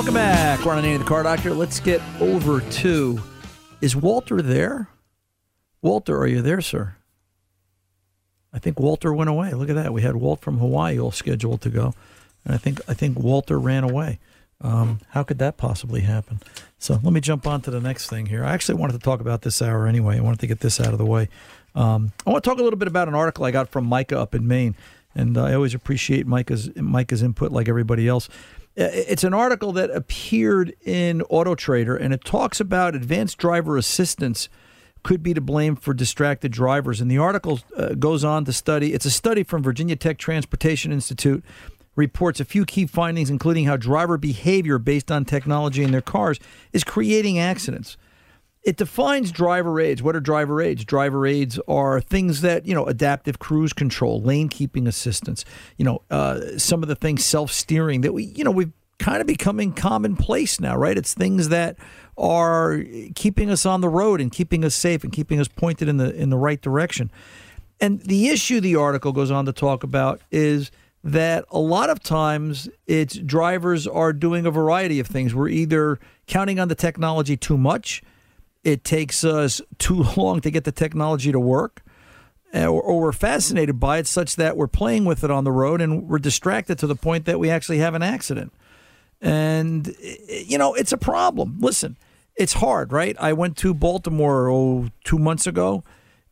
Welcome 0.00 0.14
back. 0.14 0.64
Ron 0.64 0.82
Ananian, 0.82 0.98
the 1.00 1.04
car 1.04 1.22
doctor. 1.22 1.52
Let's 1.52 1.80
get 1.80 2.00
over 2.20 2.60
to. 2.60 3.20
Is 3.80 3.94
Walter 3.94 4.40
there? 4.40 4.88
Walter, 5.82 6.16
are 6.18 6.26
you 6.26 6.42
there, 6.42 6.60
sir? 6.60 6.96
I 8.52 8.58
think 8.58 8.80
Walter 8.80 9.12
went 9.12 9.30
away. 9.30 9.52
Look 9.52 9.68
at 9.68 9.76
that. 9.76 9.92
We 9.92 10.02
had 10.02 10.16
Walt 10.16 10.40
from 10.40 10.58
Hawaii 10.58 10.98
all 10.98 11.10
scheduled 11.10 11.60
to 11.62 11.70
go, 11.70 11.94
and 12.44 12.54
I 12.54 12.58
think 12.58 12.80
I 12.88 12.94
think 12.94 13.18
Walter 13.18 13.58
ran 13.58 13.84
away. 13.84 14.18
Um, 14.60 15.00
how 15.10 15.22
could 15.22 15.38
that 15.38 15.56
possibly 15.56 16.00
happen? 16.00 16.40
So 16.78 16.98
let 17.02 17.12
me 17.12 17.20
jump 17.20 17.46
on 17.46 17.60
to 17.62 17.70
the 17.70 17.80
next 17.80 18.08
thing 18.08 18.26
here. 18.26 18.44
I 18.44 18.52
actually 18.52 18.76
wanted 18.76 18.94
to 18.94 18.98
talk 18.98 19.20
about 19.20 19.42
this 19.42 19.62
hour 19.62 19.86
anyway. 19.86 20.18
I 20.18 20.20
wanted 20.20 20.40
to 20.40 20.46
get 20.46 20.60
this 20.60 20.80
out 20.80 20.92
of 20.92 20.98
the 20.98 21.06
way. 21.06 21.28
Um, 21.74 22.12
I 22.26 22.30
want 22.30 22.42
to 22.44 22.50
talk 22.50 22.58
a 22.58 22.62
little 22.62 22.78
bit 22.78 22.88
about 22.88 23.08
an 23.08 23.14
article 23.14 23.44
I 23.44 23.50
got 23.50 23.68
from 23.68 23.86
Micah 23.86 24.18
up 24.18 24.34
in 24.34 24.46
Maine, 24.46 24.74
and 25.14 25.36
I 25.36 25.54
always 25.54 25.74
appreciate 25.74 26.26
Micah's 26.26 26.74
Micah's 26.76 27.22
input, 27.22 27.52
like 27.52 27.68
everybody 27.68 28.08
else. 28.08 28.28
It's 28.76 29.24
an 29.24 29.34
article 29.34 29.72
that 29.72 29.90
appeared 29.90 30.74
in 30.84 31.22
Auto 31.22 31.54
Trader, 31.54 31.96
and 31.96 32.14
it 32.14 32.24
talks 32.24 32.60
about 32.60 32.94
advanced 32.94 33.38
driver 33.38 33.76
assistance 33.76 34.48
could 35.02 35.22
be 35.22 35.34
to 35.34 35.40
blame 35.40 35.76
for 35.76 35.94
distracted 35.94 36.52
drivers. 36.52 37.00
And 37.00 37.10
the 37.10 37.18
article 37.18 37.60
uh, 37.76 37.94
goes 37.94 38.22
on 38.22 38.44
to 38.44 38.52
study. 38.52 38.92
It's 38.92 39.06
a 39.06 39.10
study 39.10 39.42
from 39.42 39.62
Virginia 39.62 39.96
Tech 39.96 40.18
Transportation 40.18 40.92
Institute. 40.92 41.44
Reports 41.96 42.38
a 42.38 42.44
few 42.44 42.64
key 42.64 42.86
findings, 42.86 43.30
including 43.30 43.64
how 43.64 43.76
driver 43.76 44.16
behavior 44.16 44.78
based 44.78 45.10
on 45.10 45.24
technology 45.24 45.82
in 45.82 45.90
their 45.90 46.00
cars 46.00 46.38
is 46.72 46.84
creating 46.84 47.38
accidents 47.38 47.96
it 48.62 48.76
defines 48.76 49.32
driver 49.32 49.80
aids. 49.80 50.02
What 50.02 50.14
are 50.14 50.20
driver 50.20 50.60
aids? 50.60 50.84
Driver 50.84 51.26
aids 51.26 51.58
are 51.66 52.00
things 52.00 52.42
that 52.42 52.66
you 52.66 52.74
know, 52.74 52.84
adaptive 52.86 53.38
cruise 53.38 53.72
control, 53.72 54.20
lane 54.20 54.48
keeping 54.48 54.86
assistance. 54.86 55.44
You 55.78 55.84
know, 55.84 56.02
uh, 56.10 56.58
some 56.58 56.82
of 56.82 56.88
the 56.88 56.94
things 56.94 57.24
self 57.24 57.50
steering 57.52 58.02
that 58.02 58.12
we, 58.12 58.24
you 58.24 58.44
know, 58.44 58.50
we've 58.50 58.72
kind 58.98 59.20
of 59.20 59.26
becoming 59.26 59.72
commonplace 59.72 60.60
now, 60.60 60.76
right? 60.76 60.96
It's 60.96 61.14
things 61.14 61.48
that 61.48 61.76
are 62.18 62.84
keeping 63.14 63.50
us 63.50 63.64
on 63.64 63.80
the 63.80 63.88
road 63.88 64.20
and 64.20 64.30
keeping 64.30 64.62
us 64.62 64.74
safe 64.74 65.02
and 65.02 65.12
keeping 65.12 65.40
us 65.40 65.48
pointed 65.48 65.88
in 65.88 65.96
the 65.96 66.14
in 66.14 66.28
the 66.28 66.36
right 66.36 66.60
direction. 66.60 67.10
And 67.80 68.00
the 68.00 68.28
issue 68.28 68.60
the 68.60 68.76
article 68.76 69.12
goes 69.12 69.30
on 69.30 69.46
to 69.46 69.54
talk 69.54 69.82
about 69.82 70.20
is 70.30 70.70
that 71.02 71.46
a 71.50 71.58
lot 71.58 71.88
of 71.88 72.02
times 72.02 72.68
it's 72.86 73.16
drivers 73.16 73.86
are 73.86 74.12
doing 74.12 74.44
a 74.44 74.50
variety 74.50 75.00
of 75.00 75.06
things. 75.06 75.34
We're 75.34 75.48
either 75.48 75.98
counting 76.26 76.60
on 76.60 76.68
the 76.68 76.74
technology 76.74 77.38
too 77.38 77.56
much 77.56 78.02
it 78.64 78.84
takes 78.84 79.24
us 79.24 79.60
too 79.78 80.02
long 80.16 80.40
to 80.40 80.50
get 80.50 80.64
the 80.64 80.72
technology 80.72 81.32
to 81.32 81.40
work, 81.40 81.82
eh, 82.52 82.66
or, 82.66 82.82
or, 82.82 83.00
we're 83.00 83.12
fascinated 83.12 83.80
by 83.80 83.98
it 83.98 84.06
such 84.06 84.36
that 84.36 84.56
we're 84.56 84.66
playing 84.66 85.04
with 85.04 85.24
it 85.24 85.30
on 85.30 85.44
the 85.44 85.52
road 85.52 85.80
and 85.80 86.08
we're 86.08 86.18
distracted 86.18 86.78
to 86.78 86.86
the 86.86 86.96
point 86.96 87.24
that 87.24 87.38
we 87.38 87.50
actually 87.50 87.78
have 87.78 87.94
an 87.94 88.02
accident. 88.02 88.52
And, 89.20 89.94
eh, 90.02 90.44
you 90.46 90.58
know, 90.58 90.74
it's 90.74 90.92
a 90.92 90.98
problem. 90.98 91.58
Listen, 91.60 91.96
it's 92.36 92.54
hard, 92.54 92.92
right? 92.92 93.16
I 93.18 93.32
went 93.32 93.56
to 93.58 93.74
Baltimore 93.74 94.50
oh, 94.50 94.88
two 95.04 95.18
months 95.18 95.46
ago 95.46 95.84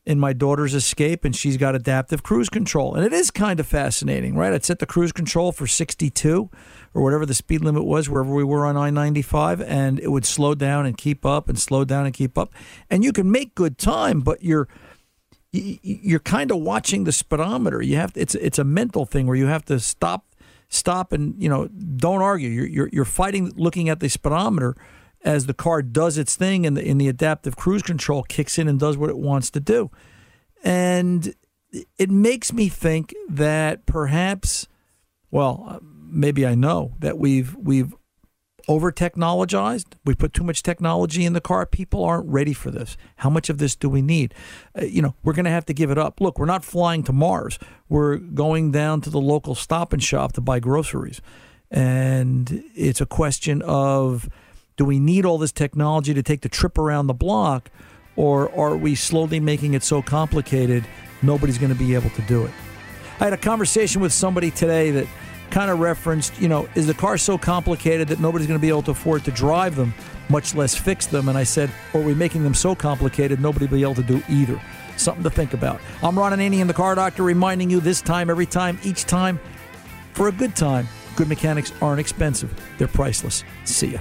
in 0.06 0.18
my 0.18 0.32
daughter's 0.32 0.72
escape 0.72 1.22
and 1.22 1.36
she's 1.36 1.58
got 1.58 1.74
adaptive 1.74 2.22
cruise 2.22 2.48
control. 2.48 2.94
And 2.94 3.04
it 3.04 3.12
is 3.12 3.30
kind 3.30 3.60
of 3.60 3.66
fascinating, 3.66 4.34
right? 4.36 4.54
I'd 4.54 4.64
set 4.64 4.78
the 4.78 4.86
cruise 4.86 5.12
control 5.12 5.52
for 5.52 5.66
62 5.66 6.48
or 6.94 7.02
whatever 7.02 7.26
the 7.26 7.34
speed 7.34 7.62
limit 7.62 7.84
was 7.84 8.08
wherever 8.08 8.34
we 8.34 8.44
were 8.44 8.66
on 8.66 8.76
I 8.76 8.90
95, 8.90 9.60
and 9.60 10.00
it 10.00 10.10
would 10.10 10.24
slow 10.24 10.54
down 10.54 10.86
and 10.86 10.96
keep 10.96 11.24
up 11.24 11.48
and 11.48 11.58
slow 11.58 11.84
down 11.84 12.06
and 12.06 12.14
keep 12.14 12.38
up. 12.38 12.52
And 12.90 13.04
you 13.04 13.12
can 13.12 13.30
make 13.30 13.54
good 13.54 13.78
time, 13.78 14.20
but 14.20 14.42
you're 14.42 14.68
you're 15.50 16.20
kind 16.20 16.50
of 16.50 16.58
watching 16.58 17.04
the 17.04 17.12
speedometer. 17.12 17.80
You 17.80 17.96
have 17.96 18.12
to, 18.12 18.20
it's 18.20 18.34
it's 18.34 18.58
a 18.58 18.64
mental 18.64 19.06
thing 19.06 19.26
where 19.26 19.36
you 19.36 19.46
have 19.46 19.64
to 19.66 19.80
stop 19.80 20.26
stop 20.68 21.12
and 21.12 21.40
you 21.40 21.48
know 21.48 21.68
don't 21.68 22.22
argue. 22.22 22.50
You're 22.50 22.66
you're, 22.66 22.88
you're 22.92 23.04
fighting 23.04 23.52
looking 23.56 23.88
at 23.88 24.00
the 24.00 24.08
speedometer 24.08 24.76
as 25.24 25.46
the 25.46 25.54
car 25.54 25.82
does 25.82 26.16
its 26.16 26.36
thing 26.36 26.64
and 26.64 26.76
the, 26.76 26.84
in 26.84 26.98
the 26.98 27.08
adaptive 27.08 27.56
cruise 27.56 27.82
control 27.82 28.22
kicks 28.22 28.58
in 28.58 28.68
and 28.68 28.78
does 28.78 28.96
what 28.96 29.10
it 29.10 29.18
wants 29.18 29.50
to 29.50 29.60
do. 29.60 29.90
And 30.62 31.34
it 31.98 32.10
makes 32.10 32.52
me 32.52 32.68
think 32.68 33.14
that 33.28 33.84
perhaps, 33.84 34.68
well, 35.30 35.80
maybe 36.10 36.46
I 36.46 36.54
know 36.54 36.94
that 37.00 37.18
we've 37.18 37.54
we've 37.56 37.94
over 38.68 38.92
technologized. 38.92 39.86
We 40.04 40.14
put 40.14 40.34
too 40.34 40.44
much 40.44 40.62
technology 40.62 41.24
in 41.24 41.32
the 41.32 41.40
car. 41.40 41.64
People 41.64 42.04
aren't 42.04 42.28
ready 42.28 42.52
for 42.52 42.70
this. 42.70 42.96
How 43.16 43.30
much 43.30 43.48
of 43.48 43.58
this 43.58 43.74
do 43.74 43.88
we 43.88 44.02
need? 44.02 44.34
Uh, 44.78 44.84
you 44.84 45.00
know, 45.00 45.14
we're 45.24 45.32
going 45.32 45.46
to 45.46 45.50
have 45.50 45.64
to 45.66 45.74
give 45.74 45.90
it 45.90 45.96
up. 45.96 46.20
Look, 46.20 46.38
we're 46.38 46.44
not 46.44 46.64
flying 46.64 47.02
to 47.04 47.12
Mars. 47.12 47.58
We're 47.88 48.18
going 48.18 48.70
down 48.70 49.00
to 49.02 49.10
the 49.10 49.20
local 49.20 49.54
stop 49.54 49.92
and 49.94 50.02
shop 50.02 50.34
to 50.34 50.42
buy 50.42 50.60
groceries. 50.60 51.22
And 51.70 52.62
it's 52.74 53.00
a 53.00 53.06
question 53.06 53.62
of 53.62 54.28
do 54.76 54.84
we 54.84 55.00
need 55.00 55.24
all 55.24 55.38
this 55.38 55.52
technology 55.52 56.14
to 56.14 56.22
take 56.22 56.42
the 56.42 56.48
trip 56.48 56.78
around 56.78 57.08
the 57.08 57.14
block, 57.14 57.70
or 58.16 58.54
are 58.54 58.76
we 58.76 58.94
slowly 58.94 59.40
making 59.40 59.74
it 59.74 59.82
so 59.82 60.02
complicated 60.02 60.86
nobody's 61.22 61.58
going 61.58 61.72
to 61.72 61.78
be 61.78 61.94
able 61.94 62.10
to 62.10 62.22
do 62.22 62.44
it? 62.44 62.52
I 63.20 63.24
had 63.24 63.32
a 63.32 63.38
conversation 63.38 64.00
with 64.00 64.12
somebody 64.12 64.50
today 64.50 64.92
that 64.92 65.06
kind 65.50 65.70
of 65.70 65.80
referenced, 65.80 66.38
you 66.40 66.48
know, 66.48 66.68
is 66.74 66.86
the 66.86 66.94
car 66.94 67.18
so 67.18 67.38
complicated 67.38 68.08
that 68.08 68.20
nobody's 68.20 68.46
going 68.46 68.58
to 68.58 68.62
be 68.62 68.68
able 68.68 68.82
to 68.82 68.90
afford 68.90 69.24
to 69.24 69.30
drive 69.30 69.76
them, 69.76 69.94
much 70.28 70.54
less 70.54 70.74
fix 70.74 71.06
them? 71.06 71.28
And 71.28 71.38
I 71.38 71.44
said, 71.44 71.70
or 71.92 72.00
are 72.00 72.04
we 72.04 72.14
making 72.14 72.42
them 72.42 72.54
so 72.54 72.74
complicated 72.74 73.40
nobody 73.40 73.66
will 73.66 73.76
be 73.76 73.82
able 73.82 73.94
to 73.96 74.02
do 74.02 74.22
either? 74.28 74.60
Something 74.96 75.22
to 75.24 75.30
think 75.30 75.54
about. 75.54 75.80
I'm 76.02 76.18
Ron 76.18 76.32
Ananian, 76.32 76.66
the 76.66 76.74
car 76.74 76.94
doctor, 76.94 77.22
reminding 77.22 77.70
you 77.70 77.80
this 77.80 78.00
time, 78.00 78.30
every 78.30 78.46
time, 78.46 78.78
each 78.82 79.04
time, 79.04 79.38
for 80.14 80.28
a 80.28 80.32
good 80.32 80.56
time, 80.56 80.88
good 81.16 81.28
mechanics 81.28 81.72
aren't 81.80 82.00
expensive. 82.00 82.52
They're 82.78 82.88
priceless. 82.88 83.44
See 83.64 83.92
ya. 83.92 84.00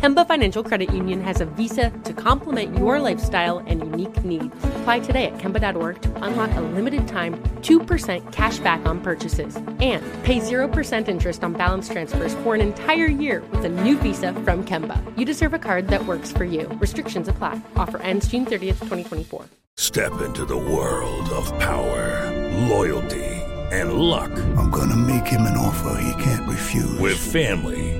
Kemba 0.00 0.26
Financial 0.26 0.64
Credit 0.64 0.94
Union 0.94 1.20
has 1.20 1.42
a 1.42 1.44
visa 1.44 1.90
to 2.04 2.14
complement 2.14 2.78
your 2.78 2.98
lifestyle 3.00 3.58
and 3.66 3.82
unique 3.82 4.24
needs. 4.24 4.56
Apply 4.80 5.00
today 5.00 5.26
at 5.26 5.36
Kemba.org 5.36 6.00
to 6.00 6.24
unlock 6.24 6.50
a 6.56 6.62
limited 6.62 7.06
time 7.06 7.34
2% 7.60 8.32
cash 8.32 8.58
back 8.60 8.86
on 8.86 9.02
purchases 9.02 9.56
and 9.56 10.02
pay 10.24 10.38
0% 10.38 11.06
interest 11.06 11.44
on 11.44 11.52
balance 11.52 11.90
transfers 11.90 12.34
for 12.36 12.54
an 12.54 12.62
entire 12.62 13.08
year 13.08 13.42
with 13.50 13.62
a 13.66 13.68
new 13.68 13.98
visa 13.98 14.32
from 14.32 14.64
Kemba. 14.64 14.96
You 15.18 15.26
deserve 15.26 15.52
a 15.52 15.58
card 15.58 15.88
that 15.88 16.06
works 16.06 16.32
for 16.32 16.44
you. 16.46 16.66
Restrictions 16.80 17.28
apply. 17.28 17.60
Offer 17.76 17.98
ends 17.98 18.26
June 18.26 18.46
30th, 18.46 18.78
2024. 18.78 19.44
Step 19.76 20.18
into 20.22 20.46
the 20.46 20.56
world 20.56 21.28
of 21.28 21.46
power, 21.58 22.26
loyalty, 22.70 23.36
and 23.70 23.92
luck. 23.92 24.30
I'm 24.56 24.70
going 24.70 24.88
to 24.88 24.96
make 24.96 25.26
him 25.26 25.42
an 25.42 25.58
offer 25.58 26.00
he 26.00 26.22
can't 26.22 26.48
refuse. 26.48 26.98
With 26.98 27.18
family, 27.18 27.99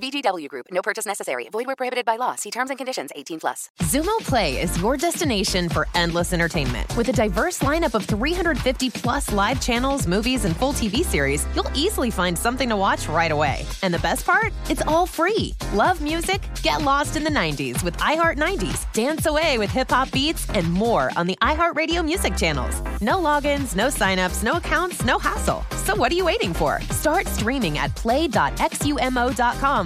VGW 0.00 0.48
Group. 0.48 0.66
No 0.70 0.82
purchase 0.82 1.06
necessary. 1.06 1.48
Void 1.50 1.66
where 1.66 1.76
prohibited 1.76 2.04
by 2.04 2.16
law. 2.16 2.34
See 2.34 2.50
terms 2.50 2.70
and 2.70 2.78
conditions. 2.78 3.10
18 3.14 3.40
plus. 3.40 3.70
Xumo 3.82 4.18
Play 4.18 4.60
is 4.60 4.78
your 4.80 4.96
destination 4.96 5.68
for 5.68 5.86
endless 5.94 6.32
entertainment. 6.32 6.94
With 6.96 7.08
a 7.08 7.12
diverse 7.12 7.60
lineup 7.60 7.94
of 7.94 8.04
350 8.04 8.90
plus 8.90 9.32
live 9.32 9.60
channels, 9.60 10.06
movies, 10.06 10.44
and 10.44 10.56
full 10.56 10.72
TV 10.72 11.04
series, 11.04 11.46
you'll 11.54 11.70
easily 11.74 12.10
find 12.10 12.38
something 12.38 12.68
to 12.68 12.76
watch 12.76 13.08
right 13.08 13.30
away. 13.30 13.64
And 13.82 13.92
the 13.92 13.98
best 14.00 14.26
part? 14.26 14.52
It's 14.68 14.82
all 14.82 15.06
free. 15.06 15.54
Love 15.72 16.00
music? 16.00 16.40
Get 16.62 16.82
lost 16.82 17.16
in 17.16 17.24
the 17.24 17.30
90s 17.30 17.82
with 17.82 17.96
iHeart 17.98 18.38
90s. 18.38 18.90
Dance 18.92 19.26
away 19.26 19.58
with 19.58 19.70
hip 19.70 19.90
hop 19.90 20.10
beats 20.10 20.48
and 20.50 20.70
more 20.72 21.10
on 21.16 21.26
the 21.26 21.36
iHeartRadio 21.42 22.04
music 22.04 22.36
channels. 22.36 22.80
No 23.00 23.16
logins, 23.16 23.76
no 23.76 23.88
signups, 23.88 24.42
no 24.42 24.54
accounts, 24.54 25.04
no 25.04 25.18
hassle. 25.18 25.64
So 25.84 25.94
what 25.94 26.10
are 26.10 26.16
you 26.16 26.24
waiting 26.24 26.52
for? 26.52 26.80
Start 26.90 27.26
streaming 27.26 27.78
at 27.78 27.94
play.xumo.com 27.94 29.85